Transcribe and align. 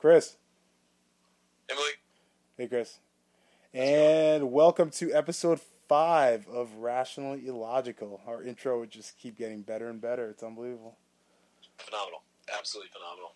Chris. 0.00 0.36
Emily. 1.68 1.90
Hey, 2.56 2.66
Chris. 2.68 2.98
And 3.74 4.50
welcome 4.50 4.88
to 4.92 5.12
episode 5.12 5.60
five 5.88 6.48
of 6.48 6.74
Rationally 6.76 7.46
Illogical. 7.46 8.22
Our 8.26 8.42
intro 8.42 8.80
would 8.80 8.90
just 8.90 9.18
keep 9.18 9.36
getting 9.36 9.60
better 9.60 9.88
and 9.90 10.00
better. 10.00 10.30
It's 10.30 10.42
unbelievable. 10.42 10.96
Phenomenal. 11.76 12.22
Absolutely 12.56 12.90
phenomenal. 12.92 13.32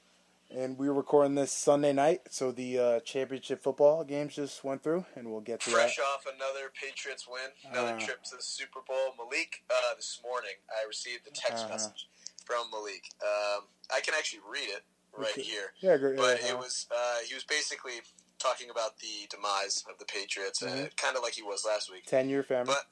And 0.50 0.78
we 0.78 0.88
were 0.88 0.94
recording 0.94 1.34
this 1.34 1.52
Sunday 1.52 1.92
night, 1.92 2.22
so 2.30 2.50
the 2.50 2.78
uh, 2.78 3.00
championship 3.00 3.62
football 3.62 4.02
games 4.04 4.34
just 4.36 4.62
went 4.64 4.82
through, 4.82 5.04
and 5.16 5.30
we'll 5.30 5.40
get 5.40 5.60
to 5.60 5.70
Fresh 5.70 5.96
that. 5.96 6.02
off 6.02 6.24
another 6.26 6.70
Patriots 6.80 7.26
win, 7.28 7.50
another 7.72 7.94
Uh. 7.96 8.00
trip 8.00 8.22
to 8.24 8.36
the 8.36 8.42
Super 8.42 8.80
Bowl. 8.86 9.14
Malik, 9.18 9.64
uh, 9.70 9.94
this 9.96 10.20
morning, 10.22 10.54
I 10.70 10.86
received 10.86 11.26
a 11.26 11.30
text 11.30 11.64
Uh-huh. 11.64 11.72
message 11.74 12.08
from 12.46 12.70
Malik. 12.70 13.04
Um, 13.22 13.68
I 13.92 14.00
can 14.00 14.14
actually 14.14 14.40
read 14.46 14.68
it 14.68 14.82
right 15.16 15.34
here. 15.36 15.72
Yeah, 15.80 15.96
great. 15.96 16.16
But 16.16 16.40
yeah, 16.42 16.50
it 16.50 16.58
was 16.58 16.86
uh, 16.90 17.18
he 17.26 17.34
was 17.34 17.44
basically 17.44 18.00
talking 18.38 18.70
about 18.70 18.98
the 18.98 19.26
demise 19.30 19.84
of 19.90 19.98
the 19.98 20.04
Patriots, 20.04 20.62
uh, 20.62 20.66
Mhm. 20.66 20.96
kind 20.96 21.16
of 21.16 21.22
like 21.22 21.34
he 21.34 21.42
was 21.42 21.64
last 21.64 21.90
week. 21.90 22.06
ten-year 22.06 22.42
family. 22.42 22.74
But 22.74 22.86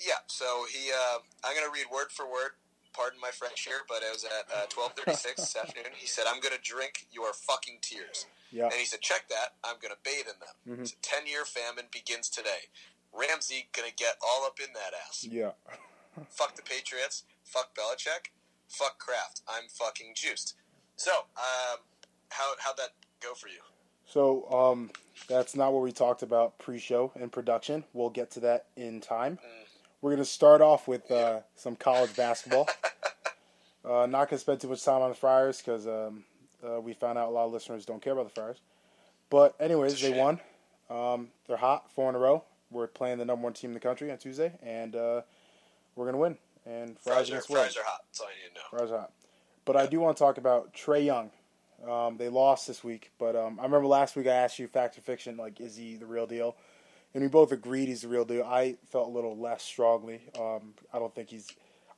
yeah, 0.00 0.18
so 0.26 0.66
he 0.70 0.90
uh, 0.90 1.18
I'm 1.44 1.54
gonna 1.54 1.70
read 1.72 1.86
word 1.92 2.10
for 2.10 2.26
word. 2.30 2.52
Pardon 2.92 3.18
my 3.20 3.30
French 3.30 3.64
here, 3.64 3.80
but 3.88 4.02
it 4.02 4.12
was 4.12 4.24
at 4.24 4.50
uh, 4.54 4.66
12:36 4.66 5.36
this 5.36 5.56
afternoon. 5.62 5.92
He 5.96 6.06
said, 6.06 6.24
"I'm 6.26 6.40
gonna 6.40 6.58
drink 6.62 7.06
your 7.10 7.32
fucking 7.32 7.78
tears." 7.80 8.26
yeah, 8.50 8.64
And 8.64 8.74
he 8.74 8.84
said, 8.84 9.00
"Check 9.00 9.28
that. 9.28 9.54
I'm 9.64 9.76
gonna 9.80 9.96
bathe 10.04 10.26
in 10.28 10.38
them." 10.40 10.76
Mhm. 10.78 10.82
It's 10.82 10.92
a 10.92 10.96
10 10.96 11.26
year 11.26 11.44
famine 11.46 11.86
begins 11.90 12.28
today. 12.28 12.68
Ramsey 13.12 13.68
gonna 13.72 13.90
get 13.96 14.16
all 14.20 14.44
up 14.44 14.58
in 14.60 14.72
that 14.74 14.92
ass. 15.08 15.24
yeah. 15.24 15.52
Fuck 16.28 16.56
the 16.56 16.62
Patriots. 16.62 17.24
Fuck 17.44 17.74
Belichick. 17.74 18.28
Fuck 18.68 18.98
Kraft. 18.98 19.40
I'm 19.48 19.68
fucking 19.68 20.12
juiced. 20.14 20.54
So, 21.02 21.10
um, 21.10 21.78
how 22.28 22.52
how'd 22.60 22.76
that 22.76 22.90
go 23.20 23.34
for 23.34 23.48
you? 23.48 23.58
So 24.04 24.48
um, 24.52 24.90
that's 25.26 25.56
not 25.56 25.72
what 25.72 25.82
we 25.82 25.90
talked 25.90 26.22
about 26.22 26.60
pre-show 26.60 27.10
and 27.18 27.32
production. 27.32 27.82
We'll 27.92 28.10
get 28.10 28.30
to 28.32 28.40
that 28.40 28.66
in 28.76 29.00
time. 29.00 29.32
Mm. 29.44 29.68
We're 30.00 30.12
gonna 30.12 30.24
start 30.24 30.60
off 30.60 30.86
with 30.86 31.10
uh, 31.10 31.40
some 31.56 31.74
college 31.74 32.14
basketball. 32.14 32.68
uh, 33.84 34.06
not 34.06 34.30
gonna 34.30 34.38
spend 34.38 34.60
too 34.60 34.68
much 34.68 34.84
time 34.84 35.02
on 35.02 35.08
the 35.08 35.16
Friars 35.16 35.58
because 35.58 35.88
um, 35.88 36.22
uh, 36.64 36.80
we 36.80 36.92
found 36.92 37.18
out 37.18 37.28
a 37.28 37.32
lot 37.32 37.46
of 37.46 37.52
listeners 37.52 37.84
don't 37.84 38.00
care 38.00 38.12
about 38.12 38.26
the 38.26 38.40
Friars. 38.40 38.60
But 39.28 39.56
anyways, 39.58 40.00
they 40.00 40.16
won. 40.16 40.38
Um, 40.88 41.30
they're 41.48 41.56
hot, 41.56 41.90
four 41.90 42.10
in 42.10 42.14
a 42.14 42.18
row. 42.18 42.44
We're 42.70 42.86
playing 42.86 43.18
the 43.18 43.24
number 43.24 43.42
one 43.42 43.54
team 43.54 43.70
in 43.70 43.74
the 43.74 43.80
country 43.80 44.12
on 44.12 44.18
Tuesday, 44.18 44.52
and 44.62 44.94
uh, 44.94 45.22
we're 45.96 46.06
gonna 46.06 46.18
win. 46.18 46.38
And 46.64 46.96
Friars 47.00 47.28
Fries 47.28 47.40
are, 47.40 47.42
fries 47.42 47.76
are 47.76 47.84
hot. 47.84 48.02
That's 48.06 48.20
all 48.20 48.28
you 48.28 48.48
need 48.48 48.54
to 48.54 48.60
know. 48.60 48.78
Friars 48.78 48.92
are 48.92 48.98
hot. 49.00 49.12
But 49.64 49.76
I 49.76 49.86
do 49.86 50.00
want 50.00 50.16
to 50.16 50.22
talk 50.22 50.38
about 50.38 50.74
Trae 50.74 51.04
Young. 51.04 51.30
Um, 51.88 52.16
they 52.16 52.28
lost 52.28 52.66
this 52.68 52.84
week, 52.84 53.10
but 53.18 53.34
um, 53.34 53.58
I 53.60 53.64
remember 53.64 53.86
last 53.86 54.14
week 54.14 54.26
I 54.26 54.30
asked 54.34 54.58
you, 54.58 54.68
fact 54.68 54.96
or 54.96 55.00
fiction, 55.00 55.36
like, 55.36 55.60
is 55.60 55.76
he 55.76 55.96
the 55.96 56.06
real 56.06 56.26
deal? 56.26 56.56
And 57.14 57.22
we 57.22 57.28
both 57.28 57.52
agreed 57.52 57.88
he's 57.88 58.02
the 58.02 58.08
real 58.08 58.24
deal. 58.24 58.44
I 58.44 58.76
felt 58.90 59.08
a 59.08 59.10
little 59.10 59.36
less 59.36 59.62
strongly. 59.62 60.20
Um, 60.38 60.74
I 60.92 60.98
don't 60.98 61.14
think 61.14 61.28
he's. 61.30 61.48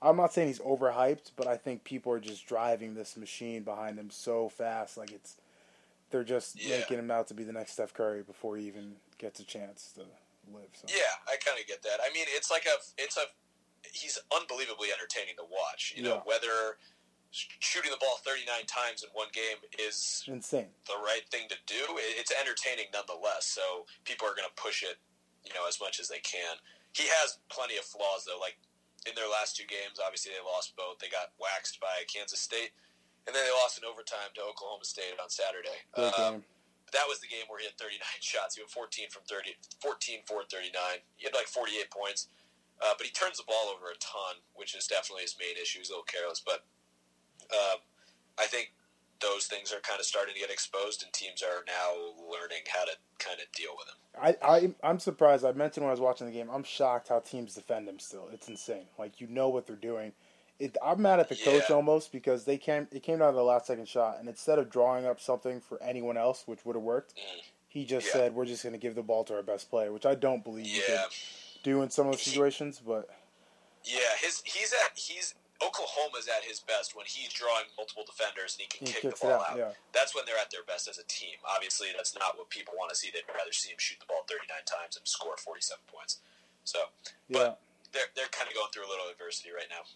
I'm 0.03 0.17
not 0.17 0.33
saying 0.35 0.49
he's 0.49 0.59
overhyped, 0.59 1.33
but 1.37 1.47
I 1.47 1.57
think 1.57 1.85
people 1.85 2.13
are 2.13 2.21
just 2.21 2.47
driving 2.47 2.95
this 2.95 3.17
machine 3.17 3.63
behind 3.63 3.99
him 3.99 4.11
so 4.11 4.49
fast. 4.49 4.97
Like 4.97 5.13
it's, 5.13 5.37
they're 6.11 6.25
just 6.25 6.61
Yeah. 6.61 6.79
making 6.79 6.99
him 6.99 7.11
out 7.11 7.29
to 7.29 7.35
be 7.35 7.45
the 7.45 7.53
next 7.53 7.73
Steph 7.73 7.95
Curry 7.95 8.23
before 8.23 8.57
he 8.57 8.67
even 8.67 8.97
gets 9.19 9.39
a 9.41 9.45
chance 9.45 9.93
to 9.95 10.01
live. 10.53 10.69
So. 10.75 10.87
Yeah, 10.89 11.03
I 11.27 11.37
kind 11.37 11.59
of 11.61 11.67
get 11.67 11.83
that. 11.83 12.01
I 12.05 12.13
mean, 12.13 12.25
it's 12.29 12.51
like 12.51 12.67
a, 12.67 12.77
it's 12.99 13.17
a, 13.17 13.23
he's 13.93 14.19
unbelievably 14.35 14.89
entertaining 14.93 15.37
to 15.37 15.45
watch. 15.45 15.95
You 15.97 16.03
know, 16.03 16.15
Yeah. 16.17 16.21
whether 16.25 16.77
shooting 17.35 17.91
the 17.91 17.99
ball 17.99 18.23
39 18.23 18.47
times 18.71 19.03
in 19.03 19.11
one 19.13 19.29
game 19.35 19.59
is 19.75 20.23
Insane. 20.31 20.71
the 20.87 20.99
right 21.03 21.27
thing 21.31 21.51
to 21.51 21.59
do. 21.67 21.99
It's 21.99 22.31
entertaining 22.31 22.95
nonetheless, 22.95 23.51
so 23.51 23.85
people 24.07 24.27
are 24.31 24.37
going 24.39 24.47
to 24.49 24.55
push 24.61 24.83
it, 24.87 25.03
you 25.43 25.51
know, 25.53 25.67
as 25.67 25.83
much 25.83 25.99
as 25.99 26.07
they 26.09 26.23
can. 26.23 26.57
He 26.95 27.11
has 27.21 27.43
plenty 27.51 27.75
of 27.77 27.85
flaws 27.85 28.23
though. 28.23 28.39
Like 28.39 28.55
in 29.05 29.13
their 29.19 29.29
last 29.29 29.59
two 29.59 29.67
games, 29.67 29.99
obviously 29.99 30.31
they 30.31 30.41
lost 30.47 30.79
both. 30.79 31.03
They 31.03 31.11
got 31.11 31.35
waxed 31.43 31.83
by 31.83 32.07
Kansas 32.07 32.39
State, 32.39 32.71
and 33.27 33.35
then 33.35 33.43
they 33.43 33.55
lost 33.59 33.77
in 33.77 33.85
overtime 33.85 34.31
to 34.39 34.43
Oklahoma 34.47 34.87
State 34.87 35.19
on 35.19 35.27
Saturday. 35.29 35.83
Great 35.93 36.15
Um, 36.15 36.47
that 36.95 37.11
was 37.11 37.19
the 37.19 37.27
game 37.27 37.51
where 37.51 37.59
he 37.59 37.67
had 37.67 37.75
39 37.75 37.99
shots. 38.23 38.55
He 38.55 38.63
went 38.63 38.71
14 38.71 39.11
from 39.11 39.27
30, 39.27 39.59
14 39.83 40.23
for 40.31 40.47
39. 40.47 40.71
He 41.19 41.27
had 41.27 41.35
like 41.35 41.51
48 41.51 41.91
points, 41.91 42.31
uh, 42.79 42.95
but 42.95 43.03
he 43.03 43.11
turns 43.11 43.43
the 43.43 43.49
ball 43.51 43.75
over 43.75 43.91
a 43.91 43.99
ton, 43.99 44.39
which 44.55 44.79
is 44.79 44.87
definitely 44.87 45.27
his 45.27 45.35
main 45.35 45.59
issue. 45.59 45.83
He's 45.83 45.91
a 45.91 45.99
little 45.99 46.07
careless, 46.07 46.39
but 46.39 46.63
um, 47.53 47.79
I 48.39 48.47
think 48.47 48.73
those 49.21 49.47
things 49.47 49.73
are 49.73 49.81
kind 49.81 50.01
of 50.01 50.07
starting 50.07 50.35
to 50.35 50.41
get 50.41 50.51
exposed, 50.51 51.03
and 51.03 51.13
teams 51.13 51.43
are 51.43 51.65
now 51.67 51.95
learning 52.31 52.59
how 52.73 52.85
to 52.85 52.93
kind 53.19 53.41
of 53.41 53.51
deal 53.53 53.71
with 53.77 53.87
them. 53.87 53.97
I, 54.43 54.75
I 54.83 54.89
I'm 54.89 54.99
surprised. 54.99 55.45
I 55.45 55.53
mentioned 55.53 55.85
when 55.85 55.91
I 55.91 55.93
was 55.93 56.01
watching 56.01 56.27
the 56.27 56.33
game. 56.33 56.49
I'm 56.53 56.65
shocked 56.65 57.09
how 57.09 57.21
teams 57.21 57.55
defend 57.55 57.89
him. 57.89 57.99
Still, 57.99 58.29
it's 58.33 58.49
insane. 58.49 58.87
Like 58.99 59.21
you 59.21 59.27
know 59.29 59.49
what 59.49 59.67
they're 59.67 59.77
doing. 59.77 60.13
It, 60.61 60.77
I'm 60.85 61.03
mad 61.03 61.19
at 61.19 61.29
the 61.29 61.35
coach 61.37 61.69
almost 61.71 62.13
because 62.13 62.45
they 62.45 62.59
came. 62.59 62.87
It 62.93 63.03
came 63.03 63.19
down 63.19 63.33
to 63.33 63.37
the 63.37 63.43
last 63.43 63.67
second 63.67 63.89
shot, 63.89 64.19
and 64.21 64.29
instead 64.29 64.59
of 64.59 64.71
drawing 64.71 65.05
up 65.07 65.21
something 65.21 65.61
for 65.61 65.83
anyone 65.83 66.17
else, 66.17 66.45
which 66.47 66.65
would 66.65 66.77
have 66.77 66.83
worked, 66.85 67.15
Mm. 67.17 67.43
he 67.67 67.85
just 67.85 68.07
Yeah. 68.07 68.13
said, 68.13 68.35
"We're 68.35 68.45
just 68.45 68.63
going 68.63 68.73
to 68.73 68.79
give 68.79 68.95
the 68.95 69.03
ball 69.03 69.25
to 69.25 69.35
our 69.35 69.43
best 69.43 69.69
player," 69.69 69.93
which 69.93 70.07
I 70.07 70.15
don't 70.15 70.45
believe 70.45 70.67
you 70.67 70.83
could 70.83 71.01
do 71.65 71.83
in 71.83 71.91
some 71.91 72.07
of 72.07 72.13
the 72.13 72.19
situations. 72.23 72.81
But 72.85 73.09
yeah. 73.85 73.99
His 74.21 74.43
he's 74.45 74.73
at 74.73 74.97
he's 74.97 75.35
Oklahoma's 75.63 76.27
at 76.27 76.43
his 76.43 76.59
best 76.61 76.97
when 76.97 77.07
he's 77.07 77.31
drawing 77.33 77.71
multiple 77.79 78.03
defenders 78.03 78.59
and 78.59 78.67
he 78.67 78.69
can 78.69 78.87
he 78.87 78.93
kick 78.93 79.15
the 79.15 79.21
ball 79.23 79.39
out. 79.39 79.55
out. 79.55 79.59
Yeah, 79.59 79.73
that's 79.95 80.15
when 80.15 80.25
they're 80.27 80.39
at 80.39 80.51
their 80.51 80.67
best 80.67 80.89
as 80.89 80.99
a 80.99 81.07
team. 81.07 81.39
Obviously, 81.47 81.89
that's 81.95 82.15
not 82.15 82.37
what 82.37 82.51
people 82.51 82.75
want 82.77 82.91
to 82.91 82.97
see. 82.97 83.11
They'd 83.13 83.29
rather 83.31 83.53
see 83.53 83.71
him 83.71 83.79
shoot 83.79 84.01
the 84.01 84.07
ball 84.07 84.27
39 84.27 84.51
times 84.67 84.97
and 84.97 85.07
score 85.07 85.37
47 85.39 85.79
points. 85.87 86.19
So, 86.65 86.91
yeah. 87.29 87.39
but 87.39 87.61
they're 87.93 88.11
they're 88.17 88.33
kind 88.35 88.49
of 88.49 88.55
going 88.55 88.69
through 88.75 88.87
a 88.87 88.91
little 88.91 89.07
adversity 89.11 89.51
right 89.55 89.71
now. 89.71 89.87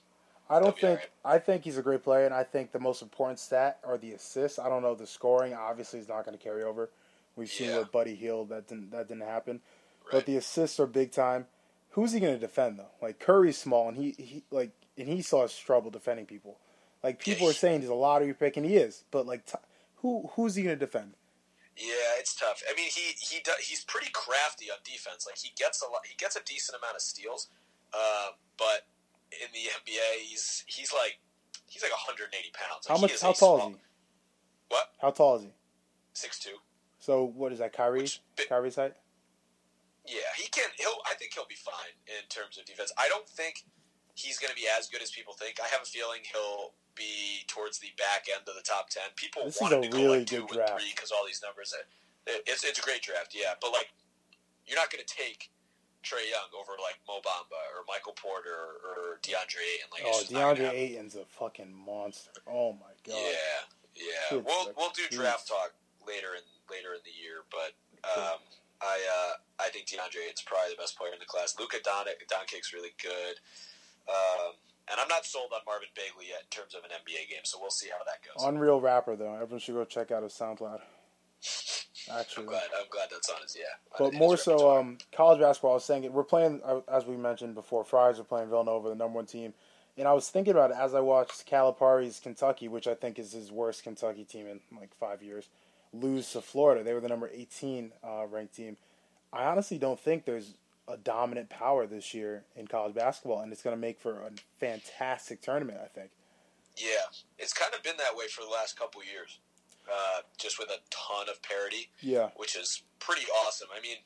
I 0.48 0.60
don't 0.60 0.78
think. 0.78 1.10
I 1.24 1.38
think 1.38 1.64
he's 1.64 1.76
a 1.76 1.82
great 1.82 2.02
player, 2.02 2.24
and 2.24 2.34
I 2.34 2.44
think 2.44 2.72
the 2.72 2.80
most 2.80 3.02
important 3.02 3.38
stat 3.38 3.80
are 3.84 3.98
the 3.98 4.12
assists. 4.12 4.58
I 4.58 4.68
don't 4.68 4.82
know 4.82 4.94
the 4.94 5.06
scoring. 5.06 5.52
Obviously, 5.54 6.00
is 6.00 6.08
not 6.08 6.24
going 6.24 6.36
to 6.36 6.42
carry 6.42 6.62
over. 6.62 6.90
We've 7.36 7.50
seen 7.50 7.70
Yeah. 7.70 7.78
with 7.78 7.92
Buddy 7.92 8.14
Hield 8.14 8.48
that 8.48 8.68
didn't 8.68 8.90
that 8.92 9.08
didn't 9.08 9.24
happen. 9.26 9.60
Right? 10.04 10.12
But 10.12 10.26
the 10.26 10.36
assists 10.36 10.80
are 10.80 10.86
big 10.86 11.12
time. 11.12 11.46
Who's 11.90 12.12
he 12.12 12.20
going 12.20 12.34
to 12.34 12.40
defend 12.40 12.78
though? 12.78 12.90
Like 13.02 13.18
Curry's 13.18 13.58
small, 13.58 13.88
and 13.88 13.96
he, 13.96 14.12
he 14.12 14.42
like 14.50 14.70
and 14.98 15.08
he 15.08 15.22
saw 15.22 15.46
trouble 15.46 15.90
defending 15.90 16.26
people. 16.26 16.58
Like 17.02 17.20
people 17.20 17.48
are 17.48 17.52
saying 17.52 17.80
he's 17.80 17.90
a 17.90 17.94
lottery 17.94 18.34
pick, 18.34 18.56
and 18.56 18.66
he 18.66 18.76
is. 18.76 19.04
But 19.10 19.26
like, 19.26 19.46
t- 19.46 19.58
who 19.96 20.28
who's 20.34 20.54
he 20.54 20.62
going 20.64 20.78
to 20.78 20.84
defend? 20.84 21.14
yeah, 21.76 22.18
it's 22.18 22.34
tough. 22.34 22.60
I 22.68 22.74
mean, 22.74 22.88
he 22.90 23.14
he 23.20 23.40
does, 23.44 23.56
he's 23.58 23.84
pretty 23.84 24.10
crafty 24.12 24.66
on 24.70 24.78
defense. 24.84 25.26
Like 25.26 25.38
he 25.38 25.52
gets 25.56 25.80
a 25.82 25.86
lot, 25.86 26.00
he 26.04 26.16
gets 26.16 26.34
a 26.36 26.42
decent 26.44 26.76
amount 26.82 26.96
of 26.96 27.02
steals, 27.02 27.48
um, 27.94 28.34
but 28.56 28.86
in 29.30 29.48
the 29.52 29.70
NBA, 29.70 30.22
he's 30.26 30.64
he's 30.66 30.92
like 30.92 31.18
he's 31.66 31.82
like 31.82 31.92
180 31.92 32.50
pounds. 32.52 32.86
How 32.88 32.98
much? 32.98 33.12
How 33.20 33.32
tall 33.32 33.58
small, 33.58 33.68
is 33.70 33.74
he? 33.76 33.80
What? 34.68 34.90
How 35.00 35.10
tall 35.10 35.36
is 35.36 35.42
he? 35.42 35.52
Six 36.14 36.38
two. 36.40 36.56
So 36.98 37.24
what 37.24 37.52
is 37.52 37.60
that? 37.60 37.72
Kyrie? 37.72 38.00
Which- 38.02 38.20
Kyrie's 38.48 38.74
height? 38.74 38.94
Yeah, 40.04 40.20
he 40.36 40.48
can. 40.48 40.68
He'll. 40.78 40.98
I 41.08 41.14
think 41.14 41.34
he'll 41.34 41.46
be 41.46 41.54
fine 41.54 41.94
in 42.06 42.26
terms 42.28 42.58
of 42.58 42.64
defense. 42.64 42.92
I 42.98 43.08
don't 43.08 43.28
think 43.28 43.64
he's 44.18 44.38
going 44.42 44.50
to 44.50 44.58
be 44.58 44.66
as 44.66 44.90
good 44.90 44.98
as 45.02 45.10
people 45.14 45.34
think. 45.38 45.62
I 45.62 45.70
have 45.70 45.82
a 45.82 45.86
feeling 45.86 46.26
he'll 46.26 46.74
be 46.98 47.46
towards 47.46 47.78
the 47.78 47.94
back 47.94 48.26
end 48.26 48.42
of 48.50 48.58
the 48.58 48.66
top 48.66 48.90
ten. 48.90 49.06
People 49.14 49.46
This 49.46 49.60
want 49.62 49.70
to 49.78 49.78
really 49.94 50.18
go 50.18 50.18
like 50.18 50.26
two 50.26 50.42
good 50.50 50.58
and 50.58 50.66
draft. 50.66 50.74
three 50.82 50.90
because 50.90 51.14
all 51.14 51.22
these 51.22 51.38
numbers. 51.38 51.70
It's 52.26 52.64
it's 52.66 52.78
a 52.78 52.82
great 52.82 53.02
draft, 53.06 53.30
yeah. 53.32 53.54
But 53.62 53.70
like, 53.70 53.94
you're 54.66 54.76
not 54.76 54.90
going 54.90 55.00
to 55.06 55.08
take 55.08 55.48
Trae 56.02 56.26
Young 56.26 56.50
over 56.58 56.74
like 56.82 56.98
Mo 57.06 57.22
Bamba 57.22 57.62
or 57.78 57.86
Michael 57.86 58.12
Porter 58.18 58.82
or, 58.82 59.22
DeAndre 59.22 59.62
Ayton. 59.62 59.88
Like, 59.94 60.02
Oh, 60.04 60.18
just 60.18 60.32
not 60.34 60.56
gonna 60.58 60.70
DeAndre. 60.70 60.82
Ayton's 60.98 61.14
a 61.14 61.24
fucking 61.38 61.70
monster. 61.72 62.34
Oh 62.46 62.74
my 62.74 62.92
god. 63.06 63.16
Yeah, 63.16 63.62
yeah. 63.94 64.42
We'll 64.42 64.74
we'll 64.76 64.92
do 64.98 65.06
draft 65.10 65.46
talk 65.48 65.72
later 66.06 66.34
in 66.34 66.42
later 66.70 66.92
in 66.94 67.00
the 67.06 67.14
year, 67.14 67.46
but 67.50 67.72
um, 68.04 68.42
I 68.82 68.98
uh, 68.98 69.32
I 69.62 69.70
think 69.70 69.86
DeAndre 69.86 70.26
Ayton's 70.26 70.42
probably 70.44 70.74
the 70.74 70.80
best 70.82 70.98
player 70.98 71.12
in 71.14 71.18
the 71.18 71.26
class. 71.30 71.54
Luka 71.58 71.78
Doncic 71.78 72.26
Doncic's 72.28 72.72
really 72.74 72.92
good, 73.02 73.40
um, 74.08 74.52
and 74.90 75.00
I'm 75.00 75.08
not 75.08 75.26
sold 75.26 75.50
on 75.54 75.60
Marvin 75.66 75.88
Bagley 75.94 76.26
yet 76.30 76.42
in 76.42 76.48
terms 76.50 76.74
of 76.74 76.84
an 76.84 76.90
NBA 76.90 77.28
game, 77.28 77.44
so 77.44 77.58
we'll 77.60 77.70
see 77.70 77.88
how 77.88 78.02
that 78.04 78.22
goes. 78.24 78.46
Unreal 78.46 78.80
rapper 78.80 79.16
though. 79.16 79.34
Everyone 79.34 79.60
should 79.60 79.74
go 79.74 79.84
check 79.84 80.10
out 80.10 80.22
his 80.22 80.32
SoundCloud. 80.32 80.80
I'm 82.10 82.20
Actually, 82.20 82.46
glad 82.46 82.62
I'm 82.78 82.86
glad 82.90 83.08
that's 83.10 83.28
on 83.28 83.42
his 83.42 83.56
yeah. 83.56 83.64
but 83.98 84.14
more 84.14 84.36
so, 84.36 84.78
um, 84.78 84.98
college 85.12 85.40
basketball. 85.40 85.72
I 85.72 85.74
was 85.74 85.84
saying 85.84 86.04
it. 86.04 86.12
We're 86.12 86.24
playing 86.24 86.60
uh, 86.64 86.80
as 86.88 87.04
we 87.04 87.16
mentioned 87.16 87.54
before. 87.54 87.84
Friars 87.84 88.18
are 88.18 88.24
playing 88.24 88.48
Villanova, 88.48 88.88
the 88.88 88.94
number 88.94 89.16
one 89.16 89.26
team. 89.26 89.52
And 89.98 90.06
I 90.06 90.12
was 90.12 90.28
thinking 90.30 90.52
about 90.52 90.70
it 90.70 90.76
as 90.78 90.94
I 90.94 91.00
watched 91.00 91.44
Calipari's 91.44 92.20
Kentucky, 92.20 92.68
which 92.68 92.86
I 92.86 92.94
think 92.94 93.18
is 93.18 93.32
his 93.32 93.50
worst 93.50 93.82
Kentucky 93.82 94.24
team 94.24 94.46
in 94.46 94.60
like 94.78 94.94
five 94.94 95.22
years, 95.22 95.48
lose 95.92 96.30
to 96.32 96.40
Florida. 96.40 96.84
They 96.84 96.94
were 96.94 97.00
the 97.00 97.08
number 97.08 97.28
18 97.34 97.90
uh, 98.04 98.26
ranked 98.26 98.54
team. 98.54 98.76
I 99.32 99.44
honestly 99.46 99.76
don't 99.76 99.98
think 99.98 100.24
there's 100.24 100.54
a 100.88 100.96
dominant 100.96 101.50
power 101.50 101.86
this 101.86 102.14
year 102.14 102.44
in 102.56 102.66
college 102.66 102.94
basketball, 102.94 103.40
and 103.40 103.52
it's 103.52 103.62
going 103.62 103.76
to 103.76 103.80
make 103.80 104.00
for 104.00 104.20
a 104.22 104.30
fantastic 104.58 105.40
tournament. 105.42 105.78
I 105.82 105.88
think. 105.88 106.10
yeah, 106.76 107.10
it's 107.38 107.52
kind 107.52 107.74
of 107.74 107.82
been 107.82 107.96
that 107.98 108.14
way 108.16 108.26
for 108.28 108.42
the 108.42 108.50
last 108.50 108.78
couple 108.78 109.02
years. 109.04 109.38
uh, 109.88 110.20
just 110.36 110.58
with 110.58 110.68
a 110.68 110.76
ton 110.92 111.30
of 111.32 111.40
parity, 111.40 111.88
Yeah. 112.00 112.28
which 112.36 112.54
is 112.54 112.82
pretty 113.00 113.24
awesome. 113.40 113.68
I 113.74 113.80
mean, 113.80 113.96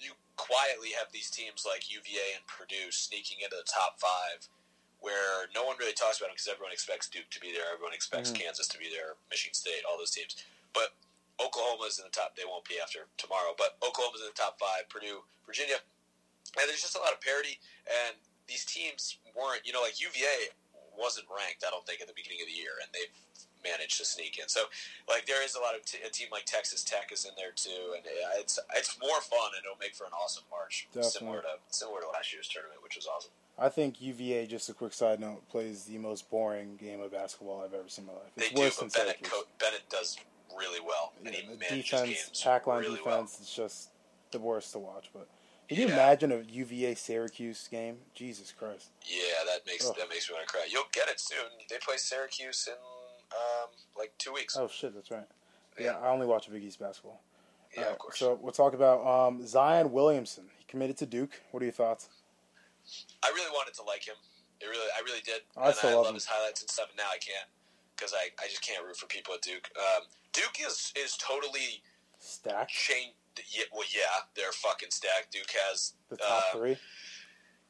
you 0.00 0.12
quietly 0.36 0.92
have 0.98 1.12
these 1.12 1.28
teams 1.28 1.66
like 1.68 1.92
UVA 1.92 2.32
and 2.34 2.46
Purdue 2.46 2.88
sneaking 2.90 3.40
into 3.44 3.54
the 3.54 3.68
top 3.68 4.00
five, 4.00 4.48
where 5.00 5.50
no 5.54 5.62
one 5.62 5.76
really 5.76 5.92
talks 5.92 6.16
about 6.16 6.28
them 6.32 6.36
because 6.40 6.48
everyone 6.48 6.72
expects 6.72 7.06
Duke 7.12 7.28
to 7.36 7.40
be 7.40 7.52
there, 7.52 7.68
everyone 7.70 7.92
expects 7.92 8.30
Mhm. 8.30 8.40
Kansas 8.40 8.66
to 8.68 8.78
be 8.78 8.88
there, 8.88 9.16
Michigan 9.28 9.52
State, 9.52 9.84
all 9.84 9.98
those 9.98 10.10
teams. 10.10 10.34
But 10.72 10.94
Oklahoma's 11.38 11.98
in 11.98 12.06
the 12.06 12.10
top. 12.10 12.34
They 12.34 12.46
won't 12.46 12.64
be 12.64 12.80
after 12.80 13.06
tomorrow, 13.18 13.54
but 13.58 13.76
Oklahoma's 13.82 14.20
in 14.22 14.28
the 14.28 14.32
top 14.32 14.58
five. 14.58 14.88
Purdue, 14.88 15.24
Virginia, 15.44 15.80
and 16.58 16.68
there's 16.68 16.82
just 16.82 16.96
a 16.96 17.00
lot 17.00 17.12
of 17.12 17.20
parity. 17.20 17.58
And 17.86 18.16
these 18.46 18.64
teams 18.64 19.18
weren't, 19.36 19.62
you 19.64 19.72
know, 19.72 19.82
like 19.82 20.00
UVA 20.00 20.52
wasn't 20.98 21.26
ranked. 21.30 21.64
I 21.66 21.70
don't 21.70 21.84
think 21.86 22.00
at 22.00 22.06
the 22.08 22.14
beginning 22.16 22.40
of 22.42 22.48
the 22.48 22.54
year, 22.56 22.76
and 22.82 22.88
they've 22.92 23.10
managed 23.64 23.96
to 23.98 24.04
sneak 24.04 24.38
in. 24.38 24.46
So, 24.48 24.68
like, 25.08 25.24
there 25.26 25.42
is 25.42 25.56
a 25.56 25.60
lot 25.60 25.74
of 25.74 25.84
t- 25.84 25.98
a 26.06 26.10
team 26.10 26.28
like 26.30 26.44
Texas 26.44 26.84
Tech 26.84 27.10
is 27.10 27.24
in 27.24 27.32
there 27.36 27.52
too, 27.56 27.96
and 27.96 28.04
it's 28.38 28.58
it's 28.76 28.98
more 29.00 29.20
fun 29.20 29.56
and 29.56 29.64
it'll 29.64 29.80
make 29.80 29.94
for 29.94 30.04
an 30.04 30.12
awesome 30.12 30.44
March, 30.50 30.86
Definitely. 30.92 31.10
similar 31.10 31.40
to 31.42 31.52
similar 31.70 32.00
to 32.02 32.08
last 32.12 32.32
year's 32.32 32.48
tournament, 32.48 32.82
which 32.82 32.96
was 32.96 33.06
awesome. 33.06 33.30
I 33.58 33.68
think 33.68 34.02
UVA, 34.02 34.46
just 34.46 34.68
a 34.68 34.74
quick 34.74 34.92
side 34.92 35.20
note, 35.20 35.48
plays 35.48 35.84
the 35.84 35.96
most 35.98 36.28
boring 36.28 36.76
game 36.76 37.00
of 37.00 37.12
basketball 37.12 37.62
I've 37.64 37.72
ever 37.72 37.88
seen 37.88 38.04
in 38.04 38.08
my 38.08 38.12
life. 38.18 38.30
It's 38.36 38.48
They 38.48 38.54
do, 38.54 38.62
worse 38.62 38.76
than 38.78 38.88
but 38.88 38.98
Bennett 38.98 39.22
co- 39.22 39.46
Bennett 39.60 39.88
does 39.88 40.18
really 40.56 40.80
well, 40.80 41.12
and 41.24 41.34
he 41.34 41.46
the 41.46 41.82
defense, 41.82 42.30
pack 42.42 42.66
line 42.66 42.80
really 42.82 42.96
defense, 42.96 43.38
it's 43.40 43.54
just 43.54 43.90
the 44.32 44.38
worst 44.40 44.72
to 44.72 44.78
watch. 44.78 45.08
But 45.14 45.28
can 45.74 45.88
you 45.88 45.94
imagine 45.94 46.32
a 46.32 46.40
UVA 46.40 46.94
Syracuse 46.94 47.68
game? 47.68 47.96
Jesus 48.14 48.52
Christ! 48.52 48.90
Yeah, 49.06 49.18
that 49.46 49.66
makes 49.66 49.88
Ugh. 49.88 49.94
that 49.98 50.08
makes 50.08 50.28
me 50.28 50.34
want 50.34 50.46
to 50.46 50.52
cry. 50.52 50.66
You'll 50.70 50.84
get 50.92 51.08
it 51.08 51.20
soon. 51.20 51.46
They 51.68 51.76
play 51.78 51.96
Syracuse 51.96 52.68
in 52.68 52.74
um, 52.74 53.68
like 53.98 54.12
two 54.18 54.32
weeks. 54.32 54.56
Oh 54.56 54.68
shit, 54.68 54.94
that's 54.94 55.10
right. 55.10 55.26
Yeah, 55.78 55.86
Yeah. 55.86 55.98
I 55.98 56.08
only 56.10 56.26
watch 56.26 56.50
Big 56.50 56.62
East 56.62 56.78
basketball. 56.78 57.20
yeah, 57.72 57.80
Alright, 57.80 57.92
of 57.92 57.98
course. 57.98 58.18
So 58.18 58.38
we'll 58.40 58.52
talk 58.52 58.74
about 58.74 59.04
um, 59.06 59.46
Zion 59.46 59.90
Williamson. 59.92 60.44
He 60.58 60.64
committed 60.68 60.96
to 60.98 61.06
Duke. 61.06 61.40
What 61.50 61.62
are 61.62 61.66
your 61.66 61.72
thoughts? 61.72 62.08
I 63.22 63.28
really 63.34 63.50
wanted 63.50 63.74
to 63.74 63.82
like 63.82 64.06
him. 64.06 64.16
It 64.60 64.66
really, 64.66 64.86
I 64.96 65.00
really 65.04 65.20
did. 65.24 65.40
I 65.56 65.66
and 65.66 65.74
still 65.74 65.90
I 65.90 65.92
love 65.94 66.02
love 66.04 66.10
him. 66.10 66.14
his 66.14 66.26
highlights 66.26 66.60
and 66.60 66.70
stuff. 66.70 66.88
And 66.90 66.96
now 66.98 67.08
I 67.12 67.18
can't 67.18 67.48
because 67.96 68.12
I, 68.14 68.30
I 68.42 68.46
just 68.48 68.62
can't 68.62 68.84
root 68.84 68.96
for 68.96 69.06
people 69.06 69.34
at 69.34 69.42
Duke. 69.42 69.68
Um, 69.76 70.04
Duke 70.32 70.56
is 70.66 70.92
is 70.96 71.16
totally 71.16 71.82
Stacked 72.18 72.70
changed. 72.70 73.14
Yeah, 73.50 73.64
well, 73.72 73.86
yeah, 73.94 74.28
they're 74.36 74.52
fucking 74.52 74.90
stacked. 74.90 75.32
Duke 75.32 75.50
has 75.70 75.94
the 76.08 76.16
top 76.16 76.54
uh, 76.54 76.58
three. 76.58 76.76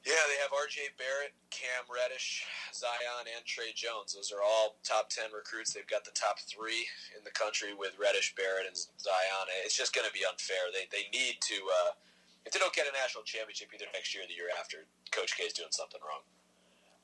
Yeah, 0.05 0.20
they 0.28 0.37
have 0.44 0.52
R.J. 0.52 1.00
Barrett, 1.00 1.32
Cam 1.49 1.88
Reddish, 1.88 2.44
Zion, 2.76 3.25
and 3.25 3.40
Tre 3.49 3.72
Jones. 3.72 4.12
Those 4.12 4.28
are 4.37 4.44
all 4.44 4.76
top 4.84 5.08
ten 5.08 5.32
recruits. 5.32 5.72
They've 5.72 5.88
got 5.88 6.05
the 6.05 6.12
top 6.12 6.37
three 6.44 6.84
in 7.16 7.25
the 7.25 7.32
country 7.32 7.72
with 7.72 7.96
Reddish, 7.96 8.37
Barrett, 8.37 8.69
and 8.69 8.76
Zion. 8.76 9.46
It's 9.64 9.72
just 9.72 9.96
going 9.96 10.05
to 10.05 10.12
be 10.12 10.20
unfair. 10.28 10.69
They 10.76 10.84
they 10.93 11.08
need 11.08 11.40
to. 11.49 11.56
Uh, 11.56 11.96
if 12.44 12.52
they 12.52 12.61
don't 12.61 12.76
get 12.76 12.84
a 12.84 12.93
national 12.93 13.25
championship 13.25 13.72
either 13.72 13.88
next 13.96 14.12
year 14.12 14.25
or 14.25 14.28
the 14.28 14.37
year 14.37 14.52
after, 14.61 14.84
Coach 15.08 15.40
K 15.40 15.49
is 15.49 15.56
doing 15.56 15.72
something 15.72 16.00
wrong. 16.05 16.20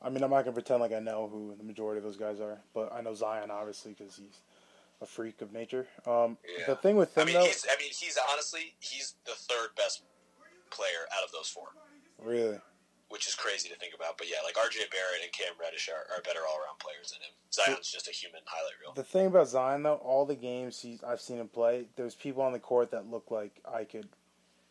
I 0.03 0.09
mean, 0.09 0.23
I'm 0.23 0.31
not 0.31 0.45
gonna 0.45 0.53
pretend 0.53 0.81
like 0.85 0.93
I 0.93 1.01
know 1.01 1.29
who 1.33 1.57
the 1.57 1.65
majority 1.65 1.99
of 1.99 2.05
those 2.05 2.17
guys 2.17 2.41
are, 2.41 2.61
but 2.75 2.93
I 2.93 3.01
know 3.01 3.15
Zion 3.15 3.51
obviously 3.51 3.97
because 3.97 4.17
he's 4.17 4.45
a 5.01 5.07
freak 5.07 5.41
of 5.43 5.53
nature. 5.53 5.87
Um, 6.07 6.37
Yeah. 6.59 6.67
The 6.67 6.77
thing 6.77 6.97
with 6.97 7.17
I 7.17 7.23
him 7.23 7.27
mean, 7.29 7.37
though, 7.37 7.45
he's. 7.47 7.67
I 7.69 7.77
mean, 7.81 7.91
he's 7.93 8.19
honestly 8.33 8.75
he's 8.81 9.15
the 9.25 9.33
third 9.33 9.75
best 9.77 10.03
player 10.71 11.09
out 11.17 11.25
of 11.25 11.33
those 11.33 11.49
four, 11.49 11.69
really, 12.23 12.59
which 13.09 13.27
is 13.27 13.35
crazy 13.35 13.69
to 13.69 13.77
think 13.77 13.95
about. 13.95 14.19
But 14.19 14.29
yeah, 14.29 14.37
like 14.45 14.57
R.J. 14.57 14.79
Barrett 14.91 15.23
and 15.25 15.33
Cam 15.33 15.55
Reddish 15.61 15.89
are, 15.89 16.15
are 16.17 16.23
better 16.23 16.41
all 16.49 16.59
around 16.59 16.79
players 16.79 17.11
than 17.13 17.21
him. 17.23 17.35
Zion's 17.53 17.91
just 17.91 18.07
a 18.09 18.13
human 18.13 18.41
highlight 18.47 18.75
reel. 18.81 18.93
the 18.95 19.03
thing 19.03 19.27
about 19.27 19.49
Zion 19.49 19.83
though, 19.83 19.95
all 19.97 20.25
the 20.25 20.37
games 20.37 20.81
he's, 20.81 21.03
I've 21.03 21.21
seen 21.21 21.39
him 21.39 21.49
play, 21.49 21.87
there's 21.97 22.15
people 22.15 22.43
on 22.43 22.53
the 22.53 22.61
court 22.61 22.93
that 22.93 23.11
look 23.11 23.31
like 23.31 23.61
I 23.67 23.83
could, 23.85 24.09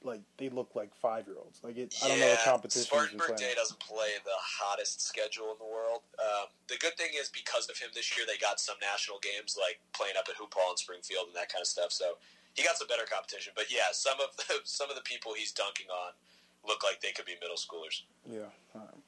like 0.04 0.22
they 0.38 0.50
look 0.50 0.76
like 0.76 0.96
five 0.96 1.28
year 1.28 1.36
olds. 1.38 1.60
Like 1.64 1.78
it, 1.78 1.94
I 2.04 2.08
don't 2.08 2.20
know 2.20 2.32
the 2.32 2.44
competition 2.44 2.88
Spartanburg. 2.88 3.38
Day 3.38 3.54
doesn't 3.56 3.80
play 3.80 4.16
the 4.24 4.38
hottest 4.40 5.02
schedule 5.02 5.52
in 5.52 5.60
the 5.60 5.68
world. 5.68 6.02
Um, 6.20 6.48
the 6.68 6.78
good 6.80 6.96
thing 6.96 7.12
is 7.20 7.30
because 7.30 7.70
of 7.70 7.78
him 7.78 7.90
this 7.94 8.16
year, 8.16 8.26
they 8.28 8.40
got 8.40 8.60
some 8.60 8.76
national 8.80 9.20
games 9.20 9.60
like 9.60 9.80
playing 9.92 10.16
up 10.18 10.28
at 10.30 10.36
Hoop 10.36 10.54
Hall 10.56 10.72
in 10.72 10.78
Springfield 10.78 11.28
and 11.28 11.36
that 11.36 11.52
kind 11.52 11.62
of 11.62 11.68
stuff. 11.68 11.92
So 11.92 12.16
he 12.56 12.64
got 12.64 12.78
some 12.78 12.88
better 12.88 13.08
competition. 13.08 13.54
But 13.56 13.68
yeah, 13.72 13.92
some 13.92 14.20
of 14.24 14.36
the 14.38 14.64
some 14.64 14.90
of 14.90 14.96
the 14.96 15.04
people 15.04 15.34
he's 15.36 15.52
dunking 15.52 15.92
on 15.92 16.16
look 16.64 16.84
like 16.84 17.02
they 17.02 17.12
could 17.12 17.28
be 17.28 17.36
middle 17.42 17.60
schoolers. 17.60 18.08
Yeah. 18.24 18.52
All 18.76 18.88
right. 18.88 19.04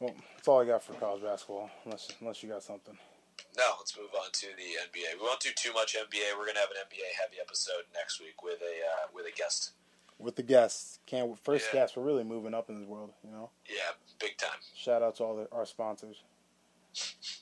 Well, 0.00 0.14
that's 0.36 0.48
all 0.48 0.60
I 0.60 0.66
got 0.66 0.82
for 0.82 0.92
college 0.94 1.22
basketball. 1.22 1.70
Unless 1.84 2.12
unless 2.20 2.42
you 2.42 2.48
got 2.48 2.62
something. 2.62 2.96
Now 3.56 3.78
let's 3.78 3.96
move 3.96 4.10
on 4.14 4.30
to 4.30 4.46
the 4.58 4.78
NBA. 4.90 5.18
We 5.18 5.22
won't 5.22 5.40
do 5.40 5.50
too 5.54 5.72
much 5.72 5.94
NBA. 5.94 6.34
We're 6.36 6.46
gonna 6.46 6.62
have 6.62 6.74
an 6.74 6.82
NBA 6.84 7.14
heavy 7.18 7.38
episode 7.40 7.86
next 7.94 8.20
week 8.20 8.42
with 8.42 8.60
a 8.62 8.74
uh, 8.82 9.04
with 9.14 9.26
a 9.26 9.34
guest. 9.34 9.72
With 10.18 10.36
the 10.36 10.42
guests, 10.42 11.00
can't 11.06 11.36
first 11.38 11.66
Yeah. 11.72 11.80
guest. 11.80 11.96
We're 11.96 12.04
really 12.04 12.24
moving 12.24 12.54
up 12.54 12.70
in 12.70 12.78
this 12.80 12.88
world, 12.88 13.12
you 13.24 13.30
know. 13.30 13.50
Yeah, 13.68 13.90
big 14.20 14.36
time. 14.36 14.58
Shout 14.74 15.02
out 15.02 15.16
to 15.16 15.24
all 15.24 15.36
the, 15.36 15.48
our 15.52 15.66
sponsors. 15.66 16.22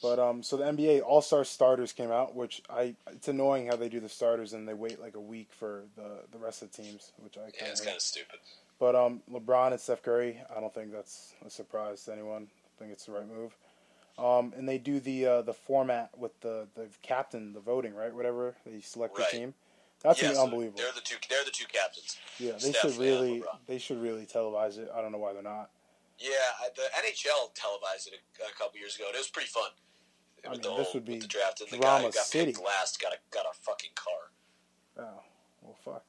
But 0.01 0.19
um, 0.19 0.43
so 0.43 0.57
the 0.57 0.65
NBA 0.65 1.03
All 1.03 1.21
Star 1.23 1.45
starters 1.45 1.93
came 1.93 2.11
out, 2.11 2.35
which 2.35 2.63
I 2.71 2.97
it's 3.11 3.29
annoying 3.29 3.67
how 3.67 3.77
they 3.77 3.89
do 3.89 4.01
the 4.01 4.09
starters 4.09 4.53
and 4.53 4.67
they 4.67 4.75
wait 4.75 5.01
like 5.01 5.15
a 5.15 5.21
week 5.21 5.53
for 5.53 5.85
the 5.97 6.25
the 6.33 6.39
rest 6.39 6.63
of 6.63 6.73
the 6.73 6.83
teams, 6.83 7.13
which 7.19 7.37
I 7.39 7.43
Yeah, 7.61 7.67
it's 7.69 7.81
kind 7.83 7.95
of 7.97 8.03
stupid. 8.03 8.41
But 8.81 8.97
um, 8.97 9.23
LeBron 9.31 9.71
and 9.73 9.81
Steph 9.81 10.03
Curry, 10.03 10.41
I 10.55 10.61
don't 10.61 10.75
think 10.75 10.91
that's 10.93 11.35
a 11.47 11.51
surprise 11.51 12.05
to 12.07 12.13
anyone. 12.13 12.49
I 12.65 12.79
think 12.81 12.91
it's 12.93 13.05
the 13.05 13.13
right 13.13 13.29
move. 13.29 13.55
Um, 14.19 14.53
and 14.57 14.69
they 14.69 14.79
do 14.79 14.99
the 14.99 15.27
uh, 15.27 15.43
the 15.43 15.55
format 15.55 16.11
with 16.19 16.39
the, 16.41 16.67
the 16.75 16.89
captain, 17.03 17.53
the 17.53 17.61
voting, 17.61 17.95
right? 17.95 18.13
Whatever 18.13 18.57
they 18.67 18.81
select 18.81 19.17
Right. 19.19 19.31
the 19.31 19.37
team. 19.39 19.55
That's 20.03 20.21
yeah, 20.21 20.33
so 20.33 20.45
unbelievable. 20.45 20.79
They're 20.79 20.93
the 20.93 21.01
two. 21.01 21.17
They're 21.29 21.45
the 21.45 21.51
two 21.51 21.67
captains. 21.67 22.17
Yeah, 22.39 22.53
they 22.53 22.73
Steph 22.73 22.93
should 22.93 22.97
really 22.99 23.43
they 23.67 23.79
should 23.79 24.03
really 24.03 24.27
televise 24.27 24.79
it. 24.79 24.89
I 24.95 25.01
don't 25.01 25.13
know 25.13 25.19
why 25.19 25.33
they're 25.33 25.43
not. 25.43 25.71
Yeah, 26.19 26.31
I- 26.61 26.69
the 26.75 26.83
NHL 26.83 27.55
televised 27.55 28.09
it 28.09 28.15
a, 28.41 28.51
a 28.51 28.53
couple 28.55 28.79
years 28.79 28.97
ago, 28.97 29.07
and 29.07 29.15
it 29.15 29.19
was 29.19 29.29
pretty 29.29 29.49
fun. 29.49 29.71
I 30.47 30.51
mean, 30.51 30.61
the 30.61 30.75
this 30.77 30.93
would 30.95 31.05
be 31.05 31.19
the 31.19 31.27
draft, 31.27 31.61
and 31.61 31.71
the 31.71 31.79
guy 31.79 31.99
who 31.99 32.05
got 32.05 32.15
city. 32.15 32.53
picked 32.53 32.65
last 32.65 33.01
got 33.01 33.13
a 33.13 33.17
got 33.31 33.45
a 33.45 33.55
fucking 33.55 33.91
car. 33.95 35.05
Oh, 35.07 35.23
well, 35.63 35.77
fuck. 35.85 36.05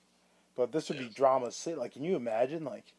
But 0.56 0.72
this 0.72 0.90
would 0.90 0.98
be 0.98 1.10
drama 1.10 1.52
city. 1.52 1.76
Like, 1.76 1.94
can 1.94 2.04
you 2.04 2.16
imagine? 2.16 2.64
Like, 2.64 2.94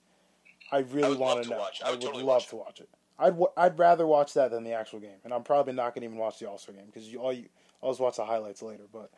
I 0.71 0.79
really 0.79 1.17
want 1.17 1.43
to 1.43 1.51
know. 1.51 1.59
watch 1.59 1.81
it. 1.81 1.85
I 1.85 1.89
I 1.89 1.91
would 1.91 1.99
would 2.01 2.07
totally 2.07 2.23
love 2.25 2.37
watch 2.43 2.49
to 2.49 2.57
watch 2.57 2.81
it. 2.81 2.89
I'd 3.19 3.31
w- 3.31 3.51
I'd 3.57 3.79
rather 3.79 4.07
watch 4.07 4.35
that 4.35 4.51
than 4.51 4.65
the 4.65 4.73
actual 4.73 5.01
game, 5.01 5.19
and 5.25 5.33
I'm 5.33 5.43
probably 5.43 5.73
not 5.73 5.95
gonna 5.95 6.07
even 6.07 6.19
watch 6.19 6.39
the 6.39 6.49
All 6.49 6.59
Star 6.59 6.75
game 6.75 6.87
because 6.87 7.09
you 7.13 7.21
all 7.21 7.33
you 7.33 7.47
I'll 7.83 7.91
just 7.91 8.01
watch 8.01 8.17
the 8.17 8.25
highlights 8.25 8.63
later. 8.63 8.85
But 8.93 9.11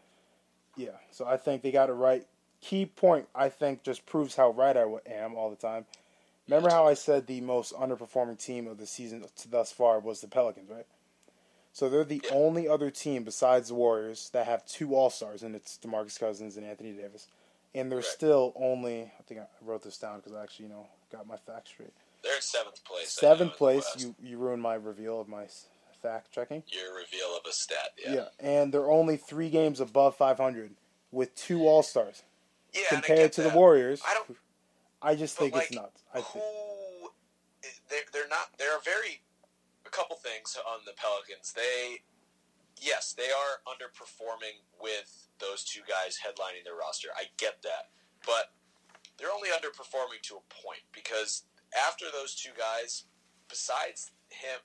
yeah, 0.77 0.91
so 1.11 1.27
I 1.27 1.37
think 1.37 1.63
they 1.63 1.73
got 1.73 1.89
it 1.91 1.95
right. 1.95 2.27
Key 2.61 2.87
point, 2.87 3.29
I 3.35 3.49
think, 3.49 3.83
just 3.83 4.07
proves 4.07 4.37
how 4.37 4.51
right 4.51 4.77
I 4.77 4.85
am 5.11 5.35
all 5.35 5.51
the 5.51 5.57
time. 5.57 5.87
Remember 6.49 6.71
how 6.71 6.87
I 6.87 6.95
said 6.95 7.27
the 7.27 7.41
most 7.41 7.73
underperforming 7.75 8.39
team 8.43 8.67
of 8.67 8.79
the 8.79 8.87
season 8.87 9.25
thus 9.51 9.73
far 9.73 9.99
was 9.99 10.21
the 10.21 10.29
Pelicans, 10.29 10.71
right? 10.71 10.87
So 11.73 11.89
they're 11.91 12.05
the 12.05 12.23
only 12.31 12.69
other 12.69 12.91
team 12.91 13.25
besides 13.25 13.69
the 13.69 13.75
Warriors 13.75 14.31
that 14.31 14.47
have 14.47 14.65
two 14.65 14.95
All 14.95 15.11
Stars, 15.11 15.43
and 15.43 15.55
it's 15.55 15.79
DeMarcus 15.83 16.19
Cousins 16.19 16.57
and 16.57 16.65
Anthony 16.65 16.93
Davis, 16.93 17.27
and 17.75 17.91
they're 17.91 17.99
Right. 17.99 18.07
still 18.07 18.53
only. 18.57 19.03
I 19.03 19.23
think 19.27 19.41
I 19.41 19.47
wrote 19.61 19.83
this 19.83 19.99
down 19.99 20.19
because 20.19 20.33
I 20.33 20.43
actually, 20.43 20.67
you 20.67 20.73
know, 20.73 20.87
got 21.13 21.27
my 21.27 21.37
facts 21.37 21.71
straight. 21.71 21.93
They're 22.23 22.37
in 22.37 22.41
seventh 22.41 22.83
place. 22.85 23.19
I 23.23 23.27
know, 23.27 23.33
in 23.33 23.39
Seventh 23.39 23.57
place. 23.59 23.95
You 23.99 24.15
you 24.23 24.39
ruined 24.39 24.63
my 24.63 24.75
reveal 24.75 25.21
of 25.21 25.29
my 25.29 25.47
fact 25.97 26.31
checking. 26.33 26.63
Your 26.69 26.95
reveal 26.95 27.37
of 27.37 27.43
a 27.49 27.53
stat. 27.53 27.91
Yeah. 27.99 28.15
Yeah. 28.15 28.25
and 28.41 28.73
they're 28.73 28.91
only 28.91 29.17
three 29.17 29.51
games 29.51 29.81
above 29.81 30.17
500 30.17 30.75
with 31.11 31.35
two 31.35 31.67
All 31.67 31.83
Stars 31.83 32.23
Yeah. 32.75 32.83
compared 32.91 33.33
to 33.35 33.43
the. 33.43 33.51
Warriors. 33.51 34.03
I 34.07 34.15
don't- 34.15 34.39
I 35.03 35.15
just 35.15 35.37
think 35.37 35.55
it's 35.55 35.71
like, 35.71 35.83
nuts. 35.83 36.03
I 36.13 36.21
think. 36.23 36.43
Who? 36.45 37.11
They're, 37.89 38.01
they're 38.13 38.29
not. 38.29 38.57
There 38.59 38.73
are 38.75 38.81
very 38.85 39.21
a 39.87 39.91
couple 39.91 40.17
things 40.17 40.57
on 40.67 40.81
the 40.85 40.93
Pelicans. 40.97 41.53
They, 41.53 41.99
yes, 42.81 43.13
they 43.13 43.31
are 43.31 43.61
underperforming 43.69 44.63
with 44.81 45.29
those 45.39 45.65
two 45.65 45.81
guys 45.89 46.19
headlining 46.19 46.65
their 46.65 46.75
roster. 46.77 47.09
I 47.17 47.25
get 47.37 47.63
that, 47.63 47.91
but 48.27 48.53
they're 49.19 49.33
only 49.33 49.51
underperforming 49.51 50.23
to 50.23 50.37
a 50.37 50.45
point 50.63 50.81
because 50.93 51.45
after 51.87 52.07
those 52.13 52.35
two 52.35 52.51
guys, 52.59 53.05
besides 53.49 54.11
him, 54.29 54.59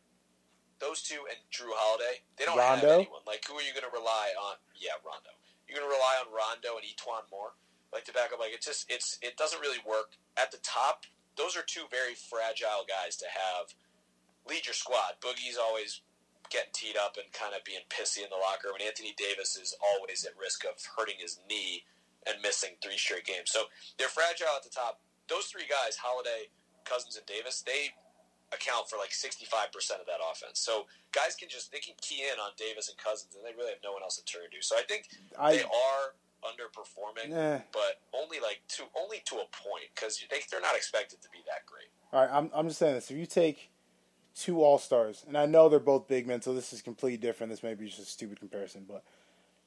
those 0.81 1.01
two 1.05 1.21
and 1.29 1.37
Jrue 1.53 1.71
Holiday, 1.71 2.25
they 2.35 2.43
don't 2.43 2.57
have 2.57 2.81
Rondo? 2.81 3.05
anyone. 3.05 3.21
Like, 3.29 3.45
who 3.45 3.53
are 3.55 3.61
you 3.61 3.71
going 3.71 3.85
to 3.85 3.93
rely 3.93 4.33
on? 4.35 4.57
Yeah, 4.73 4.97
Rondo. 5.05 5.31
You're 5.69 5.77
going 5.79 5.87
to 5.87 5.93
rely 5.95 6.17
on 6.19 6.27
Rondo 6.33 6.75
and 6.75 6.83
E'Twaun 6.83 7.29
Moore, 7.29 7.53
like 7.93 8.03
to 8.09 8.13
back 8.13 8.33
up. 8.33 8.41
Like, 8.41 8.51
it 8.51 8.65
just 8.65 8.89
it's 8.89 9.21
it 9.21 9.37
doesn't 9.37 9.61
really 9.61 9.79
work 9.87 10.17
at 10.35 10.51
the 10.51 10.59
top. 10.65 11.05
Those 11.37 11.55
are 11.55 11.63
two 11.63 11.85
very 11.87 12.17
fragile 12.17 12.83
guys 12.83 13.15
to 13.21 13.29
have 13.29 13.71
lead 14.49 14.65
your 14.65 14.75
squad. 14.75 15.21
Boogie's 15.21 15.55
always 15.55 16.01
getting 16.49 16.73
teed 16.75 16.97
up 16.99 17.15
and 17.15 17.31
kind 17.31 17.55
of 17.55 17.63
being 17.63 17.85
pissy 17.87 18.19
in 18.19 18.29
the 18.33 18.41
locker 18.41 18.67
room, 18.67 18.81
and 18.81 18.89
Anthony 18.89 19.15
Davis 19.15 19.55
is 19.55 19.71
always 19.79 20.25
at 20.25 20.35
risk 20.35 20.65
of 20.65 20.75
hurting 20.97 21.15
his 21.21 21.39
knee 21.47 21.85
and 22.27 22.41
missing 22.43 22.75
three 22.83 22.97
straight 22.97 23.23
games. 23.25 23.47
So 23.53 23.71
they're 23.97 24.11
fragile 24.11 24.51
at 24.57 24.63
the 24.65 24.69
top. 24.73 24.99
Those 25.29 25.45
three 25.47 25.69
guys, 25.69 25.95
Holiday, 25.95 26.51
Cousins, 26.83 27.15
and 27.15 27.25
Davis, 27.25 27.63
they 27.63 27.95
account 28.51 28.89
for 28.89 28.97
like 28.97 29.11
65% 29.11 29.71
of 29.99 30.07
that 30.07 30.19
offense. 30.19 30.59
So 30.59 30.85
guys 31.11 31.35
can 31.35 31.49
just 31.49 31.71
they 31.71 31.79
can 31.79 31.95
key 32.01 32.23
in 32.23 32.39
on 32.39 32.51
Davis 32.57 32.89
and 32.89 32.97
Cousins 32.97 33.35
and 33.35 33.43
they 33.43 33.55
really 33.55 33.71
have 33.71 33.83
no 33.83 33.93
one 33.93 34.03
else 34.03 34.17
to 34.17 34.25
turn 34.25 34.51
to. 34.51 34.59
So 34.61 34.75
I 34.75 34.83
think 34.83 35.07
I, 35.39 35.57
they 35.57 35.63
are 35.63 36.03
underperforming, 36.43 37.31
eh. 37.31 37.61
but 37.71 38.01
only 38.13 38.39
like 38.39 38.61
to 38.79 38.83
only 38.97 39.21
to 39.25 39.35
a 39.35 39.47
point 39.51 39.87
cuz 39.95 40.23
they 40.29 40.41
they're 40.51 40.61
not 40.61 40.75
expected 40.75 41.21
to 41.21 41.29
be 41.29 41.39
that 41.47 41.65
great. 41.65 41.89
All 42.11 42.21
right, 42.21 42.31
I'm 42.31 42.51
I'm 42.53 42.67
just 42.67 42.79
saying 42.79 42.95
this. 42.95 43.09
If 43.11 43.17
you 43.17 43.25
take 43.25 43.71
two 44.35 44.63
All 44.63 44.77
Stars, 44.77 45.23
and 45.27 45.37
I 45.37 45.45
know 45.45 45.69
they're 45.69 45.79
both 45.79 46.07
big 46.07 46.27
men, 46.27 46.41
so 46.41 46.53
this 46.53 46.73
is 46.73 46.81
completely 46.81 47.17
different. 47.17 47.51
This 47.51 47.63
may 47.63 47.73
be 47.73 47.87
just 47.87 47.99
a 47.99 48.05
stupid 48.05 48.39
comparison, 48.39 48.85
but 48.87 49.03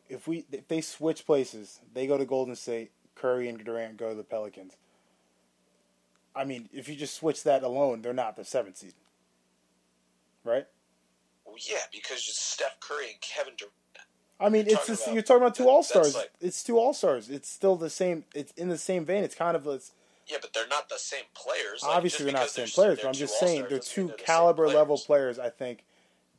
if 0.09 0.29
we 0.29 0.45
if 0.53 0.69
they 0.69 0.81
switch 0.81 1.25
places, 1.27 1.81
they 1.93 2.07
go 2.07 2.19
to 2.19 2.25
Golden 2.25 2.57
State, 2.57 2.93
Curry 3.15 3.49
and 3.49 3.63
Durant 3.63 3.97
go 3.97 4.11
to 4.11 4.15
the 4.15 4.25
Pelicans. 4.25 4.77
I 6.35 6.45
mean, 6.45 6.69
if 6.73 6.89
you 6.89 6.97
just 6.97 7.15
switch 7.15 7.43
that 7.45 7.63
alone, 7.63 8.03
they're 8.03 8.13
not 8.13 8.37
the 8.37 8.45
seventh 8.45 8.77
seed, 8.79 8.95
right? 10.45 10.67
Well, 11.45 11.57
yeah, 11.59 11.79
because 11.93 12.23
just 12.25 12.41
Steph 12.41 12.81
Curry 12.81 13.07
and 13.13 13.21
Kevin 13.21 13.55
Durant. 13.57 13.73
I 14.41 14.49
mean, 14.49 14.67
You're 14.67 14.75
it's 14.79 14.87
talking 14.87 14.95
about- 15.05 15.15
you're 15.15 15.23
talking 15.23 15.43
about 15.43 15.55
two 15.55 15.69
all 15.69 15.83
stars. 15.85 16.15
like- 16.17 16.33
it's 16.41 16.63
two 16.65 16.79
All 16.79 16.93
Stars. 16.93 17.31
It's 17.31 17.49
still 17.49 17.77
the 17.77 17.89
same. 17.89 18.25
It's 18.35 18.53
in 18.55 18.69
the 18.69 18.77
same 18.79 19.05
vein. 19.05 19.23
It's 19.23 19.35
kind 19.37 19.57
of 19.57 19.67
it's, 19.69 19.93
Yeah, 20.27 20.39
but 20.41 20.53
they're 20.53 20.67
not 20.67 20.89
the 20.89 20.99
same 20.99 21.25
players. 21.35 21.83
Like, 21.85 21.97
obviously 21.97 22.25
they're 22.25 22.33
not 22.35 22.47
the 22.49 22.67
same 22.67 22.67
players, 22.69 22.99
but 23.01 23.07
I'm 23.09 23.15
just 23.15 23.39
saying 23.39 23.67
they're 23.69 23.79
two 23.79 24.09
they're 24.09 24.17
the 24.17 24.23
caliber 24.23 24.67
level 24.67 24.97
players. 24.99 25.37
players. 25.37 25.39
I 25.39 25.51
think 25.51 25.85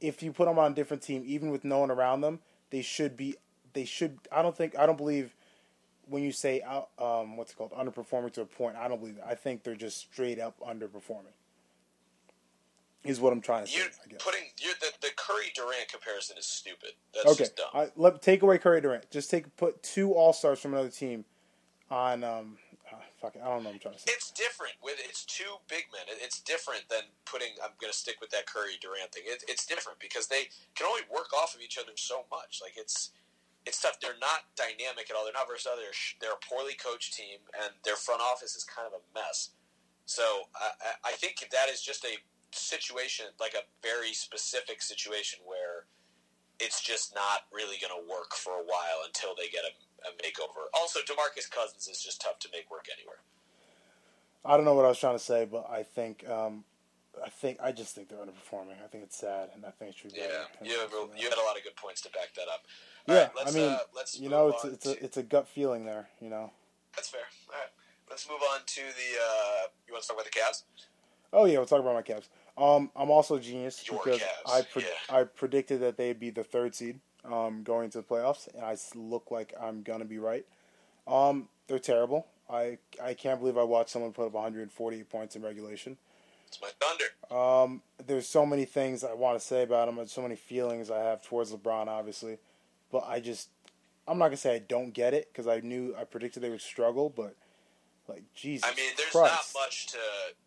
if 0.02 0.22
you 0.22 0.34
put 0.34 0.46
them 0.46 0.60
on 0.60 0.74
a 0.74 0.76
different 0.76 1.04
team, 1.04 1.24
even 1.26 1.52
with 1.52 1.64
no 1.64 1.80
one 1.80 1.90
around 1.90 2.22
them, 2.22 2.42
they 2.70 2.82
should 2.82 3.16
be. 3.16 3.36
They 3.74 3.86
should. 3.86 4.20
I 4.32 4.42
don't 4.42 4.56
think. 4.56 4.78
I 4.78 4.86
don't 4.86 4.98
believe 4.98 5.34
when 6.08 6.24
you 6.24 6.32
say 6.32 6.62
out. 6.62 6.90
Um, 7.00 7.38
what's 7.38 7.52
it 7.52 7.56
called? 7.56 7.72
Underperforming 7.72 8.34
to 8.34 8.42
a 8.42 8.46
point. 8.46 8.76
I 8.76 8.88
don't 8.88 9.00
believe 9.00 9.18
that. 9.18 9.28
I 9.28 9.36
think 9.36 9.64
they're 9.64 9.76
just 9.76 9.98
straight 10.00 10.40
up 10.40 10.60
underperforming. 10.60 11.34
Is 13.04 13.20
what 13.20 13.32
I'm 13.34 13.42
trying 13.42 13.66
to 13.66 13.72
say. 13.72 13.82
I 13.82 14.08
guess. 14.10 14.24
putting 14.24 14.42
the 14.58 14.88
the 15.02 15.10
Curry 15.16 15.52
Durant 15.54 15.90
comparison 15.90 16.38
is 16.40 16.46
stupid. 16.48 16.92
That's 17.14 17.28
Okay, 17.28 17.38
just 17.44 17.56
dumb. 17.56 17.68
I, 17.72 17.92
let 17.96 18.20
take 18.24 18.42
away 18.42 18.58
Curry 18.58 18.82
Durant. 18.82 19.12
Just 19.12 19.30
take 19.30 19.56
put 19.58 19.84
two 19.84 20.14
All 20.14 20.34
Stars 20.34 20.60
from 20.60 20.74
another 20.74 20.90
team 20.90 21.24
on. 21.92 22.24
Um, 22.24 22.58
ah, 22.92 22.98
fuck 23.22 23.36
it, 23.36 23.44
I 23.44 23.46
don't 23.46 23.62
know. 23.62 23.70
what 23.70 23.74
I'm 23.76 23.80
trying 23.80 23.94
to 23.94 24.00
say. 24.00 24.06
It's 24.12 24.32
different 24.32 24.74
with 24.84 24.96
it's 25.08 25.24
two 25.24 25.44
big 25.68 25.84
men. 25.94 26.02
It- 26.10 26.18
It's 26.24 26.40
different 26.42 26.90
than 26.90 27.04
putting. 27.26 27.50
I'm 27.64 27.78
going 27.80 27.92
to 27.94 27.98
stick 27.98 28.16
with 28.22 28.32
that 28.32 28.48
Curry 28.48 28.80
Durant 28.82 29.12
thing. 29.12 29.24
It, 29.28 29.44
it's 29.48 29.68
different 29.68 30.00
because 30.00 30.26
they 30.26 30.50
can 30.74 30.88
only 30.88 31.04
work 31.14 31.32
off 31.32 31.54
of 31.54 31.62
each 31.62 31.78
other 31.78 31.92
so 31.94 32.26
much. 32.32 32.60
Like 32.60 32.74
it's 32.76 33.12
it's 33.66 33.82
tough. 33.82 34.00
They're 34.00 34.20
not 34.22 34.46
dynamic 34.56 35.10
at 35.10 35.16
all. 35.16 35.26
They're 35.26 35.34
not 35.34 35.50
versatile. 35.50 35.78
They're 35.78 35.96
they're 36.22 36.38
a 36.38 36.44
poorly 36.46 36.78
coached 36.78 37.14
team, 37.14 37.42
and 37.58 37.74
their 37.84 37.96
front 37.96 38.22
office 38.22 38.56
is 38.56 38.64
kind 38.64 38.86
of 38.88 38.94
a 38.94 39.04
mess. 39.14 39.52
So 40.06 40.24
I, 40.56 41.10
I 41.10 41.14
think 41.14 41.42
that 41.52 41.70
is 41.70 41.82
just 41.82 42.06
a 42.06 42.18
situation, 42.52 43.26
like 43.40 43.54
a 43.54 43.66
very 43.82 44.14
specific 44.14 44.82
situation 44.82 45.40
where 45.46 45.90
it's 46.60 46.82
just 46.82 47.14
not 47.14 47.50
really 47.52 47.78
going 47.82 47.92
to 47.92 48.04
work 48.10 48.34
for 48.34 48.54
a 48.54 48.64
while 48.64 49.04
until 49.06 49.36
they 49.36 49.50
get 49.50 49.66
a, 49.66 49.74
a 50.08 50.12
makeover. 50.24 50.70
Also, 50.74 51.00
Demarcus 51.02 51.50
Cousins 51.50 51.88
is 51.88 52.02
just 52.02 52.22
tough 52.22 52.40
to 52.40 52.50
make 52.54 52.70
work 52.72 52.86
anywhere. 52.96 53.20
I 54.46 54.56
don't 54.56 54.66
know 54.66 54.76
what 54.76 54.86
I 54.86 54.90
was 54.90 55.00
trying 55.00 55.18
to 55.18 55.24
say, 55.24 55.46
but 55.46 55.68
I 55.70 55.82
think 55.82 56.28
um, 56.30 56.64
I 57.24 57.30
think 57.30 57.58
I 57.62 57.72
just 57.72 57.96
think 57.96 58.10
they're 58.10 58.20
underperforming. 58.20 58.78
I 58.84 58.88
think 58.88 59.04
it's 59.04 59.18
sad, 59.18 59.50
and 59.56 59.66
I 59.66 59.72
think 59.72 59.92
it 59.92 59.98
should 59.98 60.14
be 60.14 60.20
Yeah, 60.20 60.46
you 60.62 60.80
have 60.80 60.92
you 61.18 61.30
had 61.30 61.38
a 61.38 61.46
lot 61.46 61.58
of 61.58 61.64
good 61.64 61.76
points 61.76 62.02
to 62.02 62.10
back 62.12 62.34
that 62.36 62.48
up. 62.48 62.66
Yeah, 63.08 63.16
right, 63.16 63.30
I 63.30 63.44
let's, 63.44 63.56
mean, 63.56 63.70
uh, 63.70 63.78
let's 63.96 64.20
you 64.20 64.30
know, 64.30 64.50
it's 64.50 64.66
it's 64.66 64.86
a 64.86 65.04
it's 65.04 65.18
a 65.18 65.24
gut 65.24 65.48
feeling 65.48 65.86
there. 65.86 66.08
You 66.22 66.30
know. 66.30 66.52
that's 66.96 67.10
fair. 67.10 67.22
All 67.50 67.56
right, 67.56 67.70
let's 68.10 68.28
move 68.28 68.40
on 68.54 68.62
to 68.66 68.82
the. 68.82 69.20
Uh, 69.22 69.68
you 69.88 69.94
want 69.94 70.04
to 70.04 70.08
talk 70.08 70.18
about 70.18 70.26
the 70.26 70.32
Cavs? 70.32 70.64
Oh 71.32 71.46
yeah, 71.46 71.58
we'll 71.58 71.68
talk 71.68 71.82
about 71.82 71.94
my 71.94 72.02
Cavs. 72.02 72.28
Um, 72.58 72.90
I'm 72.96 73.12
also 73.12 73.36
a 73.36 73.40
genius 73.40 73.86
Your 73.88 74.02
because 74.04 74.22
Cavs, 74.22 74.52
I 74.52 74.62
pre- 74.62 74.84
yeah. 74.84 75.18
I 75.18 75.24
predicted 75.24 75.82
that 75.82 75.98
they'd 75.98 76.20
be 76.20 76.30
the 76.30 76.44
third 76.44 76.74
seed 76.74 77.00
um, 77.24 77.64
going 77.64 77.90
to 77.92 78.00
the 78.00 78.04
playoffs, 78.04 78.54
and 78.54 78.64
I 78.64 78.76
look 78.96 79.30
like 79.30 79.54
I'm 79.62 79.84
gonna 79.84 80.06
be 80.06 80.18
right. 80.18 80.46
Um, 81.08 81.50
they're 81.68 81.80
terrible. 81.80 82.28
I 82.50 82.78
I 83.04 83.14
can't 83.14 83.40
believe 83.40 83.58
I 83.58 83.64
watched 83.64 83.90
someone 83.92 84.14
put 84.14 84.26
up 84.28 84.34
148 84.34 85.10
points 85.10 85.36
in 85.36 85.42
regulation. 85.42 85.98
It's 86.48 86.62
my 86.62 86.70
Thunder. 86.80 87.06
Um, 87.32 87.82
there's 88.06 88.28
so 88.28 88.46
many 88.46 88.66
things 88.66 89.04
I 89.04 89.14
want 89.14 89.40
to 89.40 89.46
say 89.46 89.64
about 89.64 89.90
him, 89.90 89.98
and 89.98 90.10
so 90.10 90.22
many 90.22 90.36
feelings 90.36 90.90
I 90.90 91.00
have 91.00 91.22
towards 91.22 91.52
LeBron, 91.52 91.88
obviously. 91.88 92.38
But 92.92 93.06
I 93.08 93.20
just, 93.20 93.50
I'm 94.08 94.18
not 94.18 94.26
gonna 94.28 94.38
say 94.38 94.56
I 94.56 94.60
don't 94.60 94.94
get 94.94 95.14
it 95.14 95.30
because 95.32 95.48
I 95.48 95.60
knew 95.60 95.96
I 96.00 96.04
predicted 96.04 96.44
they 96.44 96.50
would 96.50 96.62
struggle, 96.62 97.10
but 97.10 97.36
like 98.08 98.24
Jesus 98.36 98.64
I 98.70 98.76
mean, 98.76 98.92
there's 98.98 99.10
Christ, 99.10 99.34
not 99.56 99.62
much 99.62 99.88
to 99.88 99.98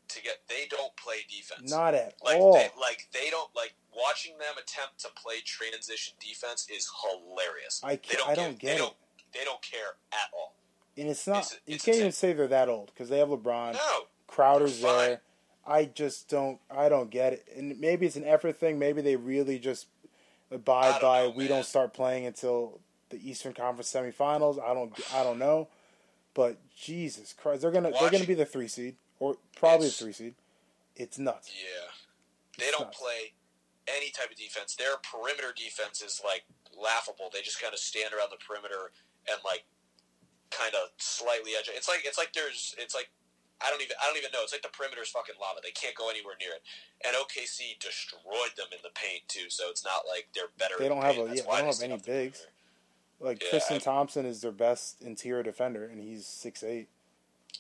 to 0.09 0.23
get. 0.23 0.39
They 0.49 0.67
don't 0.71 0.95
play 0.97 1.17
defense. 1.29 1.71
Not 1.71 1.95
at 1.95 2.15
like 2.25 2.37
all. 2.39 2.55
They, 2.55 2.69
like 2.81 3.09
they 3.13 3.31
don't 3.31 3.51
like 3.57 3.75
watching 3.95 4.39
them 4.39 4.55
attempt 4.63 5.01
to 5.01 5.09
play 5.21 5.37
transition 5.45 6.15
defense 6.21 6.69
is 6.75 6.89
hilarious. 7.03 7.81
I 7.85 7.97
they 7.97 8.17
don't 8.17 8.29
I 8.29 8.35
give- 8.35 8.45
don't 8.45 8.59
get 8.59 8.67
they 8.69 8.75
it. 8.75 8.79
don't 8.79 8.95
they 9.35 9.45
don't 9.45 9.61
care 9.63 9.97
at 10.13 10.31
all. 10.33 10.55
and 10.97 11.09
it's 11.09 11.27
not. 11.27 11.39
it's- 11.39 11.59
you 11.67 11.79
can't 11.79 11.99
even 11.99 12.13
say 12.13 12.33
they're 12.33 12.47
that 12.49 12.69
old 12.69 12.87
because 12.95 13.09
they 13.09 13.19
have 13.19 13.29
LeBron. 13.29 13.75
No, 13.75 14.05
Crowder's 14.29 14.81
there. 14.81 15.21
I 15.67 15.85
just 15.85 16.29
don't. 16.31 16.61
I 16.71 16.89
don't 16.89 17.11
get 17.11 17.35
it. 17.35 17.45
And 17.55 17.79
maybe 17.79 18.07
it's 18.07 18.17
an 18.17 18.25
effort 18.25 18.59
thing. 18.59 18.79
Maybe 18.79 19.03
they 19.03 19.17
really 19.17 19.59
just 19.59 19.87
abide 20.51 21.01
by 21.01 21.23
know, 21.25 21.31
we 21.31 21.45
man. 21.45 21.49
don't 21.49 21.67
start 21.67 21.93
playing 21.95 22.27
until 22.27 22.81
the 23.11 23.17
Eastern 23.29 23.53
Conference 23.55 23.93
semifinals. 23.93 24.63
I 24.63 24.75
don't. 24.75 24.93
I 25.15 25.23
don't 25.23 25.39
know. 25.39 25.69
But 26.35 26.59
Jesus 26.77 27.33
Christ, 27.33 27.63
they're 27.63 27.71
gonna 27.71 27.91
they're 27.99 28.11
gonna 28.11 28.25
be 28.25 28.35
the 28.35 28.45
three 28.47 28.69
seed 28.69 28.97
or 29.19 29.37
probably 29.57 29.87
It's- 29.87 29.99
the 29.99 30.05
three 30.05 30.13
seed. 30.13 30.35
It's 30.97 31.19
nuts. 31.19 31.51
Yeah. 31.55 31.91
They 32.59 32.65
It's 32.67 32.77
don't 32.77 32.87
nuts. 32.87 32.99
play 32.99 33.33
any 33.87 34.11
type 34.11 34.31
of 34.31 34.37
defense. 34.37 34.75
Their 34.75 34.97
perimeter 34.99 35.53
defense 35.57 36.03
is 36.03 36.21
like 36.25 36.45
laughable. 36.77 37.31
They 37.33 37.41
just 37.41 37.61
kind 37.61 37.73
of 37.73 37.79
stand 37.81 38.13
around 38.13 38.31
the 38.31 38.37
perimeter 38.45 38.93
and 39.31 39.39
like 39.45 39.65
kind 40.51 40.75
of 40.75 40.91
slightly 40.99 41.53
edge. 41.59 41.71
It's 41.75 41.89
like 41.89 42.03
it's 42.05 42.19
like 42.19 42.33
there's 42.33 42.75
it's 42.79 42.95
like 42.95 43.11
I 43.61 43.71
don't 43.71 43.83
even 43.83 43.97
I 44.01 44.07
don't 44.07 44.17
even 44.17 44.31
know. 44.33 44.41
It's 44.43 44.53
like 44.53 44.63
the 44.63 44.69
perimeter 44.71 45.03
is 45.03 45.09
fucking 45.11 45.35
lava. 45.41 45.61
They 45.63 45.73
can't 45.75 45.95
go 45.95 46.11
anywhere 46.11 46.35
near 46.39 46.55
it. 46.55 46.63
And 47.07 47.17
OKC 47.17 47.79
destroyed 47.81 48.55
them 48.57 48.69
in 48.71 48.79
the 48.83 48.91
paint 48.95 49.27
too. 49.27 49.51
So 49.51 49.65
it's 49.71 49.85
not 49.85 50.03
like 50.09 50.29
they're 50.35 50.53
better. 50.59 50.75
They 50.79 50.89
don't 50.89 51.01
the 51.01 51.07
have 51.07 51.17
a- 51.19 51.35
yeah, 51.35 51.43
they 51.43 51.63
don't 51.63 51.67
have 51.75 51.83
any 51.83 51.99
bigs. 51.99 52.47
Like 53.21 53.43
Yeah, 53.43 53.51
Tristan 53.51 53.81
Thompson 53.81 54.27
is 54.27 54.41
their 54.43 54.53
best 54.55 55.03
interior 55.03 55.43
defender, 55.43 55.85
and 55.87 55.99
he's 56.01 56.27
six 56.27 56.63
eight. 56.63 56.89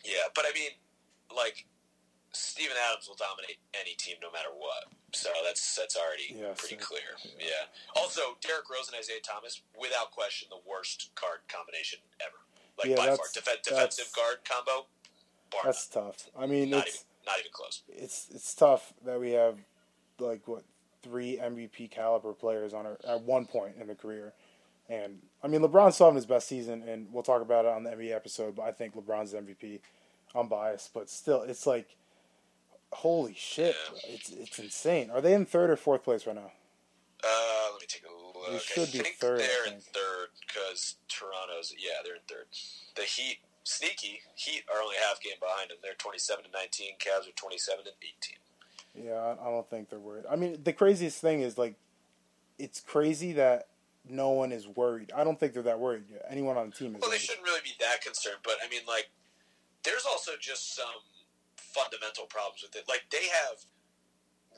Yeah, 0.04 0.30
but 0.34 0.44
I 0.46 0.52
mean, 0.54 0.70
like 1.34 1.66
Steven 2.32 2.76
Adams 2.90 3.08
will 3.08 3.16
dominate 3.18 3.58
any 3.74 3.94
team 3.98 4.16
no 4.22 4.30
matter 4.30 4.54
what. 4.54 4.86
So 5.10 5.30
that's 5.44 5.74
that's 5.74 5.96
already 5.96 6.30
Yeah, 6.30 6.54
pretty 6.56 6.78
so- 6.78 6.84
clear. 6.86 7.18
Yeah. 7.40 7.66
Also, 7.96 8.36
Derrick 8.40 8.70
Rose 8.70 8.86
and 8.86 8.96
Isaiah 8.96 9.18
Thomas, 9.24 9.62
without 9.74 10.12
question, 10.12 10.46
the 10.50 10.60
worst 10.68 11.10
guard 11.18 11.40
combination 11.48 11.98
ever. 12.22 12.38
Like 12.78 12.88
Yeah, 12.94 12.96
by 12.96 13.16
far, 13.16 13.26
that's- 13.34 13.64
defensive 13.64 14.12
guard 14.14 14.44
combo. 14.44 14.86
Bar 15.50 15.60
That's 15.64 15.94
none. 15.94 16.04
tough. 16.06 16.28
I 16.38 16.46
mean, 16.46 16.70
not 16.70 16.86
it's 16.86 16.96
even 16.96 17.06
not 17.26 17.38
even 17.40 17.50
close. 17.52 17.82
it's 17.88 18.26
it's 18.34 18.54
tough 18.54 18.92
that 19.04 19.18
we 19.20 19.32
have 19.32 19.56
like 20.18 20.46
what 20.48 20.62
three 21.02 21.38
MVP 21.42 21.90
caliber 21.90 22.32
players 22.32 22.74
on 22.74 22.86
our 22.86 22.98
at 23.06 23.22
one 23.22 23.44
point 23.46 23.74
in 23.80 23.86
the 23.86 23.94
career. 23.94 24.32
And 24.88 25.18
I 25.42 25.48
mean, 25.48 25.60
LeBron's 25.60 25.94
still 25.96 26.06
having 26.06 26.16
his 26.16 26.26
best 26.26 26.48
season, 26.48 26.82
and 26.88 27.08
we'll 27.12 27.22
talk 27.22 27.42
about 27.42 27.66
it 27.66 27.70
on 27.70 27.84
the 27.84 27.90
NBA 27.90 28.14
episode. 28.14 28.56
But 28.56 28.62
I 28.62 28.72
think 28.72 28.94
LeBron's 28.94 29.34
MVP. 29.34 29.80
I'm 30.34 30.48
biased, 30.48 30.92
but 30.92 31.08
still, 31.08 31.42
it's 31.42 31.66
like, 31.66 31.96
holy 32.92 33.34
shit, 33.34 33.74
Yeah. 33.92 34.14
it's 34.14 34.30
it's 34.30 34.58
insane. 34.58 35.10
Are 35.10 35.20
they 35.20 35.34
in 35.34 35.46
third 35.46 35.70
or 35.70 35.76
fourth 35.76 36.04
place 36.04 36.26
right 36.26 36.36
now? 36.36 36.52
Uh, 37.24 37.68
let 37.72 37.80
me 37.80 37.86
take 37.88 38.04
a 38.04 38.38
look. 38.38 38.48
They 38.50 38.56
I 38.56 38.58
should 38.58 38.92
be 38.92 38.98
think 38.98 39.16
third, 39.16 39.40
They're 39.40 39.66
in 39.72 39.80
third 39.80 40.28
because 40.46 40.96
Toronto's. 41.08 41.74
Yeah, 41.78 42.00
they're 42.04 42.14
in 42.14 42.20
third. 42.28 42.46
The 42.96 43.02
Heat, 43.02 43.38
sneaky 43.68 44.20
Heat, 44.34 44.64
are 44.72 44.80
only 44.80 44.96
half 44.96 45.20
game 45.20 45.38
behind 45.38 45.70
them. 45.70 45.78
They're 45.82 45.94
twenty-seven 45.98 46.44
to 46.44 46.50
nineteen. 46.50 46.94
Cavs 46.98 47.28
are 47.28 47.36
twenty-seven 47.36 47.84
and 47.84 47.96
eighteen. 48.02 48.40
Yeah, 48.96 49.14
I, 49.14 49.48
I 49.48 49.50
don't 49.50 49.68
think 49.68 49.90
they're 49.90 49.98
worried. 49.98 50.24
I 50.28 50.36
mean, 50.36 50.58
the 50.64 50.72
craziest 50.72 51.20
thing 51.20 51.42
is 51.42 51.58
like, 51.58 51.74
it's 52.58 52.80
crazy 52.80 53.32
that 53.34 53.68
no 54.08 54.30
one 54.30 54.50
is 54.50 54.66
worried. 54.66 55.12
I 55.14 55.22
don't 55.22 55.38
think 55.38 55.52
they're 55.52 55.62
that 55.64 55.78
worried. 55.78 56.04
Anyone 56.28 56.56
on 56.56 56.70
the 56.70 56.74
team 56.74 56.96
is. 56.96 57.00
Well, 57.00 57.10
they 57.10 57.14
worried. 57.14 57.20
shouldn't 57.20 57.46
really 57.46 57.60
be 57.62 57.76
that 57.78 58.00
concerned, 58.02 58.40
but 58.42 58.54
I 58.64 58.68
mean, 58.68 58.82
like, 58.88 59.10
there's 59.84 60.06
also 60.08 60.32
just 60.40 60.74
some 60.74 61.04
fundamental 61.54 62.24
problems 62.26 62.62
with 62.62 62.74
it. 62.74 62.88
Like, 62.88 63.04
they 63.12 63.28
have 63.28 63.62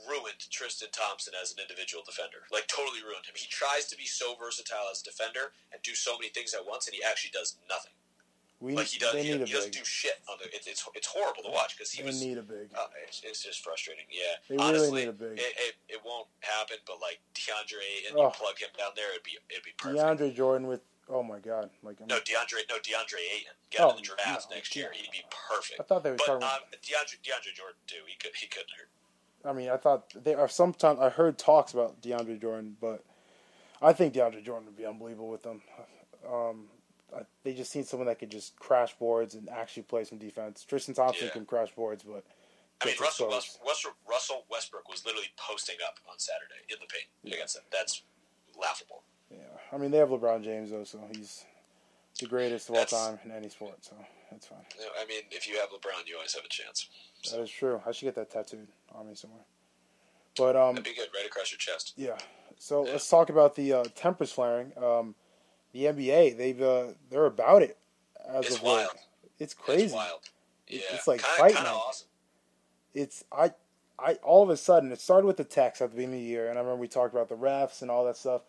ruined 0.08 0.40
Tristan 0.48 0.88
Thompson 0.92 1.34
as 1.36 1.52
an 1.52 1.58
individual 1.60 2.02
defender. 2.06 2.48
Like, 2.48 2.68
totally 2.68 3.02
ruined 3.02 3.26
him. 3.26 3.36
He 3.36 3.50
tries 3.50 3.84
to 3.92 3.96
be 3.98 4.06
so 4.06 4.32
versatile 4.40 4.88
as 4.90 5.02
a 5.02 5.04
defender 5.04 5.52
and 5.74 5.82
do 5.82 5.92
so 5.92 6.16
many 6.16 6.30
things 6.30 6.54
at 6.54 6.64
once, 6.64 6.86
and 6.86 6.94
he 6.94 7.02
actually 7.04 7.36
does 7.36 7.58
nothing. 7.68 7.92
We, 8.60 8.74
Like, 8.76 8.88
he 8.88 8.98
does. 8.98 9.12
they 9.14 9.22
He, 9.24 9.32
he 9.32 9.38
doesn't 9.52 9.72
do 9.72 9.84
shit. 9.84 10.20
On 10.30 10.36
the, 10.38 10.44
it, 10.54 10.66
it's 10.68 10.84
it's 10.94 11.06
horrible 11.06 11.42
to 11.44 11.50
watch 11.50 11.76
because 11.76 11.90
he 11.92 12.02
They 12.02 12.08
was. 12.08 12.20
need 12.22 12.36
a 12.36 12.42
big. 12.42 12.68
Uh, 12.76 12.86
it's, 13.08 13.22
it's 13.24 13.42
just 13.42 13.64
frustrating. 13.64 14.04
Yeah, 14.10 14.36
They 14.48 14.56
really 14.56 14.68
honestly, 14.68 15.00
need 15.02 15.08
a 15.08 15.12
big. 15.12 15.38
It, 15.38 15.54
it, 15.56 15.74
it 15.88 16.00
won't 16.04 16.28
happen. 16.40 16.76
But 16.86 17.00
like 17.00 17.20
DeAndre 17.34 17.80
and 18.08 18.18
Oh. 18.18 18.24
you 18.24 18.30
plug 18.36 18.58
him 18.58 18.68
down 18.76 18.90
there, 18.96 19.10
it'd 19.12 19.22
be 19.24 19.38
it'd 19.50 19.64
be 19.64 19.72
perfect. 19.78 19.98
DeAndre 19.98 20.34
Jordan 20.36 20.66
with 20.66 20.82
oh 21.08 21.22
my 21.22 21.38
god, 21.38 21.70
like 21.82 21.96
I'm, 22.00 22.06
No, 22.06 22.16
DeAndre, 22.20 22.68
no 22.68 22.76
DeAndre 22.76 23.18
Ayton. 23.34 23.56
Get 23.70 23.80
Oh, 23.80 23.90
in 23.90 23.96
the 23.96 24.02
draft 24.02 24.50
no, 24.50 24.56
next 24.56 24.76
yeah. 24.76 24.82
year. 24.82 24.90
He'd 24.92 25.10
be 25.10 25.24
perfect. 25.48 25.80
I 25.80 25.84
thought 25.84 26.04
they 26.04 26.10
were 26.10 26.16
But 26.16 26.26
talking. 26.26 26.42
um, 26.44 26.60
DeAndre, 26.84 27.16
DeAndre 27.24 27.54
Jordan 27.56 27.80
too. 27.86 28.04
He 28.06 28.16
could 28.20 28.36
he 28.36 28.46
couldn't 28.46 28.70
hurt. 28.76 28.90
I 29.42 29.54
mean, 29.54 29.70
I 29.70 29.78
thought 29.78 30.12
they 30.22 30.34
are 30.34 30.48
sometimes 30.48 31.00
I 31.00 31.08
heard 31.08 31.38
talks 31.38 31.72
about 31.72 32.02
DeAndre 32.02 32.38
Jordan, 32.38 32.76
but 32.78 33.02
I 33.80 33.94
think 33.94 34.12
DeAndre 34.12 34.44
Jordan 34.44 34.66
would 34.66 34.76
be 34.76 34.84
unbelievable 34.84 35.30
with 35.30 35.42
them. 35.44 35.62
Um, 36.30 36.68
they 37.42 37.54
just 37.54 37.74
need 37.74 37.86
someone 37.86 38.06
that 38.06 38.18
could 38.18 38.30
just 38.30 38.56
crash 38.56 38.94
boards 38.98 39.34
and 39.34 39.48
actually 39.48 39.84
play 39.84 40.04
some 40.04 40.18
defense. 40.18 40.64
Tristan 40.64 40.94
Thompson 40.94 41.26
Yeah. 41.26 41.32
can 41.32 41.46
crash 41.46 41.72
boards, 41.74 42.02
but 42.02 42.24
I 42.82 42.86
mean, 42.86 42.94
Russell. 43.00 43.28
West, 43.28 43.58
Westbrook, 43.64 43.96
Russell 44.08 44.44
Westbrook 44.50 44.88
was 44.88 45.04
literally 45.04 45.28
posting 45.36 45.76
up 45.86 45.98
on 46.10 46.18
Saturday 46.18 46.62
in 46.68 46.76
the 46.80 46.86
paint 46.86 47.34
against 47.34 47.54
them. 47.54 47.64
That's 47.70 48.02
laughable. 48.58 49.02
Yeah, 49.30 49.38
I 49.72 49.76
mean 49.78 49.90
they 49.90 49.98
have 49.98 50.08
LeBron 50.08 50.42
James 50.42 50.70
though, 50.70 50.84
so 50.84 51.00
he's 51.14 51.44
the 52.18 52.26
greatest 52.26 52.68
of 52.68 52.76
all 52.76 52.84
time 52.84 53.18
in 53.24 53.30
any 53.30 53.48
sport, 53.48 53.84
so 53.84 53.94
that's 54.30 54.46
fine. 54.46 54.58
You 54.78 54.84
know, 54.86 54.90
I 55.00 55.06
mean, 55.06 55.22
if 55.30 55.46
you 55.48 55.58
have 55.60 55.70
LeBron, 55.70 56.06
you 56.06 56.16
always 56.16 56.34
have 56.34 56.44
a 56.44 56.48
chance. 56.48 56.88
That 57.30 57.40
is 57.40 57.50
true. 57.50 57.80
I 57.86 57.92
should 57.92 58.06
get 58.06 58.14
that 58.16 58.30
tattooed 58.30 58.68
on 58.94 59.08
me 59.08 59.14
somewhere. 59.14 59.44
But 60.36 60.56
um, 60.56 60.74
That'd 60.74 60.84
be 60.84 60.94
good, 60.94 61.08
right 61.14 61.26
across 61.26 61.50
your 61.52 61.58
chest. 61.58 61.94
yeah. 61.96 62.16
So 62.58 62.82
let's 62.82 63.08
talk 63.08 63.30
about 63.30 63.54
the 63.54 63.72
uh, 63.72 63.84
tempers 63.94 64.32
flaring. 64.32 64.72
Um, 64.76 65.14
the 65.72 65.84
NBA, 65.84 66.36
they've 66.36 66.60
uh, 66.60 66.86
they're 67.10 67.26
about 67.26 67.62
it 67.62 67.76
as 68.28 68.46
It's 68.46 68.56
of 68.56 68.62
late. 68.64 68.86
It's 69.38 69.54
crazy. 69.54 69.84
It's 69.84 69.94
wild. 69.94 70.20
Yeah, 70.68 70.80
it's 70.92 71.06
like 71.06 71.22
kind 71.22 71.38
fight 71.38 71.56
of 71.58 71.64
night. 71.64 71.72
awesome. 71.72 72.08
It's 72.94 73.24
I, 73.32 73.52
I 73.98 74.14
all 74.22 74.42
of 74.42 74.50
a 74.50 74.56
sudden 74.56 74.92
it 74.92 75.00
started 75.00 75.26
with 75.26 75.36
the 75.36 75.44
text 75.44 75.80
at 75.82 75.90
the 75.90 75.96
beginning 75.96 76.16
of 76.16 76.22
the 76.22 76.26
year, 76.28 76.48
and 76.48 76.58
I 76.58 76.62
remember 76.62 76.80
we 76.80 76.88
talked 76.88 77.14
about 77.14 77.28
the 77.28 77.36
refs 77.36 77.82
and 77.82 77.90
all 77.90 78.04
that 78.06 78.16
stuff. 78.16 78.42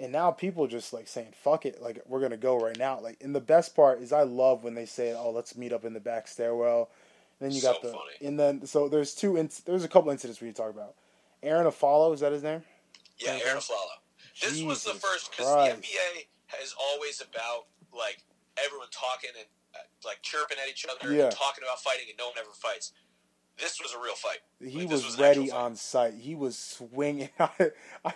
And 0.00 0.12
now 0.12 0.30
people 0.30 0.64
are 0.64 0.68
just 0.68 0.92
like 0.92 1.08
saying 1.08 1.32
"fuck 1.42 1.66
it," 1.66 1.82
like 1.82 2.00
we're 2.06 2.20
gonna 2.20 2.36
go 2.36 2.56
right 2.58 2.78
now. 2.78 3.00
Like, 3.00 3.16
and 3.20 3.34
the 3.34 3.40
best 3.40 3.74
part 3.74 4.00
is 4.00 4.12
I 4.12 4.22
love 4.22 4.62
when 4.62 4.74
they 4.74 4.86
say, 4.86 5.12
"Oh, 5.12 5.30
let's 5.30 5.56
meet 5.56 5.72
up 5.72 5.84
in 5.84 5.92
the 5.92 6.00
back 6.00 6.28
stairwell." 6.28 6.90
And 7.40 7.50
then 7.50 7.56
you 7.56 7.62
got 7.62 7.80
So 7.82 7.88
the, 7.88 7.92
funny. 7.94 8.26
and 8.28 8.38
then 8.38 8.66
so 8.66 8.88
there's 8.88 9.14
two, 9.14 9.34
there's 9.64 9.84
a 9.84 9.88
couple 9.88 10.10
incidents 10.10 10.40
we 10.40 10.52
talk 10.52 10.70
about. 10.70 10.94
Aaron 11.42 11.66
Afalo, 11.66 12.12
is 12.14 12.20
that 12.20 12.32
his 12.32 12.42
name? 12.42 12.62
Yeah, 13.18 13.38
Arron 13.44 13.58
Afflalo. 13.58 13.86
This 14.40 14.62
was 14.62 14.84
the 14.84 14.94
first 14.94 15.30
because 15.32 15.46
the 15.46 15.74
NBA 15.74 16.24
is 16.62 16.74
always 16.78 17.20
about 17.20 17.66
like 17.96 18.24
everyone 18.62 18.88
talking 18.90 19.30
and 19.36 19.46
uh, 19.74 19.78
like 20.06 20.22
chirping 20.22 20.56
at 20.62 20.68
each 20.70 20.86
other 20.88 21.12
Yeah. 21.14 21.24
and 21.24 21.32
talking 21.32 21.64
about 21.64 21.80
fighting, 21.80 22.06
and 22.08 22.18
no 22.18 22.26
one 22.28 22.34
ever 22.38 22.50
fights. 22.52 22.92
This 23.58 23.80
was 23.82 23.92
a 23.92 23.98
real 23.98 24.14
fight. 24.14 24.38
He 24.60 24.80
Like, 24.82 24.88
this 24.90 25.04
was, 25.04 25.18
ready 25.18 25.50
on 25.50 25.74
site. 25.74 26.14
He 26.14 26.36
was 26.36 26.56
swinging. 26.56 27.30
I 27.40 27.48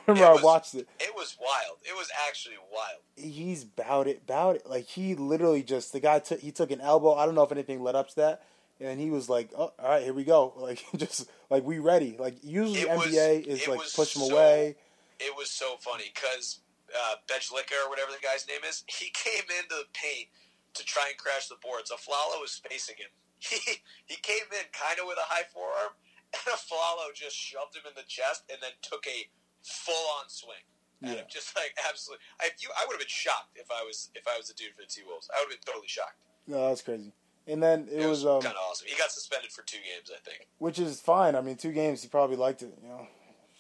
remember 0.07 0.33
It 0.35 0.39
I 0.39 0.43
watched 0.43 0.77
it. 0.77 0.87
It 1.01 1.12
was 1.17 1.37
wild. 1.41 1.79
It 1.83 1.97
was 1.97 2.09
actually 2.29 2.55
wild. 2.73 3.01
He's 3.17 3.65
bout 3.65 4.07
it, 4.07 4.25
bout 4.25 4.55
it. 4.57 4.67
Like 4.71 4.85
he 4.87 5.17
literally 5.17 5.65
just 5.65 5.93
the 5.93 5.99
guy 5.99 6.21
took 6.21 6.39
he 6.41 6.53
took 6.53 6.71
an 6.71 6.81
elbow. 6.81 7.15
I 7.15 7.27
don't 7.27 7.35
know 7.35 7.43
if 7.43 7.51
anything 7.51 7.83
led 7.83 7.97
up 7.97 8.09
to 8.11 8.17
that, 8.17 8.45
and 8.81 9.01
he 9.01 9.11
was 9.11 9.29
like, 9.29 9.51
"Oh, 9.59 9.73
all 9.81 9.89
right, 9.89 10.03
here 10.05 10.15
we 10.15 10.23
go." 10.25 10.53
Like 10.62 10.85
just 10.97 11.29
like 11.51 11.65
we 11.65 11.81
ready. 11.81 12.15
Like 12.17 12.37
usually 12.45 12.83
It 12.83 12.89
was- 12.97 13.07
NBA 13.09 13.45
is 13.45 13.67
like 13.67 13.81
was 13.81 13.93
push 13.95 14.15
him 14.15 14.23
so- 14.23 14.33
away. 14.35 14.77
It 15.19 15.37
was 15.37 15.51
so 15.51 15.75
funny 15.81 16.12
because 16.15 16.61
uh, 16.92 17.16
or 17.18 17.90
whatever 17.90 18.12
the 18.12 18.22
guy's 18.22 18.46
name 18.46 18.62
is, 18.68 18.84
he 18.87 19.11
came 19.25 19.44
into 19.49 19.82
the 19.82 19.88
paint 19.92 20.28
to 20.75 20.84
try 20.84 21.08
and 21.08 21.16
crash 21.18 21.49
the 21.49 21.61
boards. 21.61 21.90
Afflalo 21.90 22.40
was 22.40 22.61
facing 22.68 22.96
him. 22.96 23.11
He 23.42 23.58
he 24.06 24.16
came 24.22 24.46
in 24.54 24.70
kind 24.70 25.02
of 25.02 25.11
with 25.11 25.18
a 25.18 25.26
high 25.26 25.42
forearm, 25.50 25.99
and 26.32 26.46
Afflalo 26.54 27.11
just 27.12 27.34
shoved 27.34 27.75
him 27.75 27.82
in 27.90 27.94
the 27.99 28.06
chest 28.06 28.46
and 28.46 28.62
then 28.62 28.70
took 28.87 29.02
a 29.11 29.26
full 29.66 30.06
on 30.22 30.30
swing. 30.30 30.62
And 31.02 31.18
Yeah. 31.18 31.26
just 31.26 31.50
like 31.56 31.75
absolutely, 31.82 32.22
I, 32.38 32.54
you, 32.62 32.70
I 32.78 32.87
would 32.87 32.94
have 32.94 33.02
been 33.02 33.11
shocked 33.11 33.58
if 33.58 33.66
I 33.75 33.82
was 33.82 34.11
if 34.14 34.22
I 34.30 34.38
was 34.38 34.49
a 34.50 34.54
dude 34.54 34.78
for 34.78 34.82
the 34.82 34.87
T 34.87 35.02
Wolves. 35.02 35.26
I 35.34 35.42
would 35.42 35.50
have 35.50 35.58
been 35.58 35.66
totally 35.66 35.90
shocked. 35.90 36.22
No, 36.46 36.68
that's 36.68 36.82
crazy. 36.82 37.11
And 37.49 37.61
then 37.61 37.88
it, 37.90 37.99
It, 38.02 38.06
was, 38.06 38.22
was, 38.22 38.26
um, 38.38 38.42
kind 38.42 38.54
of 38.54 38.62
awesome. 38.70 38.87
He 38.87 38.94
got 38.96 39.11
suspended 39.11 39.50
for 39.50 39.62
two 39.62 39.78
games, 39.82 40.11
I 40.14 40.20
think. 40.22 40.46
which 40.58 40.78
is 40.78 41.00
fine. 41.00 41.34
I 41.34 41.40
mean, 41.40 41.56
two 41.56 41.72
games 41.72 42.02
he 42.02 42.08
probably 42.08 42.37
liked 42.37 42.62
it. 42.62 42.72
You 42.80 42.88
know, 42.88 43.08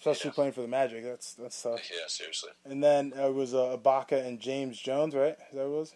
especially 0.02 0.28
Yeah. 0.30 0.34
playing 0.34 0.52
for 0.52 0.62
the 0.62 0.68
Magic. 0.68 1.04
That's 1.04 1.34
that's 1.34 1.62
tough. 1.62 1.80
Yeah, 1.90 2.06
seriously. 2.08 2.50
And 2.64 2.82
then 2.82 3.12
it 3.16 3.32
was 3.34 3.54
uh, 3.54 3.76
Ibaka 3.76 4.24
and 4.26 4.40
James 4.40 4.78
Jones, 4.78 5.14
right? 5.14 5.36
Is 5.50 5.54
that 5.54 5.56
what 5.68 5.76
it 5.76 5.78
was? 5.78 5.94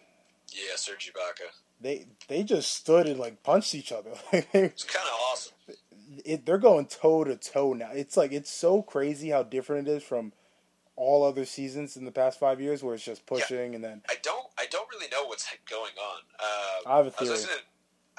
Yeah, 0.53 0.75
Serge 0.75 1.11
Ibaka. 1.13 1.47
They 1.81 2.07
they 2.27 2.43
just 2.43 2.73
stood 2.73 3.07
and 3.07 3.19
like 3.19 3.43
punched 3.43 3.75
each 3.75 3.91
other. 3.91 4.11
It's 4.53 4.83
kind 4.83 5.07
of 5.07 5.13
awesome. 5.31 5.53
it, 6.25 6.45
they're 6.45 6.57
going 6.57 6.85
toe 6.87 7.23
to 7.25 7.35
toe 7.35 7.73
now. 7.73 7.91
It's 7.91 8.15
like 8.17 8.31
it's 8.31 8.49
so 8.51 8.81
crazy 8.81 9.29
how 9.29 9.43
different 9.43 9.87
it 9.87 9.91
is 9.97 10.03
from 10.03 10.31
all 10.95 11.23
other 11.23 11.45
seasons 11.45 11.95
in 11.95 12.05
the 12.05 12.11
past 12.11 12.39
five 12.39 12.59
years, 12.59 12.81
where 12.81 12.95
it's 12.95 13.03
just 13.03 13.25
pushing 13.27 13.75
and 13.75 13.83
then 13.83 14.01
I 14.09 14.15
don't 14.23 14.47
I 14.57 14.65
don't 14.71 14.87
really 14.91 15.09
know 15.11 15.25
what's 15.25 15.45
going 15.69 15.93
on. 16.01 16.21
Uh, 16.39 16.89
I 16.93 16.97
have 16.97 17.07
a 17.07 17.09
I 17.09 17.11
was 17.11 17.17
theory. 17.19 17.29
listening. 17.31 17.57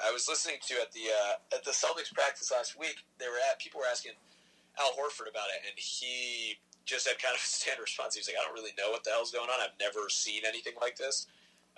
I 0.01 0.11
was 0.13 0.29
listening 0.29 0.55
to 0.67 0.75
at 0.81 0.91
the 0.93 1.01
uh, 1.11 1.55
at 1.57 1.65
the 1.65 1.71
Celtics 1.71 2.13
practice 2.13 2.51
last 2.51 2.79
week. 2.79 3.03
They 3.17 3.27
were 3.27 3.39
at 3.51 3.59
people 3.59 3.81
were 3.81 3.87
asking 3.91 4.13
Al 4.77 4.91
Horford 4.93 5.29
about 5.29 5.47
it, 5.55 5.61
and 5.67 5.73
he 5.77 6.59
just 6.85 7.07
had 7.07 7.17
kind 7.21 7.33
of 7.35 7.41
a 7.41 7.45
standard 7.47 7.83
response. 7.83 8.15
He 8.15 8.19
was 8.19 8.27
like, 8.27 8.37
"I 8.39 8.43
don't 8.45 8.53
really 8.53 8.73
know 8.77 8.91
what 8.91 9.03
the 9.03 9.11
hell's 9.11 9.31
going 9.31 9.49
on. 9.49 9.59
I've 9.61 9.77
never 9.79 10.09
seen 10.09 10.43
anything 10.47 10.73
like 10.81 10.97
this, 10.97 11.27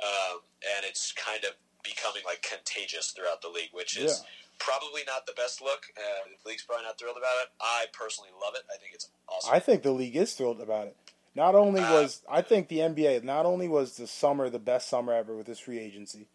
um, 0.01 0.39
and 0.75 0.85
it's 0.85 1.11
kind 1.13 1.43
of 1.45 1.51
becoming 1.83 2.21
like 2.25 2.41
contagious 2.41 3.11
throughout 3.11 3.41
the 3.41 3.49
league, 3.49 3.69
which 3.73 3.97
is 3.97 4.19
Yeah. 4.21 4.27
probably 4.59 5.01
not 5.07 5.25
the 5.25 5.33
best 5.33 5.61
look. 5.61 5.87
Uh, 5.97 6.29
the 6.43 6.49
league's 6.49 6.63
probably 6.63 6.85
not 6.85 6.99
thrilled 6.99 7.17
about 7.17 7.33
it. 7.43 7.49
I 7.59 7.85
personally 7.91 8.29
love 8.39 8.53
it. 8.55 8.61
I 8.71 8.77
think 8.77 8.93
it's 8.93 9.09
awesome. 9.27 9.51
I 9.53 9.59
think 9.59 9.81
the 9.81 9.91
league 9.91 10.15
is 10.15 10.33
thrilled 10.35 10.61
about 10.61 10.87
it. 10.87 10.95
Not 11.33 11.55
only 11.55 11.81
Uh, 11.81 11.93
was 12.01 12.21
I 12.29 12.41
think 12.43 12.67
the 12.67 12.79
NBA, 12.81 13.23
not 13.23 13.45
only 13.47 13.67
was 13.67 13.97
the 13.97 14.05
summer 14.05 14.49
the 14.49 14.59
best 14.59 14.87
summer 14.89 15.13
ever 15.13 15.35
with 15.35 15.47
this 15.47 15.59
free 15.59 15.79
agency. 15.79 16.27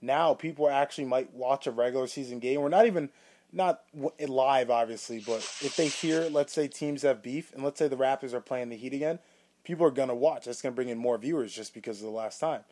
Now 0.00 0.34
people 0.34 0.68
actually 0.68 1.06
might 1.06 1.32
watch 1.32 1.66
a 1.66 1.70
regular 1.72 2.06
season 2.06 2.38
game. 2.38 2.60
We're 2.60 2.68
not 2.68 2.86
even 2.86 3.10
not 3.52 3.82
live, 4.18 4.70
obviously, 4.70 5.20
but 5.20 5.38
if 5.60 5.76
they 5.76 5.88
hear, 5.88 6.28
let's 6.30 6.52
say 6.52 6.68
teams 6.68 7.02
have 7.02 7.22
beef, 7.22 7.52
and 7.52 7.62
let's 7.62 7.78
say 7.78 7.88
the 7.88 7.96
Raptors 7.96 8.32
are 8.32 8.40
playing 8.40 8.70
the 8.70 8.76
Heat 8.76 8.94
again, 8.94 9.18
people 9.64 9.86
are 9.86 9.90
gonna 9.90 10.14
watch. 10.14 10.46
That's 10.46 10.62
gonna 10.62 10.74
bring 10.74 10.88
in 10.88 10.98
more 10.98 11.18
viewers 11.18 11.52
just 11.52 11.74
because 11.74 11.98
of 11.98 12.04
the 12.04 12.10
last 12.12 12.38
time. 12.40 12.62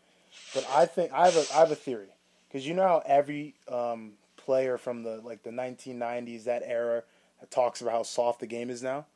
But 0.54 0.66
I 0.74 0.86
think 0.86 1.12
I 1.12 1.26
have 1.28 1.36
a 1.36 1.44
I 1.54 1.58
have 1.60 1.70
a 1.70 1.76
theory 1.76 2.08
because 2.48 2.66
you 2.66 2.74
know 2.74 2.82
how 2.82 3.02
every 3.06 3.54
um, 3.68 4.12
player 4.36 4.78
from 4.78 5.02
the 5.02 5.20
like 5.22 5.42
the 5.42 5.50
1990s 5.50 6.44
that 6.44 6.62
era 6.64 7.02
talks 7.50 7.80
about 7.80 7.92
how 7.92 8.02
soft 8.02 8.40
the 8.40 8.46
game 8.46 8.70
is 8.70 8.82
now. 8.82 9.06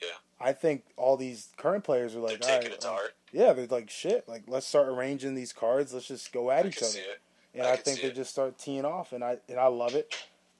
yeah, 0.00 0.08
I 0.40 0.52
think 0.52 0.84
all 0.96 1.16
these 1.16 1.48
current 1.56 1.84
players 1.84 2.14
are 2.14 2.20
like, 2.20 2.40
they're 2.40 2.60
taking 2.60 2.72
all 2.72 2.72
right, 2.72 2.72
it 2.72 2.80
to 2.82 2.88
uh, 2.88 2.90
heart. 2.90 3.14
yeah, 3.32 3.52
they're 3.52 3.66
like 3.66 3.90
shit. 3.90 4.28
Like 4.28 4.44
let's 4.46 4.66
start 4.66 4.88
arranging 4.88 5.34
these 5.34 5.52
cards. 5.52 5.92
Let's 5.94 6.08
just 6.08 6.32
go 6.32 6.50
at 6.50 6.64
I 6.64 6.68
each 6.68 6.78
other. 6.78 6.86
see 6.86 6.98
it. 7.00 7.20
And 7.54 7.66
I 7.66 7.72
I, 7.72 7.76
think 7.76 8.02
they 8.02 8.10
just 8.10 8.30
start 8.30 8.58
teeing 8.58 8.84
off, 8.84 9.12
and 9.12 9.24
I 9.24 9.38
and 9.48 9.58
I 9.58 9.66
love 9.68 9.94
it. 9.94 10.14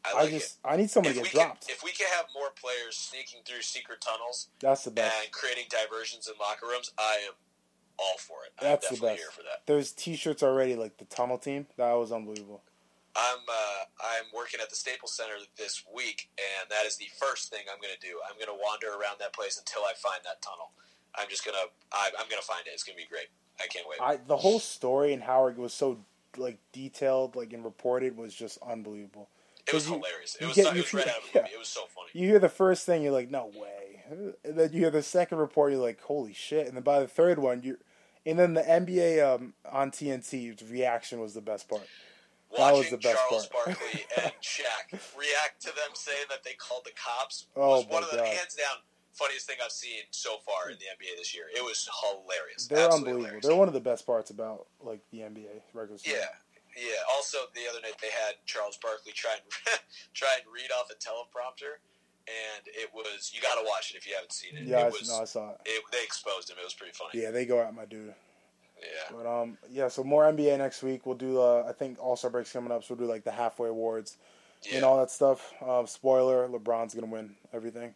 I 0.07 0.19
I, 0.19 0.23
like 0.23 0.31
just 0.31 0.59
I 0.65 0.77
need 0.77 0.91
someone 0.91 1.13
if 1.13 1.19
to 1.19 1.25
get 1.25 1.33
dropped. 1.33 1.67
Can, 1.67 1.75
if 1.75 1.83
we 1.83 1.93
can 1.93 2.07
have 2.17 2.27
more 2.35 2.51
players 2.55 2.97
sneaking 2.97 3.41
through 3.45 3.63
secret 3.63 4.01
tunnels 4.01 4.49
That's 4.61 4.85
the 4.85 4.91
best. 4.91 5.15
and 5.23 5.33
creating 5.33 5.65
diversions 5.69 6.29
in 6.29 6.35
locker 6.39 6.67
rooms, 6.67 6.93
I 6.99 7.19
am 7.27 7.35
all 7.99 8.19
for 8.19 8.45
it. 8.45 8.53
That's 8.61 8.91
I'm 8.91 8.97
the 8.97 9.01
best. 9.03 9.19
here 9.19 9.31
for 9.31 9.43
that. 9.43 9.67
There's 9.67 9.93
T-shirts 9.93 10.43
already, 10.43 10.77
like 10.77 10.99
the 10.99 11.07
tunnel 11.07 11.39
team. 11.39 11.67
That 11.77 11.93
was 11.95 12.13
unbelievable. 12.13 12.63
I'm 13.17 13.41
uh, 13.49 13.85
I'm 13.99 14.27
working 14.35 14.61
at 14.61 14.69
the 14.69 14.77
Staples 14.77 15.17
Center 15.17 15.41
this 15.57 15.83
week, 15.95 16.29
and 16.37 16.71
that 16.71 16.85
is 16.85 16.97
the 16.97 17.09
first 17.19 17.51
thing 17.51 17.61
I'm 17.73 17.81
going 17.81 17.95
to 17.99 18.07
do. 18.07 18.21
I'm 18.29 18.37
going 18.37 18.53
to 18.53 18.63
wander 18.63 18.89
around 18.89 19.17
that 19.21 19.33
place 19.33 19.59
until 19.59 19.83
I 19.83 19.95
find 19.97 20.21
that 20.25 20.43
tunnel. 20.43 20.73
I'm 21.15 21.29
just 21.31 21.45
gonna 21.45 21.73
I, 21.93 22.11
I'm 22.19 22.29
going 22.29 22.41
to 22.41 22.47
find 22.47 22.67
it. 22.67 22.71
It's 22.75 22.85
going 22.85 22.97
to 22.99 23.03
be 23.03 23.09
great. 23.09 23.29
I 23.59 23.67
can't 23.69 23.87
wait. 23.89 24.01
I 24.01 24.19
the 24.27 24.37
whole 24.37 24.61
story 24.61 25.15
and 25.15 25.23
how 25.23 25.47
it 25.47 25.57
was 25.57 25.73
so 25.73 25.99
like 26.37 26.59
detailed, 26.73 27.37
like 27.37 27.55
and 27.55 27.65
reported, 27.65 28.17
was 28.17 28.35
just 28.35 28.59
unbelievable. 28.67 29.31
It 29.67 29.75
was 29.75 29.87
hilarious. 29.87 30.35
It 30.37 30.41
you 30.43 30.47
was 30.49 30.57
get- 30.57 30.67
so- 30.67 30.73
it 30.73 30.77
was 30.77 30.95
right 30.95 31.09
out 31.09 31.17
of 31.19 31.23
a 31.23 31.27
movie. 31.39 31.49
yeah. 31.51 31.55
It 31.55 31.59
was 31.59 31.69
so 31.69 31.83
funny. 31.95 32.09
You 32.13 32.29
hear 32.29 32.39
the 32.39 32.49
first 32.49 32.87
thing, 32.87 33.03
you're 33.03 33.13
like, 33.13 33.31
no 33.31 33.47
way. 33.55 34.03
And 34.09 34.35
then 34.45 34.73
you 34.73 34.81
hear 34.81 34.91
the 34.91 35.03
second 35.03 35.39
report, 35.39 35.73
you're 35.73 35.81
like, 35.83 36.01
holy 36.03 36.33
shit. 36.33 36.67
And 36.69 36.77
then 36.77 36.83
by 36.85 37.01
the 37.01 37.09
third 37.09 37.39
one, 37.41 37.63
you're. 37.63 37.79
and 38.25 38.39
then 38.39 38.55
the 38.55 38.63
NBA 38.63 39.23
um, 39.35 39.55
on 39.71 39.91
TNT's 39.91 40.63
reaction 40.71 41.21
was 41.21 41.35
the 41.35 41.41
best 41.41 41.69
part. 41.69 41.83
that 42.57 42.59
was 42.73 42.79
Watching 42.85 42.91
the 42.93 42.99
best 42.99 43.19
Charles 43.29 43.47
part. 43.49 43.67
Barkley 43.67 44.05
and 44.23 44.33
Shaq 44.41 44.93
react 45.19 45.61
to 45.63 45.69
them 45.69 45.91
saying 45.95 46.27
that 46.31 46.45
they 46.45 46.53
called 46.55 46.83
the 46.85 46.93
cops 46.95 47.47
Oh, 47.57 47.79
was 47.79 47.87
one 47.87 48.03
my 48.03 48.07
of 48.07 48.11
the 48.13 48.17
God. 48.19 48.27
hands 48.29 48.55
down 48.55 48.77
funniest 49.13 49.47
thing 49.47 49.57
I've 49.65 49.73
seen 49.73 50.03
so 50.11 50.37
far 50.45 50.71
in 50.71 50.77
the 50.79 50.85
NBA 50.85 51.17
this 51.19 51.35
year. 51.35 51.47
It 51.57 51.65
was 51.65 51.89
hilarious. 52.05 52.67
They're 52.69 52.79
Absolutely 52.85 52.97
unbelievable. 53.11 53.25
hilarious. 53.25 53.47
They're 53.47 53.57
one 53.57 53.69
of 53.69 53.75
the 53.75 53.81
best 53.81 54.07
parts 54.07 54.31
about 54.31 54.67
like 54.81 55.01
the 55.11 55.19
NBA 55.21 55.49
regular 55.75 55.99
season. 55.99 56.21
Yeah, 56.21 56.27
yeah. 56.77 57.01
Also, 57.15 57.39
the 57.55 57.63
other 57.71 57.81
night 57.83 57.97
they 58.01 58.09
had 58.11 58.35
Charles 58.47 58.77
Barkley 58.81 59.13
try 59.13 59.33
and 59.35 59.79
try 60.15 60.29
and 60.39 60.45
read 60.53 60.71
off 60.79 60.91
a 60.91 60.95
teleprompter, 60.95 61.81
and 62.29 62.67
it 62.67 62.91
was 62.95 63.33
you 63.35 63.41
got 63.41 63.55
to 63.57 63.65
watch 63.67 63.91
it 63.93 63.97
if 63.97 64.07
you 64.07 64.15
haven't 64.15 64.33
seen 64.33 64.57
it. 64.57 64.65
Yeah, 64.65 64.81
it 64.81 64.85
I, 64.87 64.89
was. 64.89 65.09
no, 65.09 65.23
I 65.23 65.25
saw 65.25 65.51
it. 65.51 65.57
it, 65.65 65.83
they 65.93 66.03
exposed 66.03 66.51
him. 66.51 66.57
It 66.61 66.65
was 66.65 66.75
pretty 66.75 66.93
funny. 66.93 67.23
Yeah, 67.23 67.31
they 67.31 67.47
go 67.47 67.61
at 67.61 67.75
my 67.75 67.85
dude. 67.85 68.15
Yeah. 68.81 69.17
But 69.17 69.27
um, 69.27 69.57
yeah. 69.71 69.89
So 69.89 70.05
more 70.05 70.25
NBA 70.25 70.59
next 70.59 70.83
week. 70.83 71.07
We'll 71.07 71.17
do. 71.17 71.41
Uh, 71.41 71.65
I 71.69 71.73
think 71.73 71.99
All 72.01 72.17
Star 72.17 72.31
breaks 72.31 72.53
coming 72.53 72.71
up, 72.73 72.85
so 72.85 72.95
we'll 72.95 73.07
do 73.07 73.11
like 73.11 73.25
the 73.25 73.33
halfway 73.33 73.69
awards 73.71 74.19
Yeah. 74.69 74.77
and 74.77 74.85
all 74.85 74.99
that 74.99 75.11
stuff. 75.11 75.55
Um, 75.67 75.87
spoiler: 75.87 76.47
LeBron's 76.49 76.95
gonna 76.95 77.07
win 77.07 77.37
everything. 77.53 77.95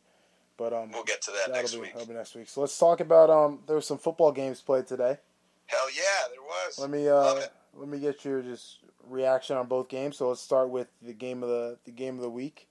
But 0.57 0.73
um, 0.75 0.91
we'll 0.93 1.05
get 1.05 1.23
to 1.23 1.31
that 1.33 1.53
next 1.55 1.73
be 1.75 1.81
week. 1.81 1.93
that'll 1.95 2.07
be 2.09 2.15
next 2.15 2.35
week. 2.35 2.49
So 2.49 2.61
let's 2.63 2.79
talk 2.79 3.01
about 3.01 3.29
um. 3.31 3.61
There 3.67 3.77
were 3.77 3.83
some 3.83 3.99
football 3.99 4.33
games 4.33 4.61
played 4.63 4.87
today. 4.87 5.19
Hell 5.67 5.91
yeah, 5.95 6.29
there 6.31 6.43
was. 6.43 6.79
Let 6.79 6.91
me 6.91 7.11
Love 7.11 7.39
uh 7.39 7.41
it. 7.43 7.53
Let 7.75 7.89
me 7.89 7.99
get 7.99 8.25
your 8.25 8.43
just 8.43 8.81
reaction 9.05 9.57
on 9.57 9.67
both 9.67 9.89
games. 9.89 10.17
So 10.17 10.29
let's 10.29 10.41
start 10.41 10.71
with 10.71 10.89
the 11.03 11.13
game 11.13 11.43
of 11.43 11.49
the 11.49 11.79
the 11.85 11.93
game 11.93 12.17
of 12.17 12.23
the 12.23 12.31
week. 12.31 12.69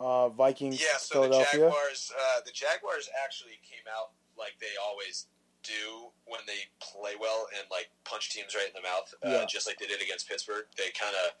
Uh, 0.00 0.28
Vikings, 0.28 0.80
Yeah, 0.80 0.98
so 0.98 1.14
the 1.14 1.28
Philadelphia. 1.28 1.60
Jaguars, 1.70 2.12
uh, 2.12 2.40
the 2.44 2.50
Jaguars 2.50 3.08
actually 3.22 3.58
came 3.62 3.86
out 3.86 4.10
like 4.36 4.58
they 4.60 4.74
always 4.82 5.26
do 5.62 6.10
when 6.26 6.40
they 6.46 6.66
play 6.80 7.12
well 7.18 7.46
and 7.56 7.64
like 7.70 7.88
punch 8.04 8.30
teams 8.30 8.54
right 8.54 8.66
in 8.68 8.74
the 8.74 8.82
mouth, 8.82 9.14
uh, 9.22 9.30
Yeah. 9.30 9.46
just 9.46 9.66
like 9.66 9.78
they 9.78 9.86
did 9.86 10.02
against 10.02 10.28
Pittsburgh. 10.28 10.66
They 10.76 10.90
kind 10.90 11.14
of 11.24 11.32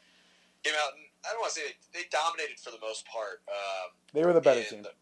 came 0.62 0.72
out 0.80 0.94
and 0.94 1.04
I 1.26 1.32
don't 1.32 1.40
want 1.40 1.52
to 1.52 1.60
say 1.60 1.66
they, 1.92 2.00
they 2.00 2.06
dominated 2.10 2.58
for 2.58 2.70
the 2.70 2.80
most 2.80 3.04
part. 3.06 3.42
Um, 3.48 3.92
They 4.14 4.24
were 4.24 4.32
the 4.32 4.40
better 4.40 4.60
in 4.60 4.66
team. 4.66 4.82
The, 4.82 4.94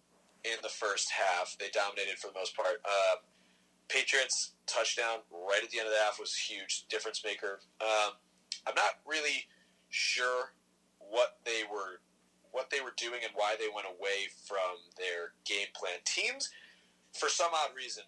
in 0.42 0.59
the 0.62 0.72
first 0.72 1.11
half, 1.11 1.55
they 1.61 1.70
dominated 1.70 2.18
for 2.18 2.28
the 2.28 2.38
most 2.38 2.57
part. 2.57 2.83
Um, 2.83 3.22
Patriots 3.92 4.57
touchdown 4.66 5.20
right 5.28 5.61
at 5.62 5.70
the 5.70 5.78
end 5.78 5.87
of 5.87 5.92
the 5.92 6.00
half 6.00 6.16
was 6.18 6.33
a 6.33 6.40
huge 6.40 6.88
difference 6.88 7.20
maker. 7.24 7.61
Um, 7.81 8.16
I'm 8.66 8.74
not 8.74 9.05
really 9.05 9.44
sure 9.90 10.57
what 10.98 11.37
they 11.44 11.68
were 11.68 12.00
what 12.52 12.68
they 12.68 12.81
were 12.81 12.92
doing 12.96 13.20
and 13.24 13.33
why 13.33 13.57
they 13.57 13.68
went 13.72 13.88
away 13.88 14.28
from 14.44 14.76
their 15.00 15.33
game 15.48 15.72
plan. 15.72 15.96
Teams, 16.05 16.52
for 17.16 17.28
some 17.33 17.48
odd 17.52 17.72
reason, 17.72 18.05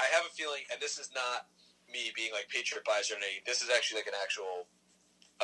I 0.00 0.08
have 0.16 0.24
a 0.24 0.32
feeling, 0.32 0.64
and 0.72 0.80
this 0.80 0.96
is 0.96 1.12
not 1.12 1.52
me 1.84 2.08
being 2.16 2.32
like 2.32 2.48
Patriot 2.48 2.88
bias 2.88 3.12
or 3.12 3.20
anything. 3.20 3.44
This 3.44 3.60
is 3.60 3.68
actually 3.68 4.00
like 4.00 4.08
an 4.08 4.16
actual 4.16 4.64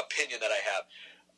opinion 0.00 0.40
that 0.40 0.48
I 0.48 0.60
have. 0.64 0.88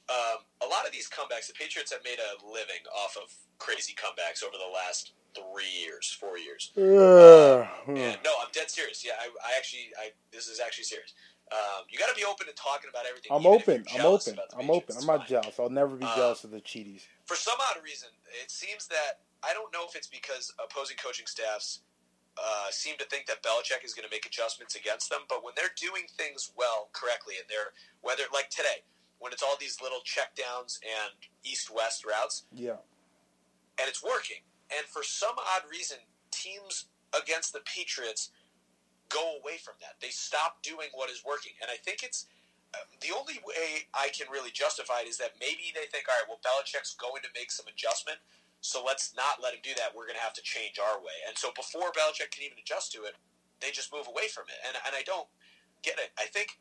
Um, 0.09 0.41
a 0.65 0.67
lot 0.67 0.87
of 0.87 0.93
these 0.93 1.09
comebacks, 1.09 1.49
the 1.49 1.53
Patriots 1.53 1.93
have 1.93 2.03
made 2.05 2.19
a 2.19 2.31
living 2.47 2.81
off 3.05 3.17
of 3.17 3.33
crazy 3.59 3.95
comebacks 3.95 4.43
over 4.43 4.57
the 4.57 4.73
last 4.73 5.13
three 5.35 5.69
years, 5.85 6.11
four 6.19 6.39
years. 6.39 6.73
Ugh. 6.77 7.69
And 7.89 8.19
no, 8.25 8.33
I'm 8.41 8.49
dead 8.53 8.71
serious. 8.71 9.05
Yeah, 9.05 9.13
I, 9.21 9.29
I 9.45 9.57
actually, 9.57 9.93
I 9.99 10.13
this 10.33 10.49
is 10.49 10.61
actually 10.61 10.85
serious. 10.85 11.13
Um, 11.53 11.85
you 11.89 11.99
got 11.99 12.09
to 12.09 12.15
be 12.15 12.25
open 12.25 12.47
to 12.47 12.53
talking 12.53 12.91
about 12.91 13.05
everything. 13.09 13.33
I'm 13.33 13.47
open. 13.47 13.85
I'm 13.95 14.05
open. 14.05 14.37
I'm 14.59 14.71
open. 14.71 14.97
I'm 15.01 15.07
not 15.07 15.27
jealous. 15.27 15.59
I'll 15.59 15.71
never 15.71 15.97
be 15.97 16.05
Uh, 16.05 16.17
jealous 16.17 16.45
of 16.45 16.51
the 16.51 16.61
cheaties. 16.61 17.03
For 17.25 17.37
some 17.37 17.57
odd 17.71 17.83
reason, 17.83 18.09
it 18.43 18.51
seems 18.51 18.87
that 18.89 19.21
I 19.43 19.53
don't 19.55 19.73
know 19.73 19.85
if 19.89 19.97
it's 19.97 20.07
because 20.09 20.53
opposing 20.63 20.97
coaching 20.97 21.27
staffs 21.27 21.81
uh, 22.37 22.71
seem 22.71 22.97
to 22.99 23.05
think 23.07 23.27
that 23.27 23.43
Belichick 23.43 23.85
is 23.85 23.95
going 23.95 24.07
to 24.07 24.15
make 24.15 24.27
adjustments 24.27 24.75
against 24.77 25.11
them, 25.11 25.21
but 25.29 25.43
when 25.43 25.55
they're 25.57 25.73
doing 25.77 26.05
things 26.17 26.53
well, 26.57 26.89
correctly, 26.93 27.35
and 27.41 27.49
they're 27.49 27.73
whether 28.01 28.25
like 28.33 28.51
today, 28.51 28.85
when 29.19 29.33
it's 29.33 29.43
all 29.43 29.57
these 29.59 29.81
little 29.83 30.01
check 30.05 30.35
downs 30.35 30.79
and 30.83 31.13
east-west 31.45 32.05
routes, 32.05 32.45
Yeah. 32.53 32.79
and 33.79 33.89
it's 33.89 34.03
working. 34.03 34.43
And 34.71 34.87
for 34.87 35.03
some 35.03 35.37
odd 35.39 35.69
reason, 35.71 35.99
teams 36.31 36.87
against 37.13 37.53
the 37.53 37.61
Patriots 37.61 38.31
go 39.09 39.37
away 39.41 39.57
from 39.57 39.75
that. 39.81 39.97
They 40.01 40.11
stop 40.11 40.63
doing 40.63 40.89
what 40.93 41.11
is 41.11 41.25
working. 41.25 41.53
And 41.63 41.71
I 41.71 41.77
think 41.77 42.03
it's 42.03 42.27
uh, 42.75 42.85
the 43.01 43.17
only 43.17 43.41
way 43.45 43.89
I 43.95 44.11
can 44.11 44.29
really 44.31 44.51
justify 44.51 45.01
it 45.01 45.09
is 45.09 45.17
that 45.17 45.33
maybe 45.41 45.73
they 45.75 45.89
think, 45.89 46.05
all 46.07 46.15
right, 46.21 46.29
well, 46.29 46.41
Belichick's 46.45 46.95
going 46.95 47.23
to 47.23 47.31
make 47.35 47.51
some 47.51 47.65
adjustment, 47.67 48.19
so 48.61 48.85
let's 48.85 49.15
not 49.17 49.41
let 49.43 49.55
him 49.55 49.61
do 49.63 49.73
that. 49.79 49.97
We're 49.97 50.05
going 50.05 50.21
to 50.21 50.27
have 50.27 50.35
to 50.35 50.43
change 50.43 50.79
our 50.79 51.01
way. 51.01 51.17
And 51.27 51.39
so 51.39 51.49
before 51.57 51.89
Belichick 51.97 52.31
can 52.31 52.45
even 52.45 52.59
adjust 52.61 52.93
to 52.93 53.05
it, 53.05 53.17
they 53.61 53.71
just 53.71 53.91
move 53.93 54.07
away 54.07 54.29
from 54.29 54.45
it. 54.53 54.61
And, 54.67 54.77
and 54.85 54.95
I 54.95 55.03
don't 55.03 55.27
get 55.83 55.97
it. 55.99 56.11
I 56.19 56.27
think 56.27 56.61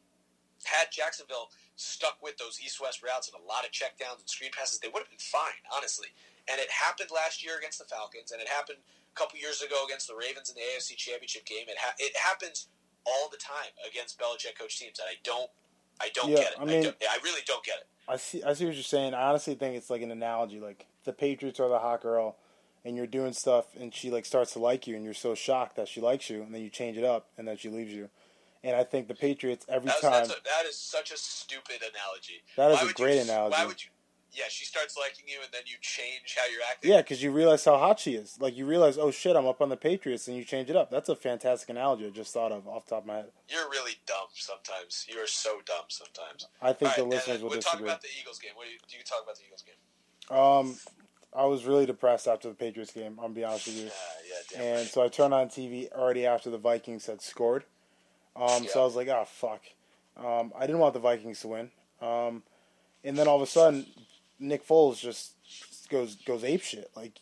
had 0.68 0.92
Jacksonville 0.92 1.50
stuck 1.76 2.18
with 2.22 2.38
those 2.38 2.60
east-west 2.60 3.02
routes 3.04 3.30
and 3.32 3.40
a 3.40 3.46
lot 3.48 3.64
of 3.66 3.72
checkdowns 3.72 4.20
and 4.20 4.28
screen 4.30 4.52
passes, 4.52 4.80
they 4.80 4.88
would 4.92 5.00
have 5.02 5.10
been 5.10 5.22
fine, 5.22 5.62
honestly. 5.74 6.08
And 6.52 6.60
it 6.60 6.70
happened 6.72 7.10
last 7.14 7.44
year 7.44 7.58
against 7.58 7.80
the 7.80 7.86
Falcons, 7.86 8.32
and 8.32 8.42
it 8.42 8.48
happened 8.48 8.80
a 8.84 9.16
couple 9.18 9.40
years 9.40 9.62
ago 9.62 9.84
against 9.86 10.08
the 10.08 10.16
Ravens 10.16 10.50
in 10.50 10.56
the 10.56 10.66
AFC 10.76 10.96
Championship 10.98 11.46
game. 11.46 11.66
It 11.68 11.78
ha- 11.80 11.96
it 12.00 12.16
happens 12.18 12.68
all 13.06 13.30
the 13.32 13.38
time 13.38 13.72
against 13.88 14.20
Belichick 14.20 14.58
coach 14.60 14.80
teams, 14.80 15.00
and 15.00 15.08
I 15.08 15.16
don't, 15.24 15.50
I 16.00 16.10
don't 16.14 16.30
Yeah, 16.30 16.38
get 16.38 16.52
it. 16.54 16.58
I 16.60 16.66
mean- 16.66 16.84
don't, 16.84 16.96
I 17.10 17.18
really 17.24 17.42
don't 17.46 17.64
get 17.64 17.78
it. 17.78 17.88
I 18.08 18.16
see. 18.16 18.42
I 18.44 18.54
see 18.54 18.66
what 18.66 18.74
you're 18.76 18.84
saying. 18.84 19.14
I 19.14 19.28
honestly 19.30 19.56
think 19.56 19.76
it's 19.76 19.90
like 19.90 20.02
an 20.02 20.12
analogy. 20.12 20.60
Like 20.62 20.86
the 21.04 21.12
Patriots 21.12 21.60
are 21.60 21.68
the 21.68 21.80
hot 21.80 22.02
girl, 22.02 22.38
and 22.86 22.96
you're 22.96 23.06
doing 23.08 23.34
stuff, 23.34 23.66
and 23.78 23.94
she 23.94 24.10
like 24.10 24.26
starts 24.26 24.54
to 24.54 24.60
like 24.60 24.88
you, 24.88 24.96
and 24.96 25.04
you're 25.04 25.14
so 25.14 25.36
shocked 25.36 25.76
that 25.76 25.90
she 25.90 26.00
likes 26.00 26.30
you, 26.30 26.42
and 26.42 26.56
then 26.56 26.62
you 26.62 26.70
change 26.70 26.98
it 26.98 27.04
up, 27.04 27.28
and 27.38 27.46
then 27.48 27.58
she 27.58 27.68
leaves 27.70 27.94
you. 27.94 28.10
And 28.68 28.76
I 28.76 28.84
think 28.84 29.08
the 29.08 29.16
Patriots 29.16 29.66
every 29.70 29.88
That's, 29.88 30.02
time. 30.02 30.12
that's 30.12 30.30
a, 30.30 30.44
that 30.44 30.66
is 30.68 30.76
such 30.76 31.12
a 31.12 31.18
stupid 31.18 31.78
analogy. 31.78 32.44
That 32.58 32.72
is 32.72 32.82
Why 32.82 32.90
a 32.90 32.94
great 32.94 33.16
you, 33.16 33.22
analogy. 33.22 33.56
Why 33.58 33.66
would 33.66 33.82
you? 33.82 33.92
Yeah, 34.34 34.44
she 34.50 34.66
starts 34.66 34.98
liking 34.98 35.24
you, 35.26 35.38
and 35.42 35.50
then 35.54 35.62
you 35.66 35.78
change 35.80 36.36
how 36.36 36.52
you're 36.52 36.62
acting. 36.70 36.92
Yeah, 36.92 36.98
because 36.98 37.24
you 37.24 37.32
realize 37.32 37.64
how 37.64 37.78
hot 37.78 37.98
she 38.02 38.16
is. 38.16 38.38
Like 38.42 38.58
you 38.58 38.66
realize, 38.66 38.98
oh 38.98 39.10
shit, 39.10 39.38
I'm 39.38 39.48
up 39.48 39.62
on 39.62 39.70
the 39.70 39.78
Patriots, 39.78 40.28
and 40.28 40.36
you 40.36 40.44
change 40.44 40.70
it 40.70 40.76
up. 40.76 40.92
That's 40.92 41.08
a 41.08 41.16
fantastic 41.16 41.70
analogy. 41.70 42.08
I 42.08 42.10
just 42.10 42.34
thought 42.34 42.52
of 42.52 42.68
off 42.68 42.86
the 42.86 42.96
top 42.96 43.04
of 43.04 43.08
my 43.08 43.16
head. 43.16 43.32
You're 43.48 43.70
really 43.70 43.94
dumb 44.06 44.28
sometimes. 44.34 45.08
You 45.10 45.18
are 45.20 45.28
so 45.28 45.62
dumb 45.66 45.86
sometimes. 45.88 46.48
I 46.62 46.74
think 46.74 46.92
All 46.92 46.98
the 46.98 47.04
right, 47.04 47.12
listeners 47.20 47.42
will 47.42 47.50
we'll 47.52 47.62
talk 47.62 47.80
about 47.80 48.02
the 48.02 48.10
Eagles 48.22 48.38
game. 48.38 48.52
What 48.56 48.66
do 48.66 48.72
you, 48.74 48.80
do 48.92 48.98
you 48.98 49.04
talk 49.06 49.24
about 49.24 49.38
the 49.38 49.44
Eagles 49.46 49.64
game? 49.64 50.38
Um, 50.38 50.76
I 51.34 51.46
was 51.46 51.66
really 51.66 51.86
depressed 51.86 52.28
after 52.28 52.50
the 52.50 52.56
Patriots 52.56 52.92
game. 52.92 53.14
I'm 53.14 53.16
gonna 53.16 53.34
be 53.34 53.44
honest 53.46 53.68
with 53.68 53.78
you. 53.78 53.88
Uh, 53.88 53.92
yeah, 54.28 54.58
damn 54.58 54.62
And 54.62 54.78
right. 54.80 54.88
so 54.88 55.04
I 55.04 55.08
turned 55.08 55.34
on 55.34 55.48
TV 55.48 55.90
already 55.94 56.26
after 56.26 56.50
the 56.50 56.58
Vikings 56.58 57.06
had 57.06 57.22
scored. 57.22 57.64
Um, 58.38 58.68
So 58.68 58.82
I 58.82 58.86
was 58.86 58.96
like, 58.96 59.08
oh 59.08 59.26
fuck. 59.26 59.62
Um, 60.16 60.52
I 60.58 60.62
didn't 60.62 60.80
want 60.80 60.94
the 60.94 61.00
Vikings 61.00 61.42
to 61.42 61.48
win. 61.50 61.72
Um, 62.02 62.44
and 63.04 63.18
then 63.18 63.28
all 63.28 63.36
of 63.36 63.42
a 63.42 63.48
sudden, 63.48 63.86
Nick 64.40 64.68
Foles 64.68 65.00
just 65.00 65.34
goes 65.90 66.16
goes 66.16 66.44
ape 66.44 66.62
shit, 66.62 66.90
like 66.96 67.22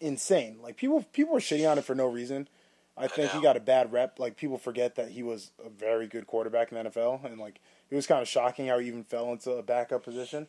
insane. 0.00 0.58
Like 0.62 0.76
people 0.76 1.02
people 1.12 1.34
were 1.34 1.40
shitting 1.40 1.70
on 1.70 1.78
it 1.78 1.84
for 1.84 1.94
no 1.94 2.06
reason. 2.06 2.48
I 2.96 3.06
think 3.06 3.30
he 3.30 3.40
got 3.40 3.56
a 3.56 3.60
bad 3.60 3.92
rep. 3.92 4.18
Like 4.18 4.36
people 4.36 4.58
forget 4.58 4.96
that 4.96 5.10
he 5.10 5.22
was 5.22 5.52
a 5.64 5.68
very 5.68 6.08
good 6.08 6.26
quarterback 6.26 6.72
in 6.72 6.82
the 6.82 6.90
NFL, 6.90 7.24
and 7.24 7.38
like 7.38 7.60
it 7.90 7.94
was 7.94 8.06
kind 8.06 8.20
of 8.20 8.28
shocking 8.28 8.66
how 8.66 8.78
he 8.78 8.88
even 8.88 9.04
fell 9.04 9.30
into 9.32 9.52
a 9.52 9.62
backup 9.62 10.02
position. 10.02 10.48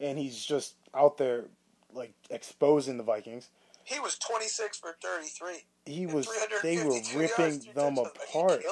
And 0.00 0.18
he's 0.18 0.44
just 0.44 0.74
out 0.92 1.18
there 1.18 1.44
like 1.92 2.12
exposing 2.30 2.96
the 2.96 3.04
Vikings. 3.04 3.48
He 3.84 4.00
was 4.00 4.18
26 4.18 4.78
for 4.78 4.96
33. 5.00 5.52
He 5.86 6.06
was 6.06 6.28
they 6.62 6.78
were 6.78 6.98
ripping 7.14 7.60
three 7.60 7.72
them 7.74 7.98
apart. 7.98 8.62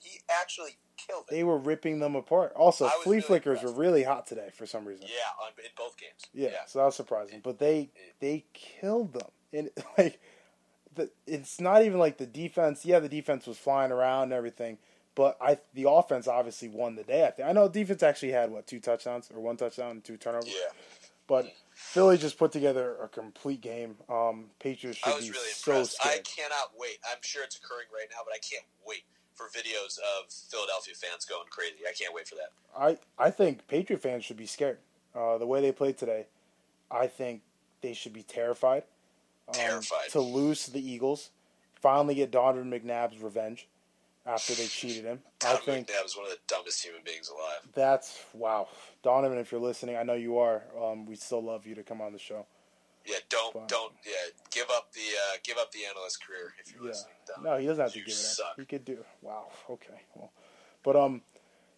He 0.00 0.16
it. 0.16 0.22
Actually 0.30 0.76
killed 0.96 1.24
it. 1.28 1.34
They 1.34 1.44
were 1.44 1.58
ripping 1.58 1.98
them 2.00 2.14
apart. 2.14 2.52
Also, 2.54 2.88
flea 2.88 3.16
really 3.16 3.20
flickers 3.22 3.58
impressed. 3.58 3.76
were 3.76 3.82
really 3.82 4.02
hot 4.02 4.26
today 4.26 4.48
for 4.54 4.66
some 4.66 4.86
reason. 4.86 5.06
yeah, 5.08 5.44
on, 5.44 5.52
in 5.58 5.70
both 5.76 5.96
games. 5.96 6.26
Yeah, 6.32 6.64
so 6.66 6.80
that 6.80 6.86
was 6.86 6.96
surprising. 6.96 7.40
But 7.42 7.58
they 7.58 7.90
they 8.20 8.44
killed 8.52 9.12
them, 9.12 9.30
and 9.52 9.70
like 9.98 10.20
the 10.94 11.10
it's 11.26 11.60
not 11.60 11.82
even 11.84 11.98
like 11.98 12.18
the 12.18 12.26
defense. 12.26 12.84
Yeah, 12.84 12.98
the 12.98 13.08
defense 13.08 13.46
was 13.46 13.58
flying 13.58 13.92
around 13.92 14.24
and 14.24 14.32
everything, 14.32 14.78
but 15.14 15.36
I 15.40 15.58
the 15.74 15.88
offense 15.88 16.28
obviously 16.28 16.68
won 16.68 16.96
the 16.96 17.04
day. 17.04 17.26
I 17.26 17.30
think 17.30 17.48
I 17.48 17.52
know 17.52 17.68
defense 17.68 18.02
actually 18.02 18.32
had 18.32 18.50
what 18.50 18.66
two 18.66 18.80
touchdowns 18.80 19.30
or 19.34 19.40
one 19.40 19.56
touchdown 19.56 19.90
and 19.92 20.04
two 20.04 20.16
turnovers. 20.16 20.48
Yeah. 20.48 20.72
But 21.26 21.46
Philly 21.72 22.18
just 22.18 22.38
put 22.38 22.50
together 22.50 22.96
a 23.00 23.06
complete 23.06 23.60
game. 23.60 23.94
Um, 24.08 24.46
Patriots 24.58 24.98
I 25.04 25.10
should 25.10 25.16
was 25.16 25.24
be 25.26 25.30
really 25.30 25.48
so 25.52 25.72
impressed. 25.72 25.96
I 26.04 26.18
cannot 26.24 26.72
wait. 26.76 26.98
I'm 27.08 27.18
sure 27.22 27.44
it's 27.44 27.56
occurring 27.56 27.86
right 27.94 28.08
now, 28.10 28.22
but 28.24 28.34
I 28.34 28.38
can't 28.38 28.66
wait 28.84 29.04
for 29.40 29.58
videos 29.58 29.98
of 29.98 30.30
Philadelphia 30.30 30.94
fans 30.94 31.24
going 31.24 31.46
crazy. 31.48 31.78
I 31.88 31.92
can't 31.92 32.14
wait 32.14 32.28
for 32.28 32.34
that. 32.34 32.50
I, 32.78 32.98
I 33.18 33.30
think 33.30 33.66
Patriot 33.68 34.02
fans 34.02 34.24
should 34.24 34.36
be 34.36 34.46
scared. 34.46 34.78
Uh, 35.14 35.38
the 35.38 35.46
way 35.46 35.60
they 35.60 35.72
played 35.72 35.96
today, 35.96 36.26
I 36.90 37.06
think 37.06 37.40
they 37.80 37.94
should 37.94 38.12
be 38.12 38.22
terrified. 38.22 38.84
Um, 39.48 39.54
Terrified. 39.54 40.10
To 40.10 40.20
lose 40.20 40.64
to 40.64 40.72
the 40.72 40.86
Eagles, 40.86 41.30
finally 41.80 42.14
get 42.14 42.30
Donovan 42.30 42.70
McNabb's 42.70 43.20
revenge 43.20 43.66
after 44.26 44.54
they 44.54 44.66
cheated 44.66 45.04
him. 45.04 45.20
I 45.42 45.54
Donovan 45.54 45.64
think 45.64 45.88
McNabb 45.88 46.06
is 46.06 46.16
one 46.16 46.26
of 46.26 46.32
the 46.32 46.38
dumbest 46.46 46.84
human 46.84 47.00
beings 47.04 47.28
alive. 47.28 47.66
that's, 47.74 48.22
wow. 48.34 48.68
Donovan, 49.02 49.38
if 49.38 49.50
you're 49.50 49.60
listening, 49.60 49.96
I 49.96 50.02
know 50.02 50.14
you 50.14 50.38
are. 50.38 50.62
Um, 50.80 51.06
we 51.06 51.16
still 51.16 51.42
love 51.42 51.66
you 51.66 51.74
to 51.74 51.82
come 51.82 52.00
on 52.00 52.12
the 52.12 52.18
show. 52.18 52.46
Yeah, 53.06 53.16
don't 53.28 53.54
Fine. 53.54 53.66
don't 53.66 53.92
yeah 54.04 54.12
give 54.50 54.66
up 54.70 54.92
the 54.92 55.00
uh, 55.00 55.36
give 55.42 55.56
up 55.56 55.72
the 55.72 55.80
analyst 55.88 56.24
career 56.24 56.52
if 56.64 56.72
you're 56.72 56.82
Yeah. 56.82 56.88
listening. 56.90 57.14
No, 57.42 57.56
he 57.56 57.66
doesn't 57.66 57.82
have 57.82 57.92
to 57.92 57.98
You 57.98 58.04
give 58.04 58.12
it 58.12 58.16
suck. 58.16 58.46
up. 58.50 58.54
He 58.58 58.64
could 58.66 58.84
do. 58.84 59.04
Wow. 59.22 59.48
Okay. 59.70 60.02
Well, 60.14 60.32
but 60.82 60.96
um, 60.96 61.22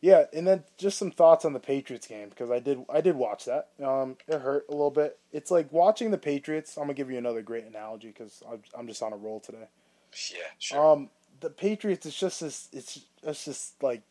yeah, 0.00 0.24
and 0.32 0.46
then 0.46 0.64
just 0.78 0.98
some 0.98 1.10
thoughts 1.12 1.44
on 1.44 1.52
the 1.52 1.60
Patriots 1.60 2.06
game 2.08 2.28
because 2.28 2.50
I 2.50 2.58
did 2.58 2.84
I 2.90 3.00
did 3.00 3.14
watch 3.16 3.44
that. 3.44 3.68
Um, 3.82 4.16
it 4.26 4.40
hurt 4.40 4.66
a 4.68 4.72
little 4.72 4.90
bit. 4.90 5.18
It's 5.32 5.50
like 5.50 5.72
watching 5.72 6.10
the 6.10 6.18
Patriots. 6.18 6.76
I'm 6.76 6.84
gonna 6.84 6.94
give 6.94 7.10
you 7.10 7.18
another 7.18 7.42
great 7.42 7.64
analogy 7.66 8.08
because 8.08 8.42
I'm 8.76 8.86
just 8.88 9.02
on 9.02 9.12
a 9.12 9.16
roll 9.16 9.38
today. 9.40 9.68
Yeah, 10.32 10.38
sure. 10.58 10.92
Um, 10.92 11.10
the 11.40 11.50
Patriots. 11.50 12.04
It's 12.06 12.18
just 12.18 12.40
this. 12.40 12.68
It's 12.72 13.00
it's 13.22 13.44
just 13.44 13.80
like 13.82 14.02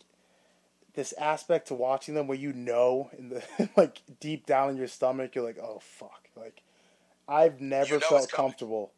this 0.94 1.14
aspect 1.14 1.68
to 1.70 1.74
watching 1.74 2.16
them 2.16 2.28
where 2.28 2.38
you 2.38 2.54
know 2.54 3.10
in 3.18 3.30
the 3.30 3.70
like 3.78 4.02
deep 4.20 4.46
down 4.46 4.70
in 4.70 4.78
your 4.78 4.88
stomach 4.88 5.34
you're 5.36 5.44
like 5.46 5.58
oh 5.58 5.80
fuck 5.82 6.28
like 6.36 6.62
I've 7.32 7.62
never 7.62 7.96
You 7.96 8.00
know 8.02 8.08
felt 8.08 8.32
comfortable 8.32 8.92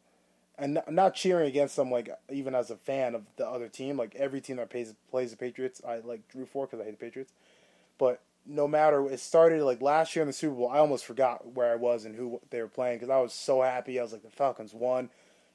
and 0.58 0.80
I'm 0.86 0.94
not 0.94 1.14
cheering 1.14 1.48
against 1.48 1.76
them 1.76 1.90
like 1.90 2.08
even 2.30 2.54
as 2.54 2.70
a 2.70 2.76
fan 2.76 3.14
of 3.14 3.22
the 3.36 3.46
other 3.46 3.68
team 3.68 3.96
like 3.96 4.14
every 4.16 4.40
team 4.40 4.56
that 4.56 4.70
plays 4.70 4.94
plays 5.10 5.30
the 5.30 5.36
Patriots 5.36 5.80
I 5.86 5.98
like 5.98 6.28
drew 6.28 6.46
for 6.46 6.66
because 6.66 6.80
I 6.80 6.84
hate 6.84 6.98
the 6.98 7.04
Patriots 7.04 7.32
but 7.98 8.20
no 8.46 8.68
matter 8.68 9.08
it 9.10 9.20
started 9.20 9.62
like 9.62 9.80
last 9.80 10.14
year 10.14 10.22
in 10.22 10.26
the 10.26 10.32
Super 10.32 10.54
Bowl 10.54 10.68
I 10.68 10.78
almost 10.78 11.04
forgot 11.04 11.54
where 11.54 11.72
I 11.72 11.76
was 11.76 12.04
and 12.04 12.14
who 12.16 12.40
they 12.50 12.60
were 12.60 12.68
playing 12.68 12.98
because 12.98 13.10
I 13.10 13.20
was 13.20 13.32
so 13.32 13.62
happy 13.62 13.98
I 13.98 14.02
was 14.02 14.12
like 14.12 14.22
the 14.22 14.30
Falcons 14.30 14.74
won 14.74 15.10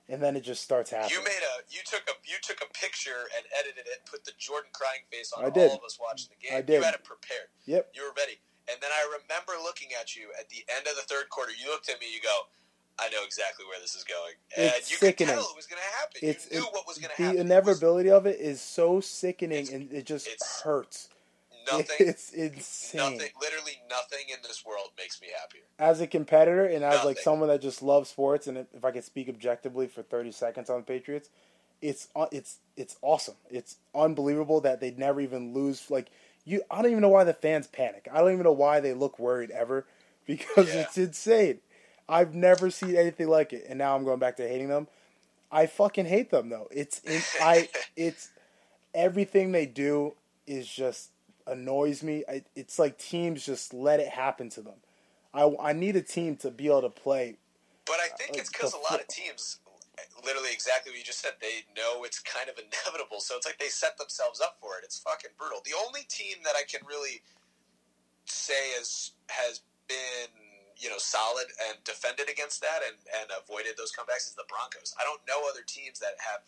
and 0.08 0.24
then 0.24 0.36
it 0.36 0.42
just 0.42 0.64
starts 0.64 0.90
happening 0.90 1.12
you 1.18 1.24
made 1.24 1.44
a 1.44 1.54
you 1.70 1.82
took 1.86 2.04
a 2.08 2.14
you 2.26 2.36
took 2.42 2.62
a 2.62 2.74
picture 2.74 3.28
and 3.38 3.46
edited 3.60 3.86
it, 3.88 4.06
put 4.10 4.26
the 4.26 4.32
Jordan 4.38 4.72
crying 4.74 5.02
face 5.12 5.32
on 5.32 5.46
I 5.46 5.50
did. 5.50 5.70
all 5.70 5.78
of 5.78 5.84
us 5.84 6.00
watching 6.02 6.30
the 6.32 6.48
game. 6.48 6.58
I 6.58 6.62
did. 6.62 6.80
You 6.80 6.84
had 6.84 6.96
it 6.96 7.04
prepared. 7.04 7.48
yep 7.66 7.90
You 7.94 8.04
were 8.04 8.16
ready. 8.18 8.40
And 8.70 8.78
then 8.82 8.94
I 8.94 9.02
remember 9.18 9.58
looking 9.66 9.90
at 10.00 10.14
you 10.16 10.30
at 10.38 10.50
the 10.50 10.62
end 10.70 10.86
of 10.86 10.94
the 10.94 11.02
third 11.10 11.30
quarter. 11.34 11.50
You 11.58 11.74
looked 11.74 11.90
at 11.90 11.98
me. 11.98 12.06
You 12.14 12.22
go, 12.22 12.46
I 13.02 13.10
know 13.10 13.24
exactly 13.26 13.66
where 13.66 13.80
this 13.80 13.96
is 13.96 14.04
going, 14.04 14.34
and 14.58 14.74
It's 14.78 14.92
you 14.92 14.98
sickening. 14.98 15.28
could 15.36 15.42
tell 15.42 15.50
it 15.52 15.56
was 15.56 15.66
going 15.68 15.82
to 15.82 15.98
happen. 16.00 16.20
It's 16.22 16.52
you 16.52 16.60
knew 16.60 16.66
it- 16.68 16.74
what 16.74 16.88
was 16.88 16.98
going 16.98 17.12
to 17.12 17.18
the 17.18 17.24
happen. 17.24 17.38
Was 17.38 17.46
inevitability 17.46 18.10
of 18.10 18.26
it 18.26 18.40
is 18.40 18.62
so 18.62 19.00
sickening, 19.02 19.64
It's- 19.64 19.74
and 19.74 19.92
it 19.94 20.06
just 20.06 20.28
hurts. 20.64 21.10
Nothing. 21.72 21.86
It's 22.08 22.32
insane. 22.32 23.00
Nothing. 23.18 23.32
Literally 23.40 23.82
nothing 23.90 24.26
in 24.30 24.38
this 24.44 24.66
world 24.66 24.90
makes 24.98 25.22
me 25.22 25.28
happier. 25.40 25.62
As 25.78 26.02
a 26.02 26.08
competitor 26.08 26.66
and 26.66 26.84
as 26.84 27.04
like 27.06 27.20
someone 27.20 27.50
that 27.50 27.62
just 27.62 27.82
loves 27.84 28.10
sports, 28.10 28.48
and 28.48 28.58
if 28.74 28.84
I 28.84 28.92
could 28.92 29.04
speak 29.04 29.30
objectively 29.30 29.88
for 29.88 30.02
thirty 30.02 30.32
seconds 30.32 30.70
on 30.70 30.78
the 30.78 30.84
Patriots, 30.84 31.30
it's 31.82 32.08
uh, 32.16 32.28
it's 32.32 32.58
it's 32.76 32.96
awesome. 33.02 33.36
It's 33.52 33.76
unbelievable 33.94 34.62
that 34.62 34.80
they'd 34.80 34.98
never 34.98 35.22
even 35.22 35.54
lose. 35.54 35.92
Like 35.92 36.08
you, 36.46 36.64
I 36.72 36.82
don't 36.82 36.90
even 36.92 37.02
know 37.02 37.10
why 37.10 37.24
the 37.26 37.34
fans 37.34 37.68
panic. 37.68 38.08
I 38.12 38.20
don't 38.20 38.32
even 38.32 38.46
know 38.46 38.52
why 38.54 38.80
they 38.80 38.94
look 38.94 39.20
worried 39.20 39.52
ever, 39.52 39.86
because 40.26 40.74
Yeah. 40.74 40.82
it's 40.82 40.98
insane. 40.98 41.60
I've 42.10 42.34
never 42.34 42.72
seen 42.72 42.96
anything 42.96 43.28
like 43.28 43.54
it, 43.54 43.66
and 43.70 43.78
now 43.78 43.96
I'm 43.96 44.04
going 44.04 44.20
back 44.20 44.38
to 44.38 44.48
hating 44.48 44.68
them. 44.70 44.88
I 45.52 45.68
fucking 45.68 46.06
hate 46.06 46.32
them 46.32 46.50
though. 46.50 46.68
It's 46.72 47.00
in, 47.00 47.22
I 47.42 47.70
it's 47.96 48.30
everything 48.94 49.52
they 49.52 49.66
do 49.66 50.16
is 50.48 50.68
just 50.68 51.12
annoys 51.48 52.04
me. 52.04 52.24
I, 52.28 52.44
it's 52.56 52.80
like 52.80 52.98
teams 52.98 53.46
just 53.46 53.74
let 53.74 54.00
it 54.00 54.10
happen 54.10 54.50
to 54.50 54.62
them. 54.62 54.76
I, 55.34 55.56
I 55.62 55.74
need 55.74 55.96
a 55.96 56.02
team 56.02 56.36
to 56.38 56.52
be 56.52 56.68
able 56.68 56.82
to 56.82 56.90
play. 56.90 57.38
But 57.86 57.98
I 58.00 58.10
think 58.18 58.32
Uh, 58.38 58.42
it's 58.42 58.50
because 58.50 58.74
a 58.74 58.78
lot 58.78 59.00
of 59.00 59.08
teams, 59.08 59.60
literally 60.24 60.50
exactly 60.52 60.92
what 60.92 60.98
you 60.98 61.04
just 61.04 61.22
said, 61.22 61.34
they 61.42 61.66
know 61.76 62.04
it's 62.04 62.20
kind 62.20 62.50
of 62.50 62.56
inevitable. 62.64 63.20
So 63.20 63.36
it's 63.38 63.46
like 63.46 63.60
they 63.60 63.70
set 63.70 63.98
themselves 63.98 64.42
up 64.42 64.58
for 64.62 64.78
it. 64.78 64.84
It's 64.84 65.00
fucking 65.00 65.32
brutal. 65.38 65.62
The 65.64 65.78
only 65.86 66.02
team 66.10 66.38
that 66.44 66.56
I 66.56 66.64
can 66.68 66.82
really 66.88 67.22
say 68.26 68.74
has 68.78 69.12
has 69.30 69.62
been 69.88 70.49
you 70.80 70.90
know 70.90 70.98
solid 70.98 71.46
and 71.70 71.84
defended 71.84 72.30
against 72.30 72.62
that 72.62 72.80
and 72.88 72.98
and 73.22 73.30
avoided 73.44 73.74
those 73.78 73.92
comebacks 73.92 74.28
is 74.28 74.36
the 74.36 74.48
Broncos. 74.48 74.96
I 75.00 75.04
don't 75.04 75.22
know 75.28 75.48
other 75.50 75.64
teams 75.66 76.00
that 76.00 76.16
have. 76.20 76.42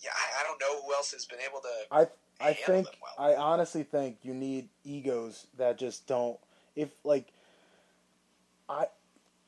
Yeah, 0.00 0.10
I, 0.14 0.42
I 0.42 0.44
don't 0.44 0.60
know 0.60 0.80
who 0.82 0.94
else 0.94 1.12
has 1.12 1.24
been 1.24 1.40
able 1.40 1.60
to. 1.60 1.68
I 1.90 2.06
I 2.40 2.52
think 2.52 2.86
well. 3.02 3.14
I 3.18 3.34
honestly 3.34 3.82
think 3.82 4.18
you 4.22 4.34
need 4.34 4.68
egos 4.84 5.46
that 5.56 5.78
just 5.78 6.06
don't. 6.06 6.38
If 6.76 6.90
like, 7.04 7.32
I 8.68 8.86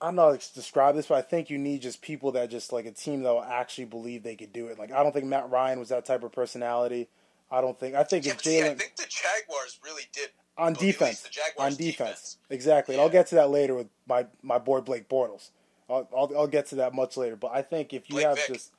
I 0.01 0.07
don't 0.07 0.17
know 0.17 0.31
how 0.31 0.37
to 0.37 0.55
describe 0.55 0.97
this, 0.97 1.07
but 1.07 1.17
I 1.17 1.23
think 1.23 1.51
you 1.51 1.59
need 1.59 1.83
just 1.83 2.03
people 2.03 2.33
that 2.33 2.51
just 2.51 2.73
like 2.73 2.87
a 2.87 2.93
team 2.93 3.23
that 3.23 3.33
will 3.33 3.43
actually 3.43 3.85
believe 3.85 4.23
they 4.23 4.37
could 4.37 4.53
do 4.53 4.69
it. 4.69 4.79
Like 4.79 4.93
I 4.93 5.03
don't 5.03 5.13
think 5.13 5.27
Matt 5.27 5.51
Ryan 5.51 5.79
was 5.79 5.91
that 5.91 6.05
type 6.05 6.25
of 6.25 6.33
personality. 6.33 7.09
I 7.51 7.61
don't 7.61 7.79
think. 7.79 7.95
I 7.95 8.05
think 8.05 8.25
Yeah, 8.25 8.33
if 8.33 8.43
see, 8.43 8.63
I 8.63 8.75
think 8.75 8.97
the 8.97 9.07
Jaguars 9.09 9.79
really 9.85 10.05
did 10.13 10.31
on 10.59 10.73
well, 10.73 10.81
defense, 10.81 11.29
on 11.59 11.71
defense, 11.71 11.79
defense. 11.79 12.37
exactly. 12.51 12.95
And 12.95 13.03
I'll 13.03 13.09
get 13.09 13.29
to 13.29 13.35
that 13.37 13.51
later 13.51 13.75
with 13.75 13.89
my 14.07 14.27
my 14.43 14.59
boy 14.59 14.81
Blake 14.81 15.09
Bortles. 15.09 15.51
I'll, 15.89 16.09
I'll 16.17 16.31
I'll 16.37 16.47
get 16.47 16.67
to 16.67 16.77
that 16.77 16.95
much 16.95 17.17
later. 17.17 17.37
But 17.37 17.53
I 17.53 17.63
think 17.63 17.93
if 17.93 18.09
you 18.09 18.17
Blake 18.17 18.27
have 18.27 18.37
Vick. 18.37 18.49
just, 18.49 18.73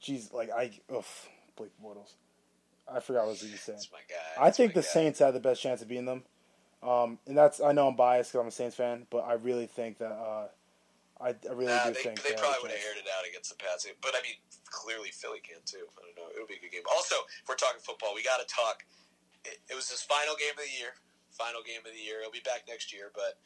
geez, 0.00 0.32
like 0.32 0.50
I, 0.50 0.70
oof, 0.92 1.28
Blake 1.56 1.72
Bortles. 1.82 2.14
I 2.88 3.00
forgot 3.00 3.26
what 3.26 3.42
you 3.42 3.50
were 3.50 3.56
saying. 3.56 3.80
I 4.38 4.50
think 4.50 4.74
the 4.74 4.80
guy. 4.80 4.86
Saints 4.86 5.18
had 5.18 5.34
the 5.34 5.40
best 5.40 5.60
chance 5.60 5.82
of 5.82 5.88
beating 5.88 6.04
them. 6.04 6.22
Um, 6.82 7.18
and 7.26 7.36
that's 7.36 7.60
I 7.60 7.72
know 7.72 7.88
I'm 7.88 7.96
biased 7.96 8.30
because 8.30 8.42
I'm 8.42 8.48
a 8.48 8.52
Saints 8.52 8.76
fan, 8.76 9.06
but 9.10 9.26
I 9.26 9.34
really 9.34 9.66
think 9.66 9.98
that 9.98 10.12
uh, 10.12 10.46
I, 11.20 11.34
I 11.34 11.52
really 11.52 11.72
Nah, 11.72 11.88
do 11.88 11.94
they, 11.94 12.02
think 12.02 12.22
they 12.22 12.34
a 12.34 12.38
probably 12.38 12.62
would 12.62 12.70
have 12.70 12.84
aired 12.84 13.00
it 13.00 13.08
out 13.10 13.26
against 13.26 13.50
the 13.50 13.56
Pats, 13.56 13.88
but 14.00 14.12
I 14.14 14.22
mean, 14.22 14.36
clearly 14.70 15.10
Philly 15.10 15.40
can 15.40 15.58
too. 15.64 15.88
I 15.96 16.04
don't 16.04 16.14
know. 16.14 16.30
It'll 16.36 16.46
be 16.46 16.60
a 16.60 16.62
good 16.62 16.70
game. 16.70 16.86
Also, 16.92 17.16
if 17.42 17.48
we're 17.48 17.58
talking 17.58 17.80
football, 17.80 18.14
we 18.14 18.22
got 18.22 18.38
to 18.38 18.46
talk. 18.46 18.84
It, 19.44 19.58
it 19.72 19.74
was 19.74 19.88
his 19.90 20.02
final 20.02 20.36
game 20.36 20.54
of 20.54 20.62
the 20.62 20.74
year. 20.78 20.94
Final 21.38 21.62
game 21.66 21.80
of 21.86 21.92
the 21.92 22.00
year. 22.02 22.20
He'll 22.22 22.30
be 22.30 22.40
back 22.44 22.64
next 22.68 22.92
year, 22.92 23.10
but 23.14 23.38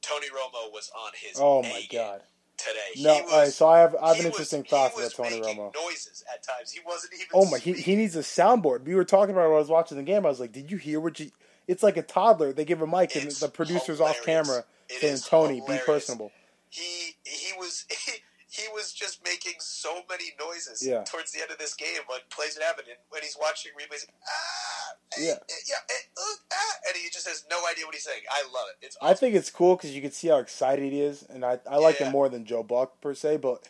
Tony 0.00 0.28
Romo 0.28 0.72
was 0.72 0.90
on 0.96 1.12
his. 1.14 1.36
Oh 1.40 1.62
my 1.62 1.86
god! 1.90 2.22
Today, 2.56 3.02
No, 3.02 3.14
was, 3.22 3.32
all 3.32 3.38
right, 3.40 3.52
so 3.52 3.68
I 3.68 3.78
have 3.80 3.96
I 4.00 4.08
have 4.08 4.20
an 4.20 4.26
interesting 4.26 4.62
he 4.64 4.70
thought 4.70 4.94
was 4.94 5.12
about 5.14 5.28
Tony 5.28 5.40
Romo. 5.42 5.74
Noises 5.74 6.22
at 6.32 6.42
times. 6.46 6.70
He 6.70 6.80
wasn't 6.86 7.14
even. 7.14 7.26
Oh 7.34 7.44
my, 7.50 7.58
he, 7.58 7.72
speaking. 7.72 7.84
he 7.84 7.96
needs 7.96 8.14
a 8.16 8.20
soundboard. 8.20 8.84
We 8.84 8.94
were 8.94 9.04
talking 9.04 9.34
about 9.34 9.46
it 9.46 9.48
when 9.48 9.56
I 9.56 9.60
was 9.60 9.68
watching 9.68 9.96
the 9.96 10.02
game. 10.04 10.24
I 10.24 10.28
was 10.28 10.40
like, 10.40 10.52
did 10.52 10.70
you 10.70 10.76
hear 10.76 11.00
what 11.00 11.18
you? 11.18 11.30
It's 11.66 11.82
like 11.82 11.96
a 11.96 12.02
toddler. 12.02 12.52
They 12.52 12.64
give 12.64 12.82
a 12.82 12.86
mic 12.86 13.14
and 13.16 13.24
It's 13.26 13.40
the 13.40 13.48
producer's 13.48 14.00
off 14.00 14.22
camera 14.24 14.64
It 14.88 15.00
saying, 15.00 15.18
"Tony, 15.28 15.58
hilarious. 15.60 15.86
be 15.86 15.92
personable." 15.92 16.32
he 16.68 17.16
he 17.24 17.52
was 17.58 17.84
he, 17.90 18.12
he 18.52 18.68
was 18.74 18.92
just 18.92 19.24
making 19.24 19.54
so 19.58 20.02
many 20.10 20.34
noises 20.38 20.86
Yeah. 20.86 21.04
towards 21.04 21.32
the 21.32 21.40
end 21.40 21.50
of 21.50 21.58
this 21.58 21.74
game 21.74 22.04
when 22.06 22.20
plays 22.30 22.54
would 22.54 22.62
happen 22.64 22.84
and 22.88 22.98
when 23.08 23.22
he's 23.22 23.36
watching 23.40 23.72
replays 23.72 24.04
ah 24.28 24.94
Yeah. 25.18 25.32
eh, 25.32 25.54
yeah 25.68 25.76
eh, 25.90 26.22
ah, 26.52 26.74
and 26.88 26.96
he 26.96 27.08
just 27.10 27.26
has 27.26 27.44
no 27.50 27.66
idea 27.70 27.86
what 27.86 27.94
he's 27.94 28.04
saying 28.04 28.22
I 28.30 28.42
love 28.44 28.66
it 28.70 28.86
it's 28.86 28.96
I 29.00 29.14
think 29.14 29.34
it's 29.34 29.50
cool 29.50 29.76
because 29.76 29.94
you 29.94 30.02
can 30.02 30.12
see 30.12 30.28
how 30.28 30.36
excited 30.38 30.92
he 30.92 31.00
is, 31.00 31.22
and 31.22 31.44
I 31.44 31.58
I 31.68 31.78
like 31.78 31.98
Yeah. 31.98 32.06
him 32.06 32.12
more 32.12 32.28
than 32.28 32.44
Joe 32.44 32.62
Buck 32.62 33.00
per 33.00 33.14
se, 33.14 33.38
but 33.38 33.66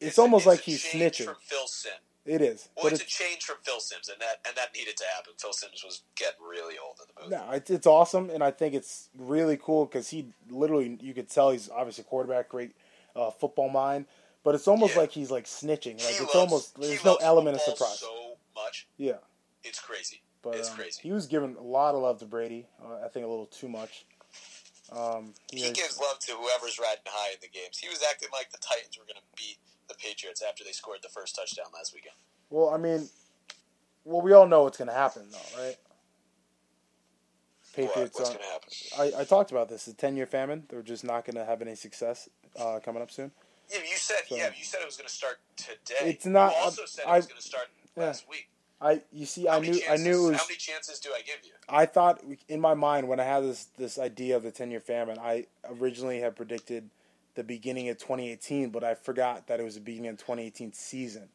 it's, 0.00 0.18
a- 0.18 0.20
almost 0.20 0.46
a 0.46 0.50
like 0.50 0.60
he's 0.60 0.82
snitching. 0.84 1.24
from 1.24 1.36
Phil 1.42 1.66
Sim 1.66 1.92
It 2.26 2.42
is, 2.42 2.68
well 2.76 2.84
but 2.84 2.92
it's, 2.92 3.02
it's 3.02 3.14
a 3.20 3.24
change 3.24 3.42
from 3.44 3.56
Phil 3.62 3.80
Simms 3.80 4.08
and 4.10 4.20
that 4.20 4.40
and 4.46 4.54
that 4.56 4.74
needed 4.74 4.96
to 4.98 5.04
happen 5.16 5.32
Phil 5.38 5.52
Simms 5.54 5.82
was 5.82 6.02
getting 6.16 6.40
really 6.46 6.76
old 6.78 6.96
in 7.00 7.06
the 7.08 7.22
booth 7.22 7.30
No, 7.30 7.50
it's, 7.56 7.70
it's 7.70 7.86
awesome, 7.86 8.28
and 8.30 8.44
I 8.44 8.50
think 8.50 8.74
it's 8.74 9.08
really 9.16 9.56
cool 9.56 9.86
because 9.86 10.10
he 10.10 10.28
literally, 10.50 10.98
you 11.00 11.14
could 11.14 11.30
tell 11.30 11.50
he's 11.50 11.70
obviously 11.70 12.02
a 12.02 12.04
quarterback, 12.04 12.48
great 12.50 12.72
uh, 13.16 13.30
football 13.30 13.68
mind, 13.68 14.06
but 14.44 14.54
it's 14.54 14.68
almost 14.68 14.94
Yeah. 14.94 15.00
like 15.00 15.12
he's 15.12 15.30
like 15.30 15.44
snitching. 15.44 15.94
Like 16.02 16.14
he 16.14 16.24
it's 16.24 16.34
loves, 16.34 16.34
almost 16.34 16.80
there's 16.80 17.04
no 17.04 17.16
element 17.16 17.56
of 17.56 17.62
surprise. 17.62 17.98
so 17.98 18.36
much 18.54 18.86
yeah, 18.96 19.14
it's 19.64 19.80
crazy 19.80 20.22
but 20.42 20.54
it's 20.56 20.70
um, 20.70 20.76
crazy 20.76 21.00
he 21.02 21.12
was 21.12 21.26
giving 21.26 21.56
a 21.56 21.62
lot 21.62 21.94
of 21.94 22.02
love 22.02 22.18
to 22.18 22.26
Brady. 22.26 22.66
Uh, 22.82 23.04
I 23.04 23.08
think 23.08 23.24
a 23.24 23.28
little 23.28 23.46
too 23.46 23.68
much. 23.68 24.04
Um, 24.92 25.34
he 25.52 25.62
know, 25.62 25.72
gives 25.72 25.98
love 26.00 26.18
to 26.20 26.32
whoever's 26.32 26.78
riding 26.78 27.04
high 27.06 27.32
in 27.32 27.38
the 27.40 27.48
games. 27.48 27.78
He 27.78 27.88
was 27.88 28.02
acting 28.10 28.28
like 28.32 28.50
the 28.50 28.58
Titans 28.58 28.98
were 28.98 29.04
going 29.04 29.16
to 29.16 29.22
beat 29.36 29.58
the 29.88 29.94
Patriots 29.94 30.42
after 30.46 30.64
they 30.64 30.72
scored 30.72 30.98
the 31.02 31.08
first 31.08 31.36
touchdown 31.36 31.66
last 31.72 31.94
weekend. 31.94 32.16
well, 32.50 32.70
I 32.70 32.76
mean, 32.76 33.08
well, 34.04 34.20
we 34.20 34.32
all 34.32 34.48
know 34.48 34.64
what's 34.64 34.78
going 34.78 34.88
to 34.88 34.94
happen, 34.94 35.26
though, 35.30 35.62
right? 35.62 35.76
What, 37.76 37.94
Patriots. 37.94 38.18
what's 38.18 38.30
going 38.30 38.40
to 38.40 38.98
happen? 38.98 39.14
I, 39.18 39.20
I 39.20 39.24
talked 39.24 39.52
about 39.52 39.68
this. 39.68 39.84
The 39.84 39.92
ten 39.92 40.16
year 40.16 40.26
famine. 40.26 40.64
They're 40.68 40.82
just 40.82 41.04
not 41.04 41.24
going 41.24 41.36
to 41.36 41.44
have 41.44 41.62
any 41.62 41.76
success 41.76 42.28
uh, 42.58 42.80
coming 42.84 43.02
up 43.02 43.10
soon. 43.10 43.30
Yeah, 43.70 43.78
you 43.80 43.96
said 43.96 44.22
So- 44.28 44.36
yeah, 44.36 44.50
you 44.56 44.64
said 44.64 44.80
it 44.80 44.86
was 44.86 44.96
going 44.96 45.08
to 45.08 45.14
start 45.14 45.38
today. 45.56 46.10
It's 46.10 46.26
not- 46.26 46.52
You 46.52 46.58
also 46.58 46.86
said 46.86 47.04
I- 47.06 47.14
it 47.14 47.16
was 47.18 47.26
going 47.26 47.40
to 47.40 47.46
start 47.46 47.68
yeah. 47.96 48.04
last 48.04 48.28
week. 48.28 48.48
I 48.82 49.02
you 49.12 49.26
see, 49.26 49.44
How 49.44 49.58
I 49.58 49.60
knew 49.60 49.78
I 49.90 49.96
knew 49.98 50.28
it 50.28 50.30
was. 50.30 50.40
How 50.40 50.46
many 50.46 50.56
chances 50.56 50.98
do 51.00 51.10
I 51.14 51.20
give 51.20 51.36
you? 51.44 51.52
I 51.68 51.84
thought 51.84 52.22
in 52.48 52.60
my 52.62 52.72
mind 52.72 53.08
when 53.08 53.20
I 53.20 53.24
had 53.24 53.40
this 53.42 53.66
this 53.76 53.98
idea 53.98 54.36
of 54.36 54.42
the 54.42 54.50
ten 54.50 54.70
year 54.70 54.80
famine, 54.80 55.18
I 55.18 55.46
originally 55.68 56.20
had 56.20 56.34
predicted 56.34 56.88
the 57.34 57.44
beginning 57.44 57.90
of 57.90 57.98
2018, 57.98 58.70
but 58.70 58.82
I 58.82 58.94
forgot 58.94 59.46
that 59.48 59.60
it 59.60 59.64
was 59.64 59.74
the 59.74 59.80
beginning 59.82 60.10
of 60.10 60.16
2018 60.16 60.72
season. 60.72 61.28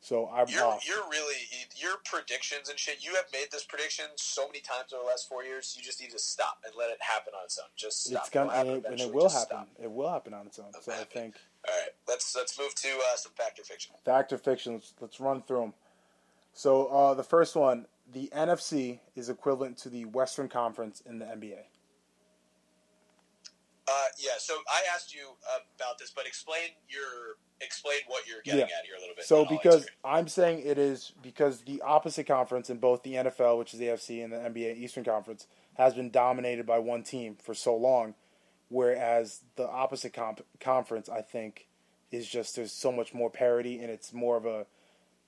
So 0.00 0.28
I'm 0.32 0.46
You're 0.48 0.64
off. 0.64 0.86
you're 0.86 1.04
really 1.10 1.34
your 1.76 1.96
predictions 2.04 2.68
and 2.68 2.78
shit. 2.78 3.04
You 3.04 3.14
have 3.16 3.24
made 3.32 3.46
this 3.50 3.64
prediction 3.64 4.06
so 4.16 4.46
many 4.46 4.60
times 4.60 4.92
over 4.92 5.02
the 5.02 5.08
last 5.08 5.28
four 5.28 5.42
years. 5.44 5.74
You 5.76 5.82
just 5.84 6.00
need 6.00 6.10
to 6.12 6.18
stop 6.18 6.58
and 6.64 6.72
let 6.78 6.90
it 6.90 6.98
happen 7.00 7.32
on 7.38 7.44
its 7.44 7.58
own. 7.58 7.68
Just 7.76 8.04
stop. 8.04 8.20
it's 8.22 8.30
gonna 8.30 8.52
and 8.52 8.68
it, 8.68 8.84
and 8.86 9.00
it 9.00 9.12
will 9.12 9.28
happen. 9.28 9.46
stop. 9.46 9.68
It 9.82 9.90
will 9.90 10.10
happen 10.10 10.34
on 10.34 10.46
its 10.46 10.58
own. 10.58 10.72
So 10.80 10.92
I 10.92 11.04
think 11.04 11.34
All 11.68 11.74
right, 11.74 11.90
let's 12.06 12.34
let's 12.36 12.58
move 12.58 12.74
to 12.76 12.88
uh, 12.88 13.16
some 13.16 13.32
fact 13.36 13.58
or 13.58 13.64
fiction. 13.64 13.94
fact 14.04 14.32
or 14.32 14.38
fiction. 14.38 14.74
Let's, 14.74 14.94
let's 15.00 15.20
run 15.20 15.42
through 15.42 15.60
them. 15.60 15.72
So 16.54 16.86
uh, 16.86 17.14
the 17.14 17.24
first 17.24 17.56
one, 17.56 17.86
the 18.12 18.30
NFC 18.34 19.00
is 19.14 19.28
equivalent 19.28 19.78
to 19.78 19.88
the 19.88 20.04
Western 20.06 20.48
Conference 20.48 21.02
in 21.06 21.18
the 21.18 21.24
NBA. 21.26 21.58
Uh, 23.88 24.04
yeah, 24.18 24.32
so 24.38 24.54
I 24.68 24.82
asked 24.94 25.14
you 25.14 25.28
about 25.76 25.98
this, 25.98 26.10
but 26.14 26.26
explain 26.26 26.70
your 26.88 27.36
explain 27.60 27.98
what 28.06 28.26
you're 28.26 28.42
getting 28.42 28.60
Yeah. 28.60 28.78
at 28.78 28.84
here 28.84 28.94
a 28.96 29.00
little 29.00 29.14
bit. 29.16 29.24
So 29.24 29.44
because. 29.44 29.86
I'm 30.04 30.28
saying 30.28 30.62
it 30.64 30.78
is 30.78 31.12
because 31.22 31.62
the 31.62 31.80
opposite 31.82 32.24
conference 32.26 32.70
in 32.70 32.78
both 32.78 33.02
the 33.02 33.14
NFL, 33.14 33.58
which 33.58 33.72
is 33.72 33.80
the 33.80 33.86
AFC, 33.88 34.22
and 34.22 34.32
the 34.32 34.38
NBA 34.38 34.76
Eastern 34.76 35.04
Conference 35.04 35.46
has 35.76 35.94
been 35.94 36.10
dominated 36.10 36.66
by 36.66 36.78
one 36.78 37.02
team 37.02 37.36
for 37.42 37.54
so 37.54 37.74
long, 37.76 38.14
whereas 38.68 39.40
the 39.56 39.68
opposite 39.68 40.12
comp- 40.12 40.44
conference, 40.60 41.08
I 41.08 41.22
think, 41.22 41.68
is 42.10 42.28
just 42.28 42.56
there's 42.56 42.72
so 42.72 42.90
much 42.92 43.12
more 43.14 43.30
parity 43.30 43.80
and 43.80 43.90
it's 43.90 44.12
more 44.12 44.36
of 44.36 44.46
a 44.46 44.66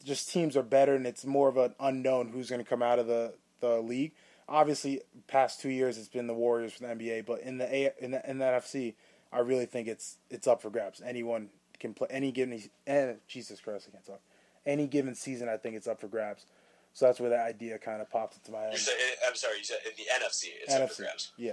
just 0.04 0.30
teams 0.30 0.56
are 0.56 0.62
better 0.62 0.94
and 0.94 1.06
it's 1.06 1.26
more 1.26 1.48
of 1.48 1.56
an 1.58 1.74
unknown 1.78 2.28
who's 2.28 2.48
going 2.48 2.62
to 2.62 2.68
come 2.68 2.82
out 2.82 2.98
of 2.98 3.06
the 3.06 3.34
the 3.60 3.80
league. 3.80 4.12
Obviously, 4.50 5.00
past 5.28 5.60
two 5.60 5.70
years 5.70 5.96
it's 5.96 6.08
been 6.08 6.26
the 6.26 6.34
Warriors 6.34 6.72
for 6.72 6.80
the 6.80 6.88
NBA, 6.88 7.24
but 7.24 7.40
in 7.40 7.58
the 7.58 7.72
A 7.72 7.92
in 8.00 8.10
the, 8.10 8.28
in 8.28 8.38
the 8.38 8.44
NFC, 8.44 8.94
I 9.32 9.38
really 9.38 9.66
think 9.66 9.86
it's 9.86 10.18
it's 10.28 10.46
up 10.48 10.60
for 10.60 10.70
grabs. 10.70 11.00
Anyone 11.00 11.50
can 11.78 11.94
play 11.94 12.08
any 12.10 12.32
given. 12.32 12.60
Eh, 12.86 13.12
Jesus 13.28 13.60
Christ, 13.60 13.86
I 13.88 13.92
can't 13.92 14.04
talk. 14.04 14.20
Any 14.66 14.86
given 14.86 15.14
season, 15.14 15.48
I 15.48 15.56
think 15.56 15.76
it's 15.76 15.86
up 15.86 16.00
for 16.00 16.08
grabs. 16.08 16.44
So 16.92 17.06
that's 17.06 17.20
where 17.20 17.30
that 17.30 17.46
idea 17.46 17.78
kind 17.78 18.02
of 18.02 18.10
popped 18.10 18.36
into 18.36 18.50
my 18.50 18.64
head. 18.64 18.78
said, 18.78 18.94
I'm 19.26 19.36
sorry, 19.36 19.58
you 19.58 19.64
said 19.64 19.78
in 19.86 19.92
the 19.96 20.24
NFC, 20.24 20.46
it's 20.62 20.74
up 20.74 20.90
for 20.90 21.02
grabs. 21.02 21.32
yeah. 21.36 21.52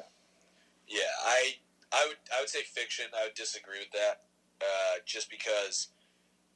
Yeah, 0.87 1.01
I 1.25 1.53
I 1.91 2.05
would 2.07 2.17
I 2.35 2.39
would 2.41 2.49
say 2.49 2.63
fiction. 2.63 3.05
I 3.17 3.25
would 3.25 3.35
disagree 3.35 3.79
with 3.79 3.91
that, 3.91 4.21
uh, 4.61 4.99
just 5.05 5.29
because 5.29 5.89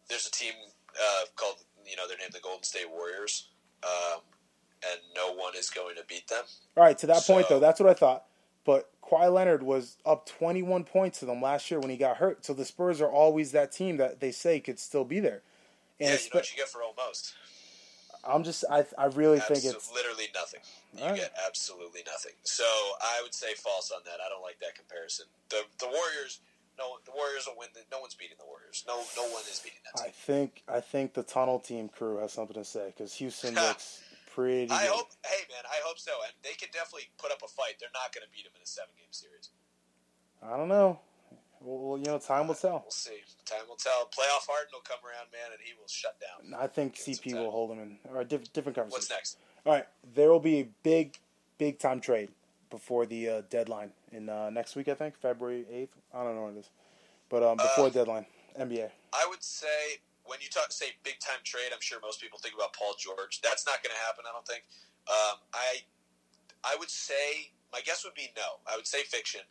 there's 0.09 0.25
a 0.25 0.31
team 0.31 0.53
uh, 0.95 1.25
called 1.35 1.57
you 1.85 1.95
know 1.97 2.07
they're 2.07 2.17
named 2.17 2.33
the 2.33 2.39
Golden 2.39 2.63
State 2.63 2.89
Warriors, 2.89 3.49
um, 3.83 4.21
and 4.89 5.01
no 5.15 5.33
one 5.33 5.53
is 5.55 5.69
going 5.69 5.95
to 5.95 6.03
beat 6.07 6.27
them. 6.27 6.43
All 6.77 6.83
right, 6.83 6.97
to 6.97 7.07
that 7.07 7.23
point 7.23 7.47
though, 7.49 7.59
that's 7.59 7.79
what 7.79 7.89
I 7.89 7.93
thought. 7.93 8.25
But 8.63 8.89
Kawhi 9.03 9.33
Leonard 9.33 9.63
was 9.63 9.97
up 10.05 10.27
21 10.27 10.83
points 10.83 11.19
to 11.19 11.25
them 11.25 11.41
last 11.41 11.71
year 11.71 11.79
when 11.79 11.89
he 11.89 11.97
got 11.97 12.17
hurt. 12.17 12.45
So 12.45 12.53
the 12.53 12.65
Spurs 12.65 13.01
are 13.01 13.09
always 13.09 13.51
that 13.51 13.71
team 13.71 13.97
that 13.97 14.19
they 14.19 14.31
say 14.31 14.59
could 14.59 14.79
still 14.79 15.03
be 15.03 15.19
there. 15.19 15.41
And 15.99 16.09
yeah, 16.09 16.13
you 16.13 16.29
know 16.33 16.39
what 16.39 16.51
you 16.51 16.57
get 16.57 16.69
for 16.69 16.81
almost. 16.81 17.33
I'm 18.23 18.43
just, 18.43 18.63
I, 18.69 18.85
I 18.97 19.05
really 19.05 19.39
Absol- 19.39 19.47
think 19.47 19.75
it's 19.75 19.91
literally 19.93 20.27
nothing. 20.33 20.59
You 20.95 21.05
right. 21.05 21.15
get 21.15 21.33
absolutely 21.47 22.01
nothing. 22.05 22.33
So 22.43 22.63
I 22.63 23.19
would 23.23 23.33
say 23.33 23.53
false 23.55 23.91
on 23.91 24.01
that. 24.05 24.19
I 24.25 24.29
don't 24.29 24.43
like 24.43 24.59
that 24.59 24.75
comparison. 24.75 25.25
The 25.49 25.61
the 25.79 25.87
Warriors, 25.87 26.39
no, 26.77 26.97
the 27.05 27.11
Warriors 27.15 27.47
will 27.47 27.57
win. 27.57 27.69
The, 27.73 27.81
no 27.91 27.99
one's 27.99 28.13
beating 28.13 28.37
the 28.37 28.45
Warriors. 28.45 28.83
No, 28.87 29.01
no 29.17 29.23
one 29.33 29.41
is 29.49 29.59
beating 29.63 29.79
that 29.85 30.03
Team. 30.03 30.07
I 30.07 30.11
think 30.11 30.63
I 30.67 30.79
think 30.81 31.13
the 31.13 31.23
tunnel 31.23 31.59
team 31.59 31.89
crew 31.89 32.17
has 32.17 32.33
something 32.33 32.55
to 32.55 32.65
say 32.65 32.93
because 32.95 33.13
Houston 33.15 33.55
looks 33.67 34.03
pretty. 34.33 34.71
I 34.71 34.83
good. 34.87 34.91
hope. 34.91 35.11
Hey, 35.25 35.43
man, 35.49 35.63
I 35.67 35.79
hope 35.83 35.99
so. 35.99 36.11
And 36.25 36.33
they 36.43 36.53
can 36.57 36.69
definitely 36.73 37.09
put 37.17 37.31
up 37.31 37.41
a 37.43 37.47
fight. 37.47 37.75
They're 37.79 37.93
not 37.93 38.13
going 38.13 38.23
to 38.25 38.31
beat 38.31 38.43
them 38.43 38.53
in 38.55 38.63
a 38.63 38.67
seven 38.67 38.91
game 38.97 39.11
series. 39.11 39.49
I 40.41 40.57
don't 40.57 40.69
know. 40.69 40.99
Well, 41.63 41.97
you 41.99 42.05
know, 42.05 42.17
time 42.17 42.47
will 42.47 42.55
tell. 42.55 42.81
We'll 42.81 42.89
see. 42.91 43.21
Time 43.45 43.67
will 43.69 43.75
tell. 43.75 44.05
Playoff 44.05 44.49
Harden 44.49 44.71
will 44.73 44.81
come 44.81 44.97
around, 45.05 45.27
man, 45.31 45.51
and 45.51 45.61
he 45.63 45.73
will 45.79 45.87
shut 45.87 46.17
down. 46.19 46.59
I 46.59 46.65
think 46.65 46.95
Give 46.95 47.13
it 47.13 47.15
some 47.21 47.33
CP 47.33 47.35
will 47.35 47.51
hold 47.51 47.71
him 47.71 47.79
in. 47.79 47.97
All 48.09 48.15
right, 48.15 48.27
diff- 48.27 48.51
different 48.51 48.75
conversation. 48.75 48.97
What's 48.97 49.09
next? 49.11 49.37
All 49.65 49.73
right, 49.73 49.85
there 50.15 50.31
will 50.31 50.39
be 50.39 50.59
a 50.61 50.67
big, 50.81 51.19
big 51.59 51.77
time 51.77 52.01
trade 52.01 52.29
before 52.71 53.05
the 53.05 53.29
uh, 53.29 53.41
deadline 53.51 53.91
in 54.11 54.27
uh, 54.29 54.49
next 54.49 54.75
week. 54.75 54.87
I 54.87 54.95
think 54.95 55.15
February 55.17 55.65
eighth. 55.71 55.95
I 56.11 56.23
don't 56.23 56.35
know 56.35 56.43
what 56.43 56.53
it 56.55 56.59
is, 56.59 56.69
but 57.29 57.43
um, 57.43 57.57
before 57.57 57.87
Uh, 57.87 57.89
deadline, 57.89 58.25
NBA. 58.59 58.89
I 59.13 59.27
would 59.29 59.43
say 59.43 59.99
when 60.25 60.39
you 60.41 60.49
talk 60.49 60.71
say 60.71 60.93
big 61.03 61.19
time 61.19 61.41
trade, 61.43 61.73
I'm 61.73 61.81
sure 61.81 61.99
most 62.01 62.21
people 62.21 62.39
think 62.39 62.55
about 62.55 62.73
Paul 62.73 62.93
George. 62.97 63.41
That's 63.41 63.65
not 63.65 63.81
going 63.83 63.93
to 63.93 64.01
happen. 64.05 64.25
I 64.27 64.31
don't 64.33 64.45
think. 64.47 64.63
Um, 65.09 65.37
I 65.53 65.81
I 66.63 66.75
would 66.77 66.89
say 66.89 67.51
my 67.73 67.81
guess 67.81 68.03
would 68.05 68.13
be 68.15 68.29
no. 68.37 68.61
I 68.69 68.75
would 68.75 68.87
say 68.87 69.03
fiction. 69.03 69.41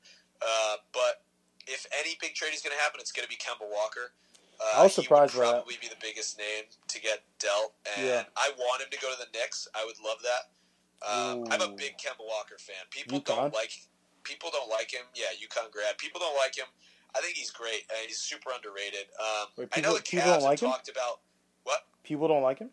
Uh, 0.40 0.76
but 0.92 1.22
if 1.66 1.86
any 1.98 2.16
big 2.20 2.34
trade 2.34 2.54
is 2.54 2.62
going 2.62 2.74
to 2.76 2.80
happen, 2.82 3.00
it's 3.00 3.12
going 3.12 3.24
to 3.26 3.32
be 3.32 3.36
Kemba 3.36 3.66
Walker. 3.68 4.12
Uh, 4.60 4.80
I 4.80 4.82
was 4.84 4.94
surprised 4.94 5.32
he 5.32 5.40
would 5.40 5.46
that. 5.48 5.64
probably 5.64 5.76
be 5.80 5.88
the 5.88 6.00
biggest 6.00 6.36
name 6.38 6.68
to 6.88 7.00
get 7.00 7.24
dealt, 7.38 7.72
and 7.96 8.06
Yeah. 8.06 8.24
I 8.36 8.52
want 8.58 8.82
him 8.82 8.88
to 8.92 8.98
go 9.00 9.08
to 9.12 9.16
the 9.18 9.28
Knicks. 9.32 9.68
I 9.74 9.84
would 9.84 9.96
love 10.04 10.18
that. 10.22 10.52
Um, 11.00 11.44
I'm 11.50 11.62
a 11.64 11.72
big 11.72 11.96
Kemba 11.96 12.20
Walker 12.20 12.60
fan. 12.60 12.76
People 12.90 13.20
UConn? 13.20 13.48
don't 13.48 13.54
like 13.54 13.72
people 14.22 14.50
don't 14.52 14.68
like 14.68 14.92
him. 14.92 15.08
Yeah, 15.16 15.32
UConn 15.32 15.72
grad. 15.72 15.96
People 15.96 16.20
don't 16.20 16.36
like 16.36 16.54
him. 16.54 16.68
I 17.16 17.20
think 17.20 17.36
he's 17.36 17.50
great. 17.50 17.84
Uh, 17.90 17.94
he's 18.06 18.18
super 18.18 18.50
underrated. 18.54 19.06
Um, 19.18 19.48
Wait, 19.56 19.68
I 19.72 19.80
know 19.80 19.94
people- 19.98 20.20
the 20.20 20.22
Cavs 20.22 20.24
don't 20.40 20.42
like 20.42 20.60
him? 20.60 20.70
talked 20.70 20.88
about 20.88 21.20
what. 21.64 21.86
People 22.04 22.28
don't 22.28 22.42
like 22.42 22.58
him. 22.58 22.70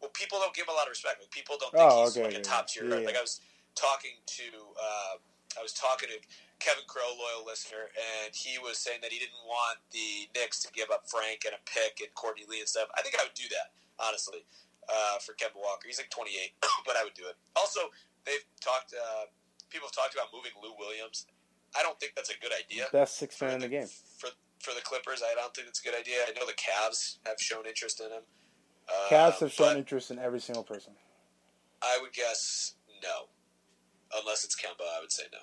Well, 0.00 0.10
people 0.12 0.38
don't 0.38 0.54
give 0.54 0.66
him 0.68 0.74
a 0.74 0.76
lot 0.76 0.86
of 0.86 0.90
respect. 0.92 1.20
Like, 1.20 1.30
people 1.30 1.56
don't 1.58 1.72
think 1.72 1.82
Oh, 1.82 2.04
he's 2.04 2.16
okay, 2.16 2.26
like 2.28 2.34
a 2.36 2.40
top 2.40 2.68
tier. 2.68 2.84
Yeah, 2.84 3.00
yeah. 3.00 3.06
Like 3.06 3.16
I 3.16 3.22
was 3.22 3.40
talking 3.74 4.12
to, 4.26 4.44
uh, 4.76 5.14
I 5.58 5.62
was 5.62 5.72
talking 5.72 6.08
to 6.12 6.18
Kevin 6.60 6.84
Crow, 6.86 7.08
loyal 7.16 7.44
listener, 7.48 7.88
and 7.96 8.34
he 8.34 8.58
was 8.58 8.76
saying 8.76 9.00
that 9.00 9.12
he 9.12 9.18
didn't 9.18 9.40
want 9.48 9.78
the 9.92 10.28
Knicks 10.36 10.60
to 10.64 10.72
give 10.72 10.90
up 10.92 11.08
Frank 11.08 11.44
and 11.48 11.54
a 11.56 11.62
pick 11.64 12.00
and 12.04 12.12
Courtney 12.14 12.44
Lee 12.48 12.60
and 12.60 12.68
stuff. 12.68 12.88
I 12.96 13.00
think 13.02 13.16
I 13.18 13.24
would 13.24 13.34
do 13.36 13.48
that 13.52 13.72
honestly 13.98 14.44
uh, 14.88 15.16
for 15.20 15.32
Kemba 15.32 15.56
Walker. 15.56 15.88
He's 15.88 15.98
like 15.98 16.10
28, 16.10 16.52
but 16.86 16.96
I 16.96 17.04
would 17.04 17.14
do 17.16 17.24
it. 17.28 17.36
Also, 17.56 17.88
they've 18.24 18.44
talked. 18.60 18.92
Uh, 18.92 19.28
people 19.72 19.88
have 19.88 19.96
talked 19.96 20.12
about 20.14 20.28
moving 20.32 20.52
Lou 20.60 20.76
Williams. 20.76 21.26
I 21.78 21.82
don't 21.82 21.98
think 21.98 22.12
that's 22.14 22.30
a 22.30 22.38
good 22.40 22.52
idea. 22.52 22.84
Best 22.92 23.16
six 23.18 23.40
man 23.40 23.54
in 23.54 23.60
the 23.60 23.68
game. 23.68 23.86
For 24.18 24.28
for 24.60 24.74
the 24.74 24.80
Clippers, 24.80 25.22
I 25.22 25.34
don't 25.34 25.54
think 25.54 25.68
it's 25.68 25.80
a 25.80 25.84
good 25.84 25.98
idea. 25.98 26.16
I 26.26 26.32
know 26.38 26.46
the 26.46 26.54
Cavs 26.54 27.18
have 27.26 27.40
shown 27.40 27.66
interest 27.66 28.00
in 28.00 28.10
him. 28.10 28.22
Uh, 28.88 29.10
Cavs 29.10 29.38
have 29.40 29.52
shown 29.52 29.76
interest 29.76 30.10
in 30.10 30.18
every 30.18 30.40
single 30.40 30.64
person. 30.64 30.94
I 31.82 31.98
would 32.00 32.12
guess 32.12 32.74
no, 33.02 33.28
unless 34.20 34.44
it's 34.44 34.56
Kemba. 34.56 34.82
I 34.96 35.00
would 35.00 35.12
say 35.12 35.24
no. 35.32 35.38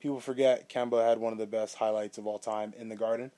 People 0.00 0.20
forget 0.20 0.68
Kemba 0.68 1.04
had 1.06 1.18
one 1.18 1.32
of 1.32 1.38
the 1.38 1.46
best 1.46 1.76
highlights 1.76 2.18
of 2.18 2.26
all 2.26 2.38
time 2.38 2.72
in 2.78 2.88
the 2.88 2.96
Garden. 2.96 3.32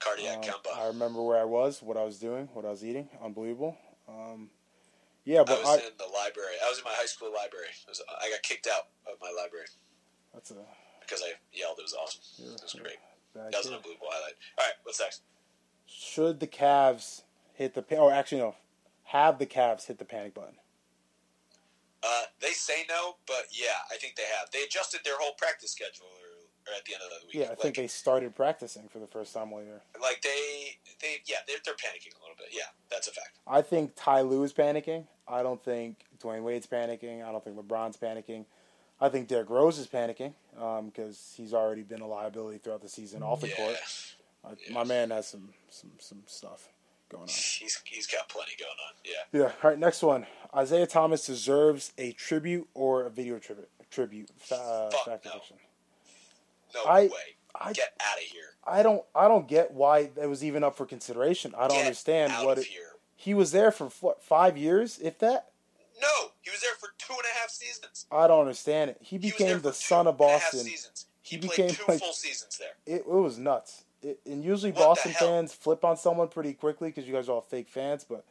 Cardiac 0.00 0.36
Um, 0.36 0.42
Kemba. 0.42 0.78
I 0.78 0.86
remember 0.88 1.22
where 1.22 1.40
I 1.40 1.44
was, 1.44 1.82
what 1.82 1.96
I 1.96 2.04
was 2.04 2.18
doing, 2.18 2.48
what 2.52 2.66
I 2.66 2.70
was 2.70 2.84
eating. 2.84 3.08
Unbelievable. 3.22 3.78
Um, 4.06 4.50
yeah, 5.24 5.40
I 5.40 5.44
but 5.44 5.60
was 5.60 5.68
I, 5.68 5.86
in 5.86 5.96
the 5.96 6.12
library. 6.12 6.56
I 6.62 6.68
was 6.68 6.78
in 6.78 6.84
my 6.84 6.92
high 6.92 7.06
school 7.06 7.32
library. 7.34 7.68
Was, 7.88 8.02
I 8.08 8.28
got 8.28 8.42
kicked 8.42 8.66
out 8.66 8.88
of 9.10 9.18
my 9.22 9.32
library 9.34 9.66
that's 10.34 10.50
a 10.50 10.54
because 11.06 11.22
I 11.22 11.32
yelled. 11.52 11.78
It 11.78 11.82
was 11.82 11.94
awesome. 11.94 12.20
It 12.38 12.60
was 12.62 12.72
great. 12.72 12.96
a 13.34 13.38
bad 13.38 13.52
That 13.52 13.58
was 13.58 13.66
an 13.66 13.74
unbelievable 13.74 14.08
highlight. 14.10 14.34
All 14.58 14.64
right, 14.64 14.74
what's 14.82 15.00
next? 15.00 15.22
Should 15.86 16.40
the 16.40 16.46
Cavs 16.46 17.22
hit 17.52 17.74
the 17.74 17.82
pa- 17.82 17.96
or 17.96 18.12
actually 18.12 18.38
no, 18.40 18.56
have 19.04 19.38
the 19.38 19.46
Cavs 19.46 19.86
hit 19.86 19.98
the 19.98 20.04
panic 20.04 20.34
button? 20.34 20.54
Uh, 22.02 22.22
they 22.40 22.50
say 22.50 22.84
no, 22.88 23.16
but 23.26 23.46
yeah, 23.50 23.80
I 23.90 23.96
think 23.96 24.16
they 24.16 24.24
have. 24.38 24.50
They 24.52 24.62
adjusted 24.62 25.00
their 25.04 25.16
whole 25.18 25.32
practice 25.38 25.72
schedule 25.72 26.04
or, 26.06 26.70
or 26.72 26.76
at 26.76 26.84
the 26.84 26.92
end 26.92 27.02
of 27.02 27.10
the 27.20 27.26
week. 27.26 27.34
Yeah, 27.46 27.52
I 27.52 27.54
think 27.54 27.76
they 27.76 27.86
started 27.86 28.34
practicing 28.34 28.88
for 28.88 28.98
the 28.98 29.06
first 29.06 29.32
time 29.32 29.52
all 29.52 29.62
year. 29.62 29.80
like 30.02 30.20
they 30.20 30.76
they 31.00 31.22
yeah 31.24 31.36
they're, 31.46 31.56
they're 31.64 31.74
panicking 31.74 32.12
a 32.18 32.20
little 32.20 32.36
bit. 32.36 32.48
Yeah, 32.52 32.64
that's 32.90 33.08
a 33.08 33.12
fact. 33.12 33.38
I 33.46 33.62
think 33.62 33.92
Ty 33.96 34.20
Lue 34.22 34.42
is 34.44 34.52
panicking. 34.52 35.06
I 35.26 35.42
don't 35.42 35.62
think 35.64 36.00
Dwyane 36.22 36.42
Wade's 36.42 36.66
panicking. 36.66 37.24
I 37.24 37.32
don't 37.32 37.42
think 37.42 37.56
LeBron's 37.56 37.96
panicking. 37.96 38.44
I 39.04 39.10
think 39.10 39.28
Derrick 39.28 39.50
Rose 39.50 39.78
is 39.78 39.86
panicking 39.86 40.32
because 40.86 41.34
he's 41.36 41.52
already 41.52 41.82
been 41.82 42.00
a 42.00 42.06
liability 42.06 42.58
throughout 42.58 42.80
the 42.82 42.88
season 42.88 43.22
off 43.22 43.40
the 43.40 43.48
yeah, 43.48 43.56
court. 43.56 43.76
Uh, 44.44 44.54
Yeah. 44.66 44.74
My 44.74 44.84
man 44.84 45.10
has 45.10 45.28
some, 45.28 45.50
some 45.70 45.90
some 45.98 46.22
stuff 46.26 46.68
going 47.10 47.22
on. 47.24 47.28
he's 47.28 47.82
he's 47.84 48.06
got 48.06 48.28
plenty 48.28 48.52
going 48.58 48.70
on. 48.88 48.94
Yeah. 49.04 49.40
Yeah. 49.40 49.52
All 49.62 49.70
right. 49.70 49.78
Next 49.78 50.02
one. 50.02 50.26
Isaiah 50.56 50.86
Thomas 50.86 51.26
deserves 51.26 51.92
a 51.98 52.12
tribute 52.12 52.68
or 52.74 53.04
a 53.04 53.10
video 53.10 53.38
tribute. 53.38 53.68
Tribute. 53.90 54.30
Uh, 54.50 54.90
Fuck 54.90 55.24
no. 55.24 55.30
fiction. 55.32 55.56
No 56.74 56.84
I- 56.84 57.02
way. 57.04 57.10
I 57.56 57.72
Get 57.72 57.92
out 58.00 58.16
of 58.16 58.24
here. 58.24 58.42
I 58.66 58.82
don't 58.82 59.04
I 59.14 59.28
don't 59.28 59.46
get 59.46 59.70
why 59.72 60.10
it 60.20 60.28
was 60.28 60.42
even 60.42 60.64
up 60.64 60.76
for 60.76 60.86
consideration. 60.86 61.54
I 61.56 61.68
don't 61.68 61.76
Get 61.76 61.86
understand 61.86 62.32
what 62.44 62.58
it, 62.58 62.64
here. 62.64 62.94
he 63.14 63.32
was 63.32 63.52
there 63.52 63.70
for 63.70 63.90
what, 64.00 64.24
five 64.24 64.56
years, 64.58 64.98
if 64.98 65.20
that. 65.20 65.50
No, 66.02 66.30
he 66.40 66.50
was 66.50 66.60
there 66.62 66.74
for 66.80 66.88
two 66.98 67.12
and 67.14 67.22
a 67.32 67.38
half 67.38 67.43
seasons. 67.54 68.06
I 68.10 68.26
don't 68.26 68.40
understand 68.40 68.90
it. 68.90 68.98
He 69.00 69.16
He 69.16 69.18
became 69.30 69.46
there 69.48 69.58
the 69.58 69.72
son 69.72 70.06
of 70.06 70.20
and 70.20 70.28
a 70.28 70.32
half 70.32 70.52
Boston. 70.52 70.66
He, 70.66 70.76
He 71.22 71.38
played 71.38 71.50
became, 71.50 71.70
two 71.70 71.84
like- 71.88 72.00
full 72.00 72.12
seasons 72.12 72.58
there. 72.58 72.74
It, 72.86 73.00
it 73.02 73.06
was 73.06 73.38
nuts. 73.38 73.84
It, 74.02 74.20
and 74.26 74.44
usually 74.44 74.72
What 74.72 74.84
Boston 74.84 75.12
fans 75.12 75.54
flip 75.54 75.84
on 75.84 75.96
someone 75.96 76.28
pretty 76.28 76.52
quickly 76.52 76.88
because 76.90 77.06
you 77.06 77.14
guys 77.14 77.28
are 77.28 77.32
all 77.32 77.40
fake 77.40 77.68
fans. 77.70 78.04
But 78.04 78.24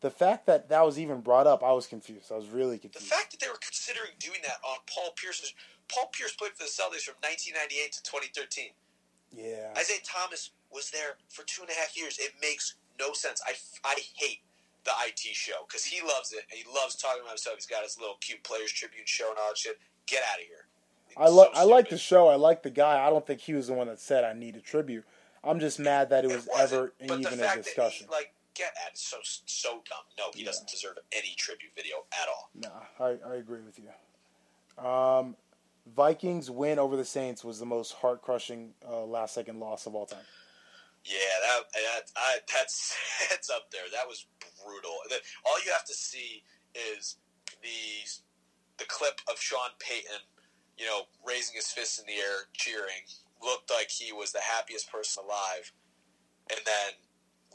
the 0.00 0.10
fact 0.10 0.46
that 0.46 0.68
that 0.68 0.86
was 0.86 0.98
even 1.00 1.20
brought 1.20 1.48
up, 1.48 1.64
I 1.64 1.72
was 1.72 1.86
confused. 1.88 2.30
I 2.30 2.36
was 2.36 2.46
really 2.48 2.78
confused. 2.78 3.04
The 3.06 3.10
fact 3.14 3.32
that 3.32 3.40
they 3.40 3.48
were 3.48 3.58
considering 3.60 4.12
doing 4.20 4.38
that 4.44 4.58
on 4.62 4.76
Paul 4.86 5.10
Pierce's 5.16 5.52
Paul 5.92 6.08
Pierce 6.12 6.32
played 6.34 6.52
for 6.52 6.64
the 6.64 6.70
Celtics 6.70 7.02
from 7.02 7.14
1998 7.22 7.92
to 7.92 8.02
2013. 8.02 8.70
yeah. 9.32 9.72
Isaiah 9.76 9.98
Thomas 10.04 10.50
was 10.70 10.90
there 10.90 11.16
for 11.28 11.42
two 11.44 11.62
and 11.62 11.70
a 11.70 11.74
half 11.74 11.96
years. 11.96 12.18
It 12.18 12.32
makes 12.40 12.74
no 12.98 13.12
sense. 13.12 13.40
I, 13.46 13.52
I 13.84 13.96
hate 14.14 14.40
the 14.86 14.92
IT 15.06 15.34
show 15.34 15.66
because 15.68 15.84
he 15.84 16.00
loves 16.00 16.32
it 16.32 16.44
he 16.48 16.64
loves 16.72 16.96
talking 16.96 17.20
about 17.20 17.30
himself. 17.32 17.56
He's 17.56 17.66
got 17.66 17.82
his 17.82 17.98
little 17.98 18.16
cute 18.20 18.42
Players 18.42 18.72
Tribune 18.72 19.04
show 19.04 19.28
and 19.28 19.38
all 19.38 19.48
that 19.50 19.58
shit. 19.58 19.78
Get 20.06 20.22
out 20.32 20.40
of 20.40 20.46
here. 20.46 20.66
It's 21.08 21.16
I 21.18 21.28
like 21.28 21.50
so 21.54 21.60
I 21.60 21.64
like 21.64 21.88
the 21.90 21.98
show. 21.98 22.28
I 22.28 22.36
like 22.36 22.62
the 22.62 22.70
guy. 22.70 23.04
I 23.06 23.10
don't 23.10 23.26
think 23.26 23.40
he 23.40 23.54
was 23.54 23.66
the 23.66 23.74
one 23.74 23.88
that 23.88 24.00
said 24.00 24.24
I 24.24 24.32
need 24.32 24.56
a 24.56 24.60
tribute. 24.60 25.04
I'm 25.44 25.60
just 25.60 25.78
mad 25.78 26.10
that 26.10 26.24
it 26.24 26.28
was 26.28 26.48
wasn't, 26.50 26.92
ever 27.02 27.16
even 27.24 27.40
a 27.40 27.56
discussion. 27.56 28.06
That 28.10 28.16
he, 28.16 28.20
like, 28.22 28.34
get 28.54 28.72
at 28.84 28.92
it. 28.92 28.98
So 28.98 29.18
so 29.22 29.82
dumb. 29.88 29.98
No, 30.18 30.30
he 30.34 30.40
Yeah. 30.40 30.46
doesn't 30.46 30.68
deserve 30.68 30.98
any 31.12 31.34
tribute 31.36 31.72
video 31.76 32.04
at 32.12 32.28
all. 32.28 32.50
Nah, 32.54 33.04
I, 33.04 33.18
I 33.28 33.34
agree 33.36 33.60
with 33.62 33.78
you. 33.78 34.84
Um, 34.84 35.36
Vikings 35.94 36.50
win 36.50 36.78
over 36.78 36.96
the 36.96 37.04
Saints 37.04 37.44
was 37.44 37.58
the 37.58 37.66
most 37.66 37.92
heart 37.92 38.22
crushing 38.22 38.74
uh, 38.88 39.04
last 39.04 39.34
second 39.34 39.60
loss 39.60 39.86
of 39.86 39.94
all 39.94 40.06
time. 40.06 40.24
Yeah, 41.04 41.18
that, 41.42 41.62
that 41.72 42.10
I, 42.16 42.38
that's 42.52 42.96
that's 43.30 43.48
up 43.50 43.70
there. 43.70 43.82
That 43.92 44.08
was 44.08 44.26
brutal. 44.66 44.98
The- 45.08 45.22
All 45.46 45.62
you 45.64 45.70
have 45.72 45.84
to 45.86 45.94
see 45.94 46.42
is 46.74 47.16
the 47.62 48.04
the 48.78 48.84
clip 48.84 49.20
of 49.30 49.38
Sean 49.40 49.70
Payton, 49.78 50.20
you 50.76 50.84
know, 50.84 51.02
raising 51.26 51.54
his 51.56 51.68
fist 51.68 51.98
in 51.98 52.06
the 52.06 52.20
air, 52.20 52.48
cheering. 52.52 53.08
Looked 53.42 53.70
like 53.70 53.90
he 53.90 54.12
was 54.12 54.32
the 54.32 54.40
happiest 54.40 54.90
person 54.90 55.24
alive, 55.24 55.72
and 56.50 56.60
then 56.66 56.92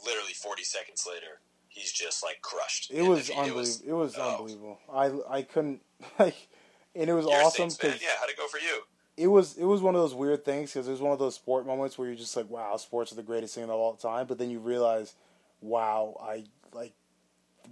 literally 0.04 0.32
40 0.32 0.64
seconds 0.64 1.06
later, 1.08 1.40
he's 1.68 1.92
just 1.92 2.22
like 2.24 2.40
crushed. 2.40 2.90
It 2.90 2.98
And 3.00 3.08
was 3.08 3.30
unbelievable. 3.30 3.84
It 3.86 3.92
was 3.92 4.16
oh. 4.16 4.30
unbelievable. 4.30 4.78
I 4.92 5.38
I 5.38 5.42
couldn't 5.42 5.82
like, 6.18 6.48
and 6.94 7.10
it 7.10 7.12
was 7.14 7.26
You're 7.26 7.42
awesome 7.42 7.68
yeah. 7.82 8.08
How'd 8.18 8.30
it 8.30 8.36
go 8.36 8.48
for 8.48 8.58
you? 8.58 8.82
it 9.16 9.26
was 9.26 9.56
it 9.56 9.64
was 9.64 9.82
one 9.82 9.94
of 9.94 10.00
those 10.00 10.14
weird 10.14 10.44
things 10.44 10.72
because 10.72 10.88
it 10.88 10.90
was 10.90 11.00
one 11.00 11.12
of 11.12 11.18
those 11.18 11.34
sport 11.34 11.66
moments 11.66 11.98
where 11.98 12.08
you're 12.08 12.16
just 12.16 12.36
like, 12.36 12.48
wow, 12.48 12.76
sports 12.76 13.12
are 13.12 13.16
the 13.16 13.22
greatest 13.22 13.54
thing 13.54 13.64
of 13.64 13.70
all 13.70 13.94
time. 13.94 14.26
But 14.26 14.38
then 14.38 14.50
you 14.50 14.58
realize, 14.58 15.14
wow, 15.60 16.16
I 16.22 16.44
like 16.72 16.94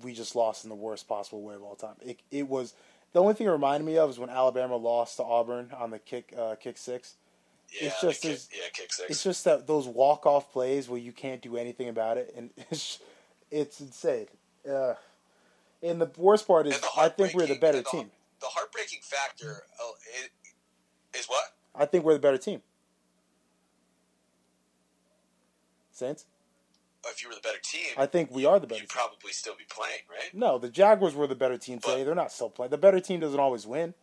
we 0.02 0.12
just 0.12 0.34
lost 0.36 0.64
in 0.64 0.70
the 0.70 0.76
worst 0.76 1.08
possible 1.08 1.42
way 1.42 1.54
of 1.54 1.62
all 1.62 1.76
time. 1.76 1.94
It 2.00 2.20
it 2.30 2.48
was 2.48 2.74
the 3.12 3.20
only 3.20 3.34
thing 3.34 3.46
it 3.46 3.50
reminded 3.50 3.84
me 3.86 3.98
of 3.98 4.10
is 4.10 4.18
when 4.18 4.30
Alabama 4.30 4.76
lost 4.76 5.16
to 5.16 5.24
Auburn 5.24 5.70
on 5.76 5.90
the 5.90 5.98
kick 5.98 6.32
uh, 6.38 6.54
kick 6.56 6.78
six. 6.78 7.14
Yeah, 7.72 7.88
It's 7.88 8.00
just 8.00 8.22
kick, 8.22 8.38
yeah, 8.52 8.68
kick 8.72 8.92
six. 8.92 9.10
It's 9.10 9.22
just 9.22 9.44
that 9.44 9.66
those 9.66 9.86
walk 9.86 10.26
off 10.26 10.52
plays 10.52 10.88
where 10.88 10.98
you 11.00 11.12
can't 11.12 11.40
do 11.40 11.56
anything 11.56 11.88
about 11.88 12.16
it, 12.18 12.32
and 12.36 12.50
it's 12.70 12.98
it's 13.50 13.80
insane. 13.80 14.26
Uh, 14.68 14.94
and 15.82 16.00
the 16.00 16.10
worst 16.16 16.46
part 16.46 16.66
is, 16.66 16.78
I 16.96 17.08
think 17.08 17.32
we're 17.34 17.46
the 17.46 17.58
better 17.58 17.78
the- 17.78 17.84
team. 17.90 18.10
The 18.40 18.46
heartbreaking 18.46 19.00
factor 19.02 19.64
uh, 19.78 21.18
is 21.18 21.26
what? 21.26 21.44
I 21.74 21.84
think 21.84 22.04
we're 22.04 22.14
the 22.14 22.18
better 22.20 22.38
team. 22.38 22.62
Saints. 25.92 26.24
If 27.06 27.22
you 27.22 27.28
were 27.30 27.34
the 27.34 27.40
better 27.40 27.58
team, 27.62 27.94
I 27.96 28.06
think 28.06 28.30
we 28.30 28.44
are 28.44 28.60
the 28.60 28.66
better. 28.66 28.80
you'd 28.82 28.88
team. 28.90 28.96
probably 29.00 29.32
still 29.32 29.54
be 29.56 29.64
playing, 29.68 30.00
right? 30.10 30.34
No, 30.34 30.58
the 30.58 30.68
Jaguars 30.68 31.14
were 31.14 31.26
the 31.26 31.34
better 31.34 31.56
team 31.56 31.78
today. 31.78 31.98
But- 31.98 32.04
They're 32.04 32.14
not 32.14 32.30
still 32.32 32.50
playing. 32.50 32.70
The 32.70 32.78
better 32.78 33.00
team 33.00 33.20
doesn't 33.20 33.40
always 33.40 33.66
win. 33.66 33.94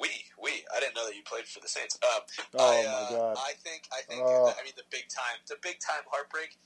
We, 0.00 0.08
we. 0.42 0.50
I 0.74 0.80
didn't 0.80 0.94
know 0.94 1.06
that 1.06 1.14
you 1.16 1.22
played 1.24 1.44
for 1.46 1.60
the 1.60 1.68
Saints. 1.68 1.98
Um, 2.02 2.22
Oh, 2.58 2.70
I, 2.70 2.82
my 2.82 2.88
uh, 2.88 3.10
God. 3.10 3.36
I 3.38 3.52
think. 3.54 3.88
I 3.92 4.02
think. 4.06 4.20
That- 4.24 4.56
I 4.60 4.64
mean, 4.64 4.72
the 4.76 4.84
big 4.90 5.08
time. 5.08 5.38
The 5.48 5.56
big 5.62 5.78
time 5.80 6.02
heartbreak 6.10 6.56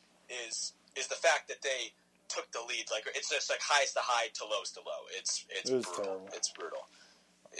is 0.47 0.73
is 0.97 1.07
the 1.07 1.15
fact 1.15 1.49
that 1.49 1.63
they 1.63 1.93
took 2.29 2.51
the 2.53 2.61
lead. 2.69 2.85
Like 2.91 3.05
it's 3.15 3.31
just 3.31 3.49
like 3.51 3.61
highest 3.63 3.95
to 3.95 4.01
high 4.03 4.29
to 4.35 4.45
lowest 4.45 4.75
to 4.75 4.81
low. 4.81 5.03
It's 5.17 5.45
it's 5.51 5.71
It 5.71 5.75
was 5.75 5.85
brutal. 5.87 6.05
terrible. 6.05 6.29
It's 6.35 6.51
brutal. 6.51 6.79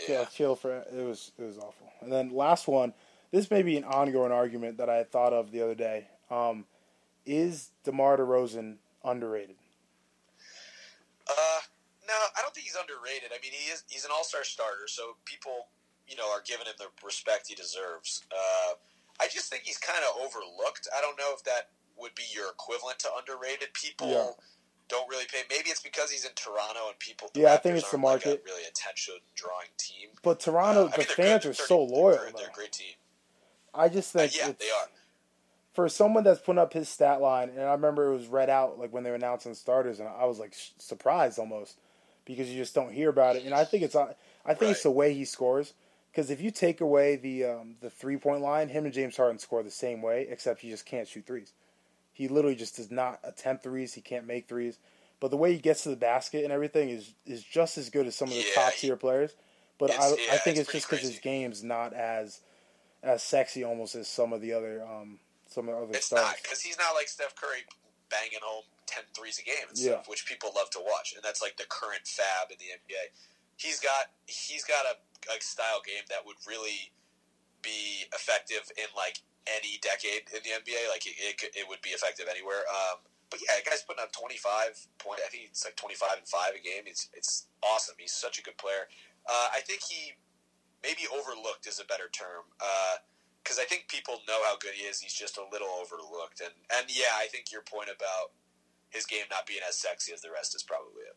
Yeah, 0.07 0.19
Yeah. 0.21 0.25
kill 0.25 0.55
for 0.55 0.77
it 0.77 0.93
was 1.05 1.31
it 1.37 1.43
was 1.43 1.57
awful. 1.57 1.91
And 2.01 2.11
then 2.11 2.29
last 2.29 2.67
one, 2.67 2.93
this 3.31 3.49
may 3.49 3.61
be 3.63 3.77
an 3.77 3.83
ongoing 3.83 4.31
argument 4.31 4.77
that 4.77 4.89
I 4.89 5.03
thought 5.03 5.33
of 5.33 5.51
the 5.51 5.61
other 5.61 5.75
day. 5.75 6.07
Um, 6.29 6.65
is 7.29 7.69
DeMar 7.83 8.17
DeRozan 8.17 8.77
underrated? 9.05 9.55
Uh, 11.27 11.59
no, 12.07 12.13
I 12.37 12.41
don't 12.41 12.53
think 12.53 12.65
he's 12.65 12.75
underrated. 12.75 13.29
I 13.31 13.37
mean, 13.41 13.51
he 13.53 13.69
is. 13.71 13.83
He's 13.87 14.03
an 14.03 14.11
all 14.13 14.23
star 14.23 14.43
starter, 14.43 14.87
so 14.87 15.15
people, 15.25 15.67
you 16.07 16.15
know, 16.17 16.29
are 16.31 16.41
giving 16.43 16.65
him 16.65 16.73
the 16.79 16.87
respect 17.05 17.47
he 17.47 17.55
deserves. 17.55 18.23
Uh, 18.31 18.73
I 19.21 19.27
just 19.29 19.49
think 19.51 19.63
he's 19.63 19.77
kind 19.77 19.99
of 20.09 20.19
overlooked. 20.21 20.87
I 20.97 21.01
don't 21.01 21.17
know 21.19 21.31
if 21.35 21.43
that 21.43 21.69
would 21.97 22.15
be 22.15 22.23
your 22.33 22.49
equivalent 22.49 22.97
to 22.99 23.09
underrated. 23.19 23.73
People 23.73 24.09
Yeah. 24.09 24.31
don't 24.87 25.07
really 25.07 25.25
pay. 25.25 25.43
Maybe 25.51 25.69
it's 25.69 25.81
because 25.81 26.09
he's 26.09 26.25
in 26.25 26.31
Toronto 26.33 26.87
and 26.87 26.97
people. 26.97 27.29
Yeah, 27.35 27.53
I 27.53 27.57
think 27.57 27.77
it's 27.77 27.91
the 27.91 27.97
aren't, 27.97 28.05
like, 28.05 28.25
a 28.25 28.29
market. 28.29 28.43
really 28.45 28.63
attention 28.65 29.15
drawing 29.35 29.67
team. 29.77 30.09
But 30.23 30.39
Toronto, 30.39 30.85
Uh, 30.85 30.87
I 30.87 30.91
the 30.91 30.97
mean, 30.99 31.07
fans 31.15 31.43
good. 31.43 31.51
are 31.51 31.53
so 31.53 31.83
loyal. 31.83 32.17
They're, 32.17 32.31
they're 32.31 32.47
a 32.47 32.51
great 32.51 32.71
team. 32.71 32.95
I 33.73 33.87
just 33.89 34.15
Uh, 34.15 34.19
think 34.19 34.35
yeah, 34.35 34.51
they 34.57 34.71
are. 34.71 34.89
For 35.73 35.87
someone 35.87 36.23
that's 36.23 36.41
putting 36.41 36.59
up 36.59 36.73
his 36.73 36.89
stat 36.89 37.21
line, 37.21 37.49
and 37.49 37.61
I 37.61 37.71
remember 37.71 38.09
it 38.09 38.13
was 38.13 38.27
read 38.27 38.49
out 38.49 38.79
like 38.79 38.91
when 38.91 39.03
they 39.03 39.09
were 39.09 39.15
announcing 39.15 39.53
starters, 39.53 39.99
and 39.99 40.09
I 40.09 40.25
was 40.25 40.39
like 40.39 40.53
sh- 40.53 40.71
surprised 40.77 41.39
almost 41.39 41.77
because 42.25 42.49
you 42.49 42.57
just 42.57 42.75
don't 42.75 42.91
hear 42.91 43.09
about 43.09 43.35
it. 43.35 43.43
And 43.45 43.53
I 43.53 43.65
think 43.65 43.83
it's 43.83 43.95
I 43.95 44.53
think 44.53 44.71
it's 44.71 44.83
the 44.83 44.91
way 44.91 45.13
he 45.13 45.25
scores 45.25 45.73
because 46.11 46.29
if 46.29 46.41
you 46.41 46.51
take 46.51 46.81
away 46.81 47.15
the 47.15 47.45
um, 47.45 47.75
the 47.81 47.89
three 47.89 48.17
point 48.17 48.41
line, 48.41 48.69
him 48.69 48.85
and 48.85 48.93
James 48.93 49.15
Harden 49.15 49.39
score 49.39 49.63
the 49.63 49.71
same 49.71 50.01
way, 50.01 50.27
except 50.29 50.61
he 50.61 50.69
just 50.69 50.85
can't 50.85 51.07
shoot 51.07 51.25
threes. 51.25 51.53
He 52.13 52.27
literally 52.27 52.55
just 52.55 52.75
does 52.75 52.91
not 52.91 53.19
attempt 53.23 53.63
threes. 53.63 53.93
He 53.93 54.01
can't 54.01 54.27
make 54.27 54.47
threes. 54.47 54.77
But 55.19 55.31
the 55.31 55.37
way 55.37 55.53
he 55.53 55.59
gets 55.59 55.83
to 55.83 55.89
the 55.89 55.95
basket 55.95 56.43
and 56.43 56.53
everything 56.53 56.89
is 56.89 57.13
is 57.25 57.43
just 57.43 57.77
as 57.77 57.89
good 57.89 58.07
as 58.07 58.15
some 58.15 58.29
of 58.29 58.33
the 58.33 58.41
Yeah, 58.41 58.63
top 58.63 58.73
tier 58.73 58.95
players. 58.95 59.35
But 59.77 59.91
I, 59.91 60.09
yeah, 60.09 60.33
I 60.33 60.37
think 60.37 60.57
it's 60.57 60.67
it's, 60.69 60.71
just 60.71 60.89
because 60.89 61.05
his 61.05 61.19
game's 61.19 61.63
not 61.63 61.93
as 61.93 62.41
as 63.01 63.23
sexy 63.23 63.63
almost 63.63 63.95
as 63.95 64.07
some 64.07 64.33
of 64.33 64.41
the 64.41 64.53
other 64.53 64.83
um, 64.83 65.19
some 65.49 65.69
other 65.69 65.91
It's 65.91 66.07
stars. 66.07 66.23
not 66.23 66.35
because 66.41 66.61
he's 66.61 66.77
not 66.77 66.93
like 66.95 67.07
Steph 67.07 67.35
Curry 67.35 67.65
banging 68.09 68.39
home 68.41 68.63
10 68.87 69.03
threes 69.13 69.37
a 69.39 69.43
game 69.43 69.67
and 69.69 69.77
Yeah. 69.77 70.01
stuff, 70.01 70.07
which 70.07 70.25
people 70.25 70.51
love 70.55 70.69
to 70.71 70.79
watch, 70.79 71.13
and 71.13 71.23
that's 71.23 71.41
like 71.41 71.57
the 71.57 71.65
current 71.65 72.07
fab 72.07 72.51
in 72.51 72.57
the 72.57 72.71
NBA. 72.71 73.11
He's 73.57 73.79
got 73.79 74.11
he's 74.25 74.63
got 74.63 74.85
a 74.85 74.97
like 75.29 75.43
style 75.43 75.81
game 75.81 76.03
that 76.09 76.25
would 76.25 76.37
really 76.47 76.91
be 77.61 78.05
effective 78.15 78.71
in 78.77 78.87
like 78.95 79.19
any 79.47 79.77
decade 79.81 80.29
in 80.33 80.41
the 80.43 80.51
NBA. 80.55 80.89
Like 80.89 81.05
it, 81.05 81.15
it, 81.19 81.35
it 81.55 81.67
would 81.67 81.81
be 81.81 81.89
effective 81.89 82.27
anywhere. 82.29 82.63
Um, 82.69 82.99
but 83.29 83.39
yeah, 83.41 83.59
the 83.61 83.69
guy's 83.69 83.83
putting 83.83 84.01
up 84.01 84.11
25 84.11 84.87
point. 84.97 85.19
I 85.25 85.29
think 85.29 85.43
it's 85.51 85.65
like 85.65 85.75
25 85.75 86.17
and 86.19 86.27
five 86.27 86.53
a 86.55 86.61
game. 86.61 86.83
It's 86.85 87.09
it's 87.13 87.47
awesome. 87.61 87.95
He's 87.97 88.13
such 88.13 88.39
a 88.39 88.43
good 88.43 88.57
player. 88.57 88.87
Uh, 89.27 89.49
I 89.53 89.59
think 89.61 89.81
he 89.83 90.13
maybe 90.81 91.03
overlooked 91.13 91.67
is 91.67 91.79
a 91.79 91.85
better 91.85 92.09
term. 92.09 92.47
Uh, 92.59 92.95
because 93.43 93.59
I 93.59 93.63
think 93.63 93.87
people 93.87 94.19
know 94.27 94.39
how 94.45 94.57
good 94.57 94.73
he 94.73 94.83
is. 94.83 94.99
He's 94.99 95.13
just 95.13 95.37
a 95.37 95.43
little 95.51 95.69
overlooked, 95.81 96.41
and 96.41 96.53
and 96.77 96.87
yeah, 96.89 97.17
I 97.17 97.27
think 97.27 97.51
your 97.51 97.61
point 97.61 97.89
about 97.89 98.31
his 98.89 99.05
game 99.05 99.25
not 99.29 99.45
being 99.45 99.61
as 99.67 99.75
sexy 99.77 100.13
as 100.13 100.21
the 100.21 100.31
rest 100.31 100.55
is 100.55 100.63
probably 100.63 101.03
it. 101.03 101.15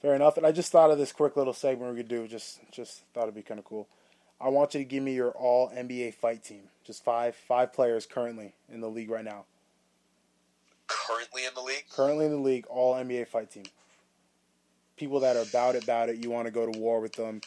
Fair 0.00 0.14
enough. 0.14 0.36
And 0.36 0.46
I 0.46 0.52
just 0.52 0.70
thought 0.70 0.90
of 0.90 0.98
this 0.98 1.12
quick 1.12 1.36
little 1.36 1.52
segment 1.52 1.92
we 1.92 1.98
could 1.98 2.08
do. 2.08 2.28
Just 2.28 2.60
just 2.70 3.02
thought 3.12 3.24
it'd 3.24 3.34
be 3.34 3.42
kind 3.42 3.58
of 3.58 3.64
cool. 3.64 3.88
I 4.40 4.48
want 4.48 4.74
you 4.74 4.80
to 4.80 4.84
give 4.84 5.02
me 5.02 5.14
your 5.14 5.30
all 5.30 5.70
NBA 5.70 6.14
fight 6.14 6.44
team. 6.44 6.62
Just 6.84 7.04
five 7.04 7.34
five 7.34 7.72
players 7.72 8.06
currently 8.06 8.54
in 8.72 8.80
the 8.80 8.88
league 8.88 9.10
right 9.10 9.24
now. 9.24 9.44
Currently 10.86 11.44
in 11.44 11.54
the 11.54 11.60
league, 11.60 11.84
Currently 11.90 12.26
in 12.26 12.30
the 12.30 12.38
league, 12.38 12.66
all 12.68 12.94
NBA 12.94 13.28
fight 13.28 13.50
team. 13.50 13.64
People 14.96 15.20
that 15.20 15.36
are 15.36 15.42
about 15.42 15.74
it, 15.74 15.84
about 15.84 16.08
it. 16.08 16.24
You 16.24 16.30
want 16.30 16.46
to 16.46 16.52
go 16.52 16.70
to 16.70 16.78
war 16.78 17.00
with 17.00 17.12
them 17.12 17.40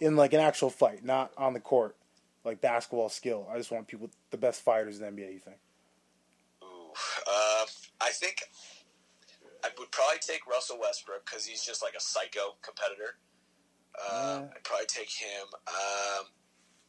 in 0.00 0.16
like 0.16 0.32
an 0.32 0.40
actual 0.40 0.70
fight, 0.70 1.04
not 1.04 1.32
on 1.36 1.52
the 1.52 1.60
court, 1.60 1.96
like 2.48 2.60
basketball 2.60 3.08
skill. 3.08 3.46
I 3.52 3.56
just 3.58 3.70
want 3.70 3.86
people, 3.86 4.10
the 4.30 4.36
best 4.38 4.62
fighters 4.62 4.98
in 5.00 5.04
the 5.04 5.22
NBA. 5.22 5.32
You 5.34 5.38
think? 5.40 5.56
ooh, 6.62 6.92
uh, 7.26 7.64
I 8.00 8.10
think 8.10 8.42
I 9.64 9.68
would 9.78 9.90
probably 9.90 10.18
take 10.20 10.46
Russell 10.46 10.78
Westbrook 10.80 11.24
because 11.26 11.44
he's 11.46 11.62
just 11.64 11.82
like 11.82 11.94
a 11.96 12.00
psycho 12.00 12.56
competitor. 12.62 13.18
Uh, 13.98 14.40
Yeah. 14.42 14.54
I'd 14.56 14.64
probably 14.64 14.86
take 14.86 15.10
him. 15.10 15.46
Um, 15.66 16.26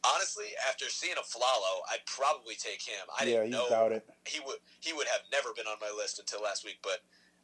honestly, 0.04 0.46
after 0.68 0.86
seeing 0.88 1.16
Afflalo, 1.16 1.82
I'd 1.90 2.04
probably 2.06 2.54
take 2.54 2.82
him. 2.82 3.04
I 3.18 3.24
yeah, 3.24 3.40
didn't 3.42 3.50
know 3.50 3.66
about 3.66 3.92
it. 3.92 4.06
he 4.26 4.40
would 4.46 4.58
he 4.80 4.92
would 4.92 5.06
have 5.08 5.22
never 5.32 5.50
been 5.54 5.66
on 5.66 5.76
my 5.80 5.90
list 5.96 6.18
until 6.18 6.42
last 6.42 6.64
week, 6.64 6.78
but 6.82 7.02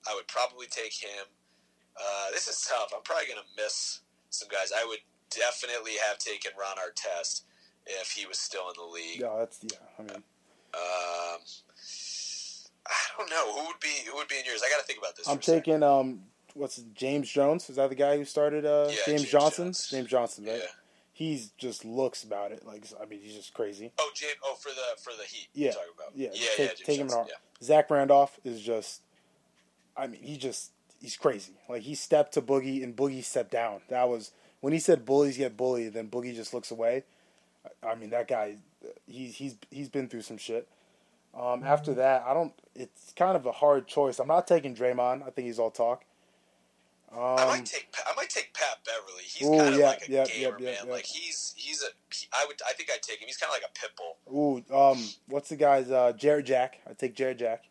I 0.08 0.14
would 0.14 0.28
probably 0.28 0.66
take 0.66 0.94
him. 0.94 1.26
Uh, 1.96 2.30
this 2.32 2.46
is 2.46 2.60
tough. 2.68 2.92
I'm 2.94 3.02
probably 3.02 3.26
going 3.26 3.40
to 3.40 3.62
miss 3.62 4.00
some 4.30 4.48
guys. 4.48 4.70
I 4.70 4.84
would 4.86 5.00
definitely 5.30 5.94
have 6.06 6.18
taken 6.18 6.52
Ron 6.58 6.76
Artest 6.76 7.42
if 7.86 8.10
he 8.12 8.26
was 8.26 8.38
still 8.38 8.68
in 8.68 8.74
the 8.76 8.92
league. 8.92 9.20
Yeah, 9.20 9.34
that's 9.38 9.60
yeah. 9.62 9.78
I 9.98 10.02
mean, 10.02 10.22
Um, 10.74 11.40
I 12.86 13.18
don't 13.18 13.30
know 13.30 13.52
who 13.60 13.66
would 13.68 13.80
be 13.80 13.88
who 14.08 14.16
would 14.16 14.28
be 14.28 14.38
in 14.38 14.44
yours. 14.44 14.62
I 14.64 14.70
got 14.70 14.80
to 14.80 14.86
think 14.86 14.98
about 14.98 15.16
this. 15.16 15.28
I'm 15.28 15.38
taking 15.38 15.82
um, 15.82 16.20
what's 16.54 16.78
it, 16.78 16.94
James 16.94 17.30
Jones? 17.30 17.68
Is 17.70 17.76
that 17.76 17.88
the 17.88 17.94
guy 17.94 18.16
who 18.16 18.24
started 18.24 18.64
uh, 18.64 18.88
Yeah, 18.90 18.96
James, 19.06 19.22
James 19.22 19.30
Johnson? 19.30 19.64
Jones. 19.66 19.88
James 19.90 20.08
Johnson, 20.08 20.44
right? 20.44 20.56
Yeah. 20.58 20.66
He's 21.12 21.48
just 21.56 21.84
looks 21.84 22.24
about 22.24 22.52
it. 22.52 22.66
Like 22.66 22.84
I 23.00 23.06
mean, 23.06 23.20
he's 23.22 23.34
just 23.34 23.54
crazy. 23.54 23.92
Oh, 23.98 24.10
James. 24.14 24.34
Oh, 24.44 24.54
for 24.60 24.68
the 24.68 25.00
for 25.02 25.12
the 25.16 25.24
Heat. 25.24 25.48
Yeah. 25.54 25.72
Talking 25.72 25.88
about. 25.96 26.12
Yeah, 26.14 26.28
yeah, 26.32 26.40
take, 26.56 26.58
yeah. 26.58 26.66
James 26.66 26.80
take 26.80 26.96
him 26.96 27.06
in 27.06 27.12
Johnson, 27.12 27.34
yeah. 27.60 27.66
Zach 27.66 27.90
Randolph 27.90 28.38
is 28.44 28.60
just, 28.60 29.00
I 29.96 30.06
mean, 30.06 30.20
he 30.22 30.36
just 30.36 30.72
he's 31.00 31.16
crazy. 31.16 31.54
Like 31.68 31.82
he 31.82 31.94
stepped 31.94 32.34
to 32.34 32.42
Boogie 32.42 32.82
and 32.84 32.94
Boogie 32.94 33.24
stepped 33.24 33.50
down. 33.50 33.80
That 33.88 34.08
was 34.08 34.32
when 34.60 34.72
he 34.72 34.78
said 34.78 35.04
bullies 35.06 35.38
get 35.38 35.56
bullied. 35.56 35.94
Then 35.94 36.08
Boogie 36.08 36.34
just 36.34 36.52
looks 36.52 36.70
away. 36.70 37.04
I- 37.82 37.88
I 37.88 37.94
mean, 37.94 38.10
that 38.10 38.28
guy, 38.28 38.56
he's 39.06 39.36
he's 39.36 39.56
he's 39.70 39.88
been 39.88 40.08
through 40.08 40.22
some 40.22 40.38
shit. 40.38 40.68
Um, 41.34 41.62
after 41.64 41.92
that, 41.94 42.24
I 42.26 42.32
don't. 42.34 42.52
It's 42.74 43.12
kind 43.14 43.36
of 43.36 43.44
a 43.46 43.52
hard 43.52 43.86
choice. 43.86 44.18
I'm 44.18 44.28
not 44.28 44.46
taking 44.46 44.74
Draymond. 44.74 45.22
I 45.26 45.30
think 45.30 45.46
he's 45.46 45.58
all 45.58 45.70
talk. 45.70 46.04
I 47.12 47.42
Um, 47.42 47.48
might 47.48 47.64
take 47.66 47.88
I 48.06 48.14
might 48.16 48.30
take 48.30 48.52
Pat 48.52 48.78
Beverley. 48.84 49.22
He's 49.24 49.46
Ooh, 49.46 49.56
kind 49.56 49.74
of 49.74 49.80
yeah, 49.80 49.86
like 49.86 50.08
a 50.08 50.12
yeah, 50.12 50.24
gamer 50.24 50.40
yeah, 50.40 50.48
yeah, 50.58 50.64
man. 50.64 50.74
yeah. 50.86 50.92
Like 50.92 51.04
he's 51.06 51.54
he's 51.56 51.82
a 51.82 51.86
he, 52.12 52.26
I 52.32 52.44
would 52.48 52.60
I 52.68 52.72
think 52.72 52.90
I'd 52.92 53.02
take 53.02 53.20
him. 53.20 53.26
He's 53.26 53.36
kind 53.36 53.50
of 53.50 53.54
like 53.54 53.70
a 53.70 53.78
pit 53.78 53.90
bull. 53.96 54.64
ooh, 54.70 54.74
um, 54.76 55.02
what's 55.28 55.48
the 55.48 55.56
guy's? 55.56 55.90
Uh, 55.90 56.12
Jarrett 56.12 56.46
Jack. 56.46 56.78
I 56.88 56.94
take 56.94 57.14
Jarrett 57.14 57.38
Jack. 57.38 57.64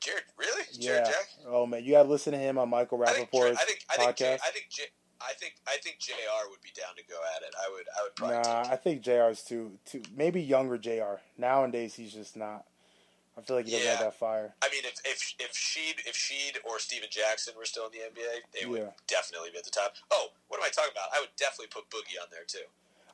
Jarrett, 0.00 0.24
really? 0.38 0.62
Yeah. 0.72 0.88
Jarrett 0.92 1.06
Jack? 1.06 1.28
Oh 1.46 1.66
man, 1.66 1.84
you 1.84 1.92
got 1.92 2.04
to 2.04 2.08
listen 2.08 2.32
to 2.32 2.38
him 2.38 2.58
on 2.58 2.68
Michael 2.68 3.02
I 3.02 3.12
think, 3.12 3.30
Jarrett- 3.32 3.58
I 3.58 3.64
think 3.64 3.80
I 3.90 3.96
think 3.96 4.16
J, 4.16 4.24
podcast. 4.24 4.40
I 4.46 4.50
think 4.50 4.66
J, 4.70 4.82
I 5.20 5.32
think 5.34 5.54
I 5.66 5.76
think 5.82 5.98
Jr. 5.98 6.12
would 6.50 6.60
be 6.60 6.70
down 6.76 6.94
to 6.96 7.02
go 7.08 7.16
at 7.36 7.42
it. 7.42 7.54
I 7.56 7.70
would 7.70 7.86
I 7.98 8.02
would 8.02 8.14
probably 8.16 8.36
Nah, 8.36 8.72
I 8.72 8.76
think 8.76 9.02
JR's 9.02 9.42
too 9.42 9.78
too 9.84 10.02
maybe 10.14 10.42
younger 10.42 10.78
JR. 10.78 11.20
Nowadays 11.38 11.94
he's 11.94 12.12
just 12.12 12.36
not. 12.36 12.64
I 13.38 13.42
feel 13.42 13.56
like 13.56 13.66
he 13.66 13.72
doesn't 13.72 13.86
have 13.86 14.00
that 14.00 14.14
fire. 14.14 14.54
I 14.62 14.68
mean, 14.70 14.82
if 14.84 14.94
if 15.04 15.34
if 15.38 15.52
Sheed 15.52 16.00
if 16.06 16.14
Sheed 16.16 16.56
or 16.64 16.78
Stephen 16.78 17.08
Jackson 17.10 17.54
were 17.56 17.66
still 17.66 17.86
in 17.86 17.92
the 17.92 17.98
NBA, 17.98 18.60
they 18.60 18.66
would 18.66 18.88
definitely 19.06 19.50
be 19.52 19.58
at 19.58 19.64
the 19.64 19.70
top. 19.70 19.94
Oh, 20.10 20.28
what 20.48 20.58
am 20.58 20.64
I 20.64 20.70
talking 20.70 20.92
about? 20.92 21.08
I 21.14 21.20
would 21.20 21.36
definitely 21.36 21.68
put 21.68 21.90
Boogie 21.90 22.20
on 22.20 22.28
there 22.30 22.44
too. 22.46 22.64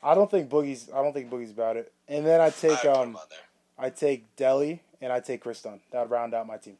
I 0.03 0.15
don't 0.15 0.31
think 0.31 0.49
Boogie's. 0.49 0.91
I 0.95 1.03
don't 1.03 1.13
think 1.13 1.31
Boogie's 1.31 1.51
about 1.51 1.77
it. 1.77 1.93
And 2.09 2.25
then 2.25 2.41
I 2.41 2.47
I 2.47 2.51
take 2.51 2.81
him 2.81 2.93
um 2.93 3.17
on 3.17 3.27
there. 3.31 3.39
I 3.79 3.91
take 3.91 4.37
Delly 4.37 4.81
and 5.01 5.13
I 5.13 5.19
take 5.21 5.41
Kris 5.41 5.61
Dunn. 5.63 5.81
That'd 5.91 6.11
round 6.11 6.35
out 6.35 6.47
my 6.47 6.57
team. 6.57 6.77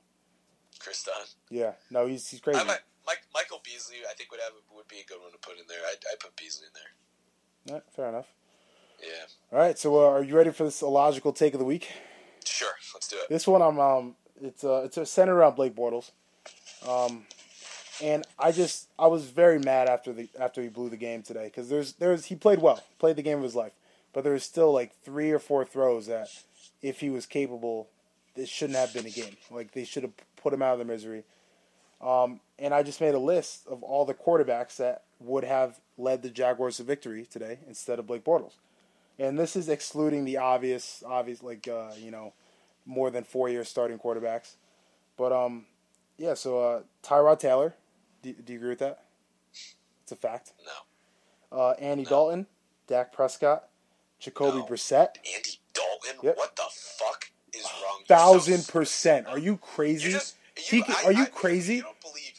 Kris 0.79 1.03
Dunn. 1.03 1.15
Yeah, 1.51 1.73
no, 1.91 2.07
he's 2.07 2.29
he's 2.29 2.41
crazy. 2.41 2.61
I 2.61 2.65
might, 2.65 2.81
Mike, 3.07 3.23
Michael 3.35 3.61
Beasley, 3.65 3.97
I 4.09 4.15
think 4.15 4.31
would 4.31 4.41
have 4.41 4.53
would 4.75 4.89
be 4.89 5.01
a 5.01 5.05
good 5.05 5.21
one 5.21 5.33
to 5.33 5.39
put 5.39 5.59
in 5.59 5.65
there. 5.69 5.79
I'd, 5.89 5.99
I'd 6.13 6.21
put 6.21 6.37
Beasley 6.37 6.67
in 6.67 6.73
there. 6.75 7.77
Yeah, 7.77 7.81
fair 7.95 8.09
enough. 8.09 8.27
Yeah, 9.01 9.27
All 9.53 9.59
right, 9.59 9.77
so 9.77 9.97
uh, 9.97 10.11
are 10.11 10.23
you 10.23 10.37
ready 10.37 10.51
for 10.51 10.63
this 10.63 10.81
illogical 10.81 11.33
take 11.33 11.55
of 11.55 11.59
the 11.59 11.67
week? 11.67 11.91
sure. 12.45 12.73
Let's 12.95 13.09
do 13.09 13.17
it. 13.17 13.29
This 13.29 13.47
one 13.49 13.63
I'm 13.63 13.79
um 13.81 14.15
it's 14.41 14.63
uh 14.65 14.89
it's 14.93 15.11
centered 15.11 15.35
around 15.35 15.57
Blake 15.57 15.75
Bortles. 15.75 16.11
Um 16.89 17.25
and 18.03 18.25
I 18.39 18.53
just 18.53 18.89
I 18.99 19.07
was 19.09 19.25
very 19.27 19.59
mad 19.59 19.89
after 19.89 20.13
the 20.13 20.29
after 20.39 20.63
he 20.63 20.69
blew 20.69 20.89
the 20.89 20.97
game 20.97 21.23
today 21.23 21.51
cuz 21.51 21.69
there's 21.69 21.95
there's 21.95 22.27
he 22.27 22.35
played 22.37 22.61
well, 22.61 22.83
played 22.99 23.17
the 23.17 23.23
game 23.23 23.39
of 23.39 23.45
his 23.45 23.57
life. 23.57 23.73
But 24.13 24.25
there's 24.25 24.45
still 24.45 24.73
like 24.73 24.95
3 25.05 25.31
or 25.31 25.39
4 25.39 25.65
throws 25.65 26.07
that 26.07 26.29
if 26.83 27.01
he 27.01 27.11
was 27.11 27.27
capable 27.27 27.89
this 28.35 28.49
shouldn't 28.49 28.79
have 28.79 28.93
been 28.93 29.07
a 29.07 29.11
game. 29.11 29.37
Like 29.51 29.73
they 29.73 29.85
should 29.85 30.03
have 30.05 30.13
put 30.37 30.53
him 30.53 30.63
out 30.63 30.75
of 30.75 30.79
the 30.79 30.85
misery. 30.85 31.25
Um 32.01 32.41
and 32.63 32.73
I 32.73 32.83
just 32.83 33.01
made 33.01 33.15
a 33.15 33.19
list 33.19 33.67
of 33.67 33.83
all 33.83 34.05
the 34.07 34.15
quarterbacks 34.15 34.77
that 34.77 35.03
would 35.21 35.45
have 35.45 35.81
led 35.99 36.23
the 36.23 36.31
Jaguars 36.31 36.79
to 36.79 36.85
victory 36.85 37.27
today 37.27 37.59
instead 37.69 37.99
of 37.99 38.07
Blake 38.07 38.25
Bortles. 38.25 38.55
And 39.19 39.39
this 39.39 39.55
is 39.57 39.69
excluding 39.69 40.25
the 40.25 40.39
obvious, 40.39 41.03
obvious 41.07 41.43
like 41.43 41.69
uh, 41.69 41.91
you 41.99 42.11
know, 42.11 42.33
more 42.87 43.11
than 43.11 43.25
four 43.25 43.49
year 43.51 43.65
starting 43.65 43.99
quarterbacks. 43.99 44.55
But 45.19 45.33
um, 45.33 45.67
yeah. 46.17 46.35
So 46.35 46.61
uh, 46.61 46.83
Tyrod 47.03 47.39
Taylor, 47.39 47.75
do, 48.23 48.33
do 48.33 48.53
you 48.55 48.59
agree 48.59 48.71
with 48.71 48.79
that? 48.79 49.03
It's 50.03 50.13
a 50.13 50.17
fact. 50.17 50.53
No. 51.53 51.59
Uh, 51.59 51.71
Andy 51.73 52.05
Dalton, 52.05 52.47
Dak 52.87 53.13
Prescott, 53.13 53.69
Jacoby 54.19 54.59
No. 54.59 54.65
Brissett, 54.65 55.17
Andy 55.35 55.59
Dalton? 55.75 56.21
Yep. 56.23 56.37
What 56.39 56.57
the 56.57 56.63
fuck 56.71 57.31
is 57.53 57.63
wrong? 57.65 57.99
So 58.09 58.15
thousand 58.15 58.67
percent. 58.69 59.27
Are 59.27 59.39
you 59.39 59.59
crazy? 59.59 60.07
You 60.07 60.13
just, 60.15 60.37
He 60.57 60.79
you, 60.79 60.85
I- 60.89 61.03
are 61.07 61.13
you 61.13 61.23
I- 61.25 61.27
crazy? 61.27 61.77
You 61.77 61.85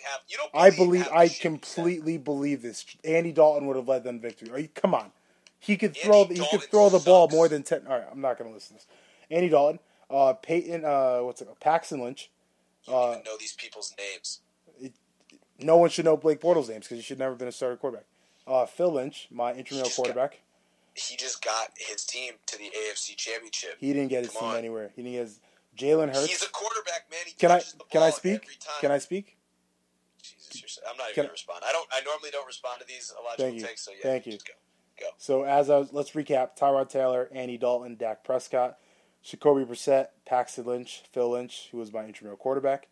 believe 0.03 0.11
half. 0.11 0.21
You 0.27 0.37
don't. 0.37 0.49
I 0.53 0.69
believe 0.69 1.07
I 1.13 1.23
you 1.23 1.29
said. 1.29 1.41
completely 1.41 2.17
believe 2.17 2.61
this. 2.61 2.85
Andy 3.03 3.31
Dalton 3.31 3.67
would 3.67 3.75
have 3.75 3.87
led 3.87 4.03
them 4.03 4.19
victory. 4.19 4.49
Are 4.51 4.59
you 4.59 4.67
come 4.67 4.93
on? 4.93 5.11
He 5.59 5.77
could 5.77 5.91
Andy 5.97 5.99
throw 6.01 6.25
he 6.25 6.35
Dalton 6.35 6.59
could 6.59 6.69
throw 6.69 6.89
the 6.89 6.99
ball 6.99 7.29
more 7.29 7.47
than 7.47 7.63
ten. 7.63 7.87
All 7.87 7.97
right, 7.97 8.07
I'm 8.11 8.21
not 8.21 8.37
going 8.37 8.49
to 8.49 8.53
listen 8.53 8.75
to 8.77 8.83
this. 8.83 8.87
Andy 9.31 9.49
Dalton, 9.49 9.79
uh, 10.09 10.33
Peyton, 10.33 10.83
uh, 10.85 11.19
what's 11.19 11.41
it? 11.41 11.47
Paxton 11.59 12.01
Lynch. 12.03 12.29
You 12.85 12.93
don't 12.93 13.01
Uh, 13.03 13.11
even 13.13 13.23
know 13.23 13.37
these 13.39 13.53
people's 13.53 13.93
names. 13.97 14.39
No 15.59 15.77
one 15.77 15.89
should 15.89 16.03
know 16.05 16.17
Blake 16.17 16.41
Bortles' 16.41 16.67
names 16.67 16.85
because 16.85 16.97
he 16.97 17.01
should 17.03 17.19
never 17.19 17.31
have 17.31 17.37
been 17.39 17.47
a 17.47 17.51
starter 17.51 17.77
quarterback. 17.77 18.05
Uh, 18.45 18.65
Phil 18.65 18.91
Lynch, 18.91 19.27
my 19.31 19.53
intramural 19.53 19.85
just 19.87 19.97
got- 19.97 20.03
quarterback. 20.03 20.39
He 20.95 21.15
just 21.15 21.41
got 21.43 21.69
his 21.77 22.03
team 22.03 22.33
to 22.47 22.57
the 22.57 22.65
AFC 22.65 23.15
Championship. 23.15 23.77
He 23.79 23.93
didn't 23.93 24.09
get 24.09 24.25
his 24.25 24.33
Come 24.33 24.41
team 24.41 24.49
on. 24.49 24.57
anywhere. 24.57 24.91
He 24.95 25.01
didn't 25.01 25.13
get 25.15 25.21
his 25.27 25.39
Jalen 25.77 26.13
Hurts. 26.13 26.27
He's 26.27 26.43
a 26.43 26.49
quarterback, 26.49 27.09
man. 27.09 27.19
He 27.25 27.31
Can 27.33 27.49
I 27.51 27.61
can 27.89 28.03
I 28.03 28.09
speak? 28.11 28.59
Can 28.81 28.91
I 28.91 28.99
speak? 28.99 29.35
Jesus, 30.23 30.61
you're, 30.61 30.67
so- 30.69 30.81
I'm 30.89 30.97
not 30.97 31.05
even 31.07 31.15
Can- 31.15 31.23
gonna 31.25 31.31
respond. 31.33 31.63
I 31.67 31.71
don't. 31.71 31.87
I 31.91 32.01
normally 32.05 32.29
don't 32.31 32.47
respond 32.47 32.79
to 32.81 32.87
these 32.87 33.11
illogical 33.19 33.45
Thank 33.45 33.59
you. 33.61 33.65
takes. 33.67 33.81
So 33.85 33.91
yeah, 33.91 33.97
Thank 34.03 34.25
you. 34.25 34.31
Just 34.33 34.47
go. 34.47 34.53
Go. 34.99 35.07
So 35.17 35.43
as 35.43 35.69
I 35.69 35.77
was, 35.77 35.91
let's 35.93 36.11
recap: 36.11 36.57
Tyrod 36.57 36.89
Taylor, 36.89 37.29
Andy 37.33 37.57
Dalton, 37.57 37.95
Dak 37.95 38.23
Prescott, 38.23 38.77
Jacoby 39.23 39.65
Brissett, 39.65 40.07
Paxton 40.25 40.65
Lynch, 40.65 41.03
Phil 41.11 41.29
Lynch, 41.31 41.69
who 41.71 41.77
was 41.77 41.91
my 41.91 42.05
intramural 42.05 42.37
quarterback, 42.37 42.87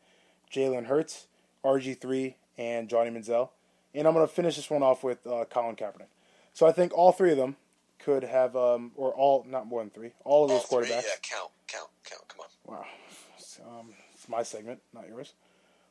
Jalen 0.51 0.85
Hurts, 0.87 1.27
RG 1.63 1.99
three, 1.99 2.37
and 2.57 2.89
Johnny 2.89 3.09
Manziel. 3.11 3.49
And 3.93 4.07
I'm 4.07 4.13
going 4.13 4.25
to 4.27 4.33
finish 4.33 4.55
this 4.55 4.69
one 4.69 4.83
off 4.83 5.03
with 5.03 5.25
uh, 5.27 5.43
Colin 5.49 5.75
Kaepernick. 5.75 6.07
So 6.53 6.65
I 6.65 6.71
think 6.71 6.93
all 6.93 7.11
three 7.11 7.31
of 7.31 7.37
them 7.37 7.57
could 7.99 8.23
have, 8.23 8.55
um, 8.55 8.91
or 8.95 9.13
all, 9.13 9.45
not 9.47 9.67
more 9.67 9.81
than 9.81 9.89
three, 9.89 10.11
all 10.23 10.45
of 10.45 10.51
All 10.51 10.57
those 10.57 10.65
three, 10.65 10.85
quarterbacks. 10.95 11.03
yeah, 11.03 11.19
count, 11.21 11.51
count, 11.67 11.89
count. 12.05 12.25
Come 12.29 12.39
on. 12.39 12.73
Wow. 12.77 12.85
It's, 13.37 13.59
um, 13.67 13.93
it's 14.15 14.29
my 14.29 14.43
segment, 14.43 14.79
not 14.93 15.07
yours. 15.09 15.33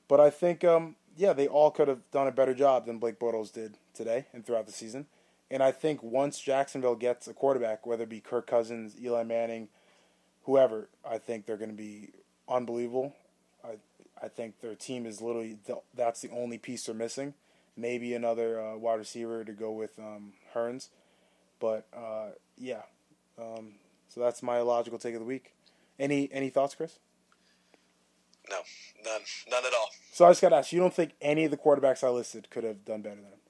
But 0.08 0.18
I 0.18 0.30
think, 0.30 0.64
um, 0.64 0.96
yeah, 1.20 1.34
they 1.34 1.46
all 1.46 1.70
could 1.70 1.86
have 1.86 2.10
done 2.10 2.26
a 2.26 2.32
better 2.32 2.54
job 2.54 2.86
than 2.86 2.98
Blake 2.98 3.18
Bortles 3.18 3.52
did 3.52 3.76
today 3.92 4.24
and 4.32 4.44
throughout 4.44 4.64
the 4.64 4.72
season. 4.72 5.04
And 5.50 5.62
I 5.62 5.70
think 5.70 6.02
once 6.02 6.40
Jacksonville 6.40 6.94
gets 6.94 7.28
a 7.28 7.34
quarterback, 7.34 7.84
whether 7.84 8.04
it 8.04 8.08
be 8.08 8.20
Kirk 8.20 8.46
Cousins, 8.46 8.96
Eli 8.98 9.24
Manning, 9.24 9.68
whoever, 10.44 10.88
I 11.06 11.18
think 11.18 11.44
they're 11.44 11.58
going 11.58 11.70
to 11.70 11.76
be 11.76 12.12
unbelievable. 12.48 13.14
I 13.62 13.74
I 14.22 14.28
think 14.28 14.60
their 14.60 14.74
team 14.74 15.04
is 15.04 15.20
literally 15.20 15.58
the, 15.66 15.80
that's 15.94 16.22
the 16.22 16.30
only 16.30 16.56
piece 16.56 16.84
they're 16.84 16.94
missing. 16.94 17.34
Maybe 17.76 18.14
another 18.14 18.58
uh, 18.58 18.76
wide 18.76 18.98
receiver 18.98 19.44
to 19.44 19.52
go 19.52 19.72
with 19.72 19.98
um, 19.98 20.32
Hurns, 20.54 20.88
but 21.58 21.86
uh, 21.94 22.30
yeah. 22.56 22.82
Um, 23.38 23.72
so 24.08 24.20
that's 24.20 24.42
my 24.42 24.60
logical 24.60 24.98
take 24.98 25.14
of 25.14 25.20
the 25.20 25.26
week. 25.26 25.52
Any 25.98 26.30
any 26.32 26.48
thoughts, 26.48 26.74
Chris? 26.74 26.98
No, 28.50 28.58
none, 29.04 29.20
none 29.48 29.64
at 29.64 29.72
all. 29.72 29.88
So 30.12 30.26
I 30.26 30.30
just 30.30 30.42
got 30.42 30.50
to 30.50 30.56
ask, 30.56 30.72
you 30.72 30.80
don't 30.80 30.92
think 30.92 31.12
any 31.20 31.44
of 31.44 31.50
the 31.50 31.56
quarterbacks 31.56 32.02
I 32.02 32.10
listed 32.10 32.50
could 32.50 32.64
have 32.64 32.84
done 32.84 33.02
better 33.02 33.16
than 33.16 33.24
him? 33.26 33.40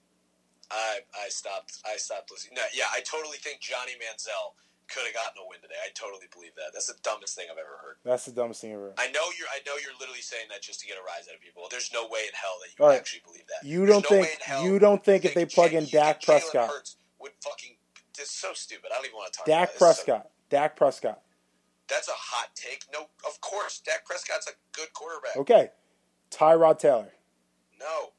I 0.70 1.00
I 1.18 1.28
stopped. 1.30 1.78
I 1.84 1.96
stopped 1.96 2.30
listening. 2.30 2.54
No, 2.54 2.62
yeah, 2.72 2.84
I 2.94 3.00
totally 3.00 3.38
think 3.38 3.60
Johnny 3.60 3.92
Manziel 3.98 4.54
could 4.86 5.02
have 5.06 5.14
gotten 5.14 5.42
a 5.42 5.46
win 5.48 5.58
today. 5.62 5.78
I 5.82 5.90
totally 5.94 6.26
believe 6.30 6.54
that. 6.54 6.70
That's 6.72 6.86
the 6.86 6.98
dumbest 7.02 7.34
thing 7.34 7.46
I've 7.50 7.58
ever 7.58 7.78
heard. 7.82 7.96
That's 8.04 8.24
the 8.26 8.30
dumbest 8.30 8.60
thing 8.60 8.72
ever. 8.72 8.94
I 8.98 9.10
know 9.10 9.26
you're. 9.38 9.50
I 9.50 9.58
know 9.66 9.74
you're 9.82 9.98
literally 9.98 10.22
saying 10.22 10.46
that 10.50 10.62
just 10.62 10.80
to 10.80 10.86
get 10.86 10.94
a 10.94 11.02
rise 11.02 11.26
out 11.26 11.34
of 11.34 11.40
people. 11.42 11.66
There's 11.70 11.90
no 11.92 12.06
way 12.06 12.22
in 12.26 12.34
hell 12.34 12.54
that 12.62 12.70
you 12.70 12.86
right. 12.86 12.98
actually 12.98 13.22
believe 13.26 13.46
that. 13.50 13.66
You 13.66 13.86
There's 13.86 13.90
don't 13.90 14.06
no 14.06 14.08
think 14.14 14.26
way 14.26 14.32
in 14.34 14.42
hell 14.46 14.62
you 14.62 14.78
don't 14.78 15.02
think 15.04 15.24
if 15.24 15.34
they 15.34 15.46
plug 15.46 15.72
in 15.74 15.86
Dak 15.86 16.22
Prescott, 16.22 16.70
Hurts 16.70 16.96
would 17.18 17.32
fucking. 17.42 17.74
It's 18.18 18.30
so 18.30 18.52
stupid. 18.54 18.90
I 18.92 18.96
don't 18.96 19.06
even 19.06 19.16
want 19.16 19.32
to 19.32 19.38
talk. 19.38 19.46
Dak. 19.46 19.70
It's 19.70 19.78
so- 19.78 19.84
Prescott, 19.84 20.30
Dak 20.50 20.76
Prescott. 20.76 21.22
That's 21.90 22.08
a 22.08 22.12
hot 22.16 22.50
take. 22.54 22.84
No, 22.92 23.08
of 23.26 23.40
course, 23.40 23.80
Dak 23.80 24.06
Prescott's 24.06 24.48
a 24.48 24.52
good 24.72 24.92
quarterback. 24.94 25.36
Okay, 25.36 25.70
Tyrod 26.30 26.78
Taylor. 26.78 27.12
No, 27.78 28.12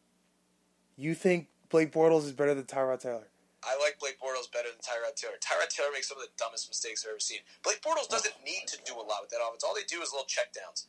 You 0.98 1.14
think 1.14 1.48
Blake 1.70 1.92
Bortles 1.92 2.26
is 2.26 2.32
better 2.32 2.54
than 2.56 2.66
Tyrod 2.66 3.00
Taylor? 3.00 3.28
I 3.64 3.78
like 3.80 4.00
Blake 4.00 4.18
Bortles 4.20 4.52
better 4.52 4.70
than 4.70 4.80
Tyrod 4.82 5.16
Taylor. 5.16 5.36
Tyrod 5.40 5.70
Taylor 5.70 5.90
makes 5.94 6.10
some 6.10 6.18
of 6.18 6.24
the 6.24 6.32
dumbest 6.38 6.68
mistakes 6.70 7.06
I've 7.06 7.12
ever 7.12 7.20
seen. 7.20 7.40
Blake 7.64 7.82
Bortles 7.82 8.08
oh. 8.10 8.12
doesn't 8.12 8.34
need 8.44 8.64
to 8.68 8.78
do 8.86 8.94
a 8.96 9.06
lot 9.06 9.22
with 9.22 9.30
that 9.30 9.38
offense. 9.46 9.64
All 9.64 9.76
they 9.76 9.84
do 9.88 10.02
is 10.02 10.12
little 10.12 10.26
checkdowns. 10.26 10.88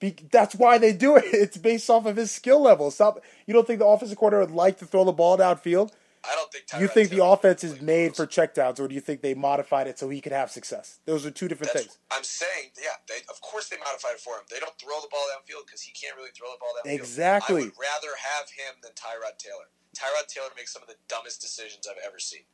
Be- 0.00 0.28
that's 0.30 0.54
why 0.54 0.78
they 0.78 0.92
do 0.92 1.16
it. 1.16 1.24
It's 1.32 1.56
based 1.56 1.88
off 1.88 2.06
of 2.06 2.16
his 2.16 2.30
skill 2.30 2.60
level. 2.60 2.90
Stop. 2.90 3.22
You 3.46 3.54
don't 3.54 3.66
think 3.66 3.78
the 3.78 3.86
offensive 3.86 4.18
coordinator 4.18 4.46
would 4.46 4.54
like 4.54 4.78
to 4.78 4.86
throw 4.86 5.04
the 5.04 5.12
ball 5.12 5.38
downfield? 5.38 5.92
I 6.22 6.34
don't 6.34 6.52
think. 6.52 6.66
Tyrod 6.66 6.80
You 6.80 6.88
think 6.88 7.10
the 7.10 7.24
offense 7.24 7.64
is 7.64 7.80
made 7.80 8.14
for 8.14 8.26
checkdowns, 8.26 8.78
or 8.78 8.88
do 8.88 8.94
you 8.94 9.00
think 9.00 9.22
they 9.22 9.34
modified 9.34 9.86
it 9.86 9.98
so 9.98 10.08
he 10.08 10.20
could 10.20 10.32
have 10.32 10.50
success? 10.50 11.00
Those 11.06 11.24
are 11.24 11.30
two 11.30 11.48
different 11.48 11.72
That's, 11.72 11.86
things. 11.86 11.98
I'm 12.10 12.24
saying, 12.24 12.76
yeah, 12.76 13.00
they, 13.08 13.24
of 13.30 13.40
course 13.40 13.68
they 13.68 13.76
modified 13.78 14.14
it 14.14 14.20
for 14.20 14.34
him. 14.34 14.44
They 14.50 14.60
don't 14.60 14.76
throw 14.78 15.00
the 15.00 15.08
ball 15.10 15.24
downfield 15.32 15.66
because 15.66 15.80
he 15.80 15.92
can't 15.92 16.16
really 16.16 16.30
throw 16.36 16.48
the 16.52 16.60
ball 16.60 16.76
downfield. 16.76 16.94
Exactly. 16.94 17.62
I 17.62 17.64
would 17.64 17.80
rather 17.80 18.12
have 18.20 18.50
him 18.50 18.76
than 18.82 18.92
Tyrod 18.92 19.38
Taylor. 19.38 19.72
Tyrod 19.96 20.28
Taylor 20.28 20.50
makes 20.56 20.72
some 20.72 20.82
of 20.82 20.88
the 20.88 20.96
dumbest 21.08 21.40
decisions 21.40 21.86
I've 21.88 22.02
ever 22.06 22.18
seen. 22.18 22.44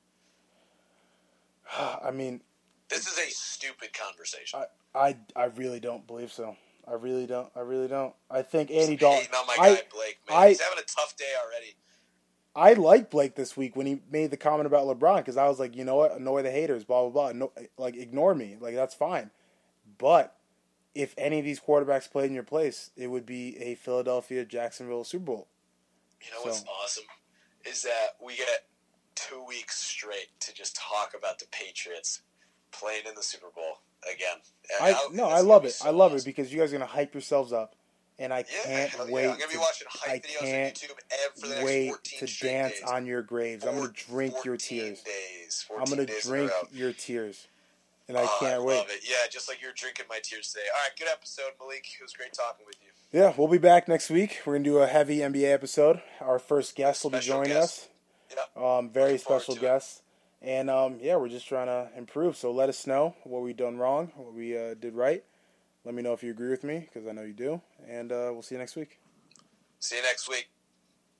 I 1.77 2.11
mean, 2.12 2.41
This 2.89 3.07
is 3.07 3.19
a 3.19 3.31
stupid 3.31 3.93
conversation. 3.93 4.61
I, 4.95 5.09
I, 5.09 5.17
I 5.35 5.45
really 5.57 5.81
don't 5.81 6.07
believe 6.07 6.33
so. 6.33 6.57
I 6.89 6.95
really 6.95 7.27
don't. 7.27 7.51
I 7.57 7.61
really 7.61 7.89
don't. 7.89 8.14
I 8.31 8.43
think 8.43 8.71
Andy 8.71 8.97
Dalton. 8.97 9.27
on 9.37 9.47
my 9.47 9.57
I, 9.59 9.69
Blake, 9.93 10.19
man. 10.29 10.39
I- 10.39 10.49
He's 10.51 10.61
having 10.61 10.79
a 10.79 10.87
tough 10.87 11.17
day 11.17 11.25
already. 11.45 11.75
I 12.57 12.72
like 12.72 13.11
Blake 13.11 13.34
this 13.34 13.57
week 13.57 13.76
when 13.76 13.86
he 13.86 14.00
made 14.11 14.30
the 14.30 14.36
comment 14.36 14.66
about 14.66 14.86
LeBron 14.86 15.18
because 15.18 15.36
I 15.36 15.46
was 15.46 15.61
like, 15.61 15.76
you 15.76 15.84
know 15.84 15.96
what, 15.96 16.16
annoy 16.16 16.42
the 16.42 16.50
haters, 16.50 16.84
blah 16.84 17.02
blah 17.09 17.32
blah. 17.32 17.32
No, 17.32 17.52
like 17.76 17.96
ignore 17.96 18.34
me, 18.34 18.57
like 18.59 18.74
that's 18.74 18.94
fine. 18.94 19.30
But 19.98 20.34
if 20.94 21.14
any 21.18 21.38
of 21.38 21.44
these 21.44 21.61
quarterbacks 21.61 22.11
played 22.11 22.26
in 22.26 22.34
your 22.34 22.42
place, 22.42 22.90
it 22.96 23.09
would 23.09 23.26
be 23.26 23.59
a 23.59 23.74
Philadelphia 23.74 24.44
Jacksonville 24.44 25.04
Super 25.04 25.26
Bowl. 25.26 25.48
You 26.22 26.30
know 26.32 26.40
what's 26.50 26.64
awesome 26.82 27.04
is 27.68 27.82
that 27.82 28.16
we 28.24 28.36
get 28.36 28.64
two 29.14 29.44
weeks 29.46 29.76
straight 29.78 30.28
to 30.40 30.54
just 30.54 30.76
talk 30.76 31.12
about 31.18 31.38
the 31.38 31.46
Patriots 31.50 32.22
playing 32.70 33.02
in 33.09 33.14
the 33.14 33.22
Super 33.22 33.48
Bowl 33.54 33.80
again. 34.04 34.36
I 34.80 34.92
I'll- 34.92 35.12
no, 35.12 35.26
I 35.28 35.40
love 35.40 35.64
it. 35.64 35.72
so 35.72 35.88
I 35.88 35.90
love 35.90 36.12
awesome. 36.12 36.20
it 36.20 36.24
because 36.24 36.52
you 36.52 36.61
guys 36.61 36.72
are 36.72 36.78
gonna 36.78 36.86
hype 36.90 37.12
yourselves 37.14 37.52
up, 37.52 37.74
and 38.19 38.33
I 38.33 38.39
Yeah, 38.39 38.62
can't 38.64 38.93
yeah. 38.99 39.05
wait. 39.12 39.25
I'm 39.27 39.31
gonna 39.39 39.47
be 39.49 39.55
to- 39.55 39.61
watching 39.61 39.89
I 40.05 40.09
hype 40.11 40.25
videos 40.27 40.41
on 40.43 40.47
can't 40.47 40.75
YouTube 40.77 40.91
ev- 41.11 41.35
for 41.41 41.47
the 41.49 41.55
next 41.57 41.64
wait 41.64 41.89
14 41.89 42.19
to 42.21 42.39
dance 42.47 42.73
days. 42.75 42.83
on 42.83 43.07
your 43.07 43.23
graves. 43.23 43.64
I'm 43.64 43.77
gonna 43.77 43.93
drink 43.93 44.35
your 44.45 44.57
tears. 44.57 45.03
Days, 45.03 45.67
I'm 45.77 45.85
gonna 45.85 46.07
drink 46.07 46.53
your 46.73 46.93
tears, 46.93 47.47
and 48.09 48.17
I 48.17 48.23
Oh, 48.25 48.37
can't 48.41 48.62
wait. 48.64 48.77
love 48.79 48.91
it. 48.91 49.01
Yeah, 49.05 49.27
just 49.31 49.49
like 49.49 49.61
you're 49.61 49.73
drinking 49.73 50.07
my 50.09 50.21
tears 50.23 50.53
today. 50.53 50.67
All 50.75 50.83
right, 50.83 50.97
good 50.99 51.09
episode, 51.09 51.53
Malik. 51.61 51.87
It 51.99 52.03
was 52.03 52.12
great 52.12 52.33
talking 52.33 52.64
with 52.67 52.77
you. 52.83 52.89
Yeah, 53.12 53.33
we'll 53.37 53.49
be 53.49 53.59
back 53.59 53.87
next 53.89 54.11
week. 54.11 54.41
We're 54.45 54.55
gonna 54.55 54.64
do 54.64 54.79
a 54.79 54.87
heavy 54.87 55.19
NBA 55.23 55.53
episode. 55.53 56.03
Our 56.21 56.39
first 56.39 56.75
guest 56.75 57.05
will 57.05 57.11
be 57.11 57.21
joining 57.21 57.53
guest. 57.53 57.89
us. 58.33 58.45
Yeah. 58.57 58.77
Um, 58.79 58.91
very 58.91 59.19
special 59.19 59.55
it. 59.55 59.61
guest. 59.61 60.03
And 60.43 60.69
um, 60.69 60.99
yeah, 61.01 61.17
we're 61.17 61.29
just 61.29 61.47
trying 61.49 61.67
to 61.69 61.91
improve. 61.97 62.37
So 62.37 62.51
let 62.53 62.69
us 62.69 62.87
know 62.87 63.14
what 63.25 63.43
we 63.43 63.53
done 63.53 63.79
wrong, 63.79 64.12
what 64.17 64.35
we 64.35 64.57
uh, 64.57 64.75
did 64.75 64.95
right. 64.95 65.25
Let 65.87 65.95
me 65.95 66.03
know 66.03 66.12
if 66.12 66.24
you 66.24 66.32
agree 66.32 66.51
with 66.51 66.64
me 66.64 66.80
because 66.80 67.07
I 67.07 67.12
know 67.12 67.22
you 67.22 67.32
do. 67.32 67.61
And 67.89 68.11
uh, 68.11 68.30
we'll 68.32 68.43
see 68.43 68.57
you 68.57 68.59
next 68.59 68.74
week. 68.74 68.99
See 69.78 69.95
you 69.95 70.03
next 70.03 70.28
week. 70.28 70.49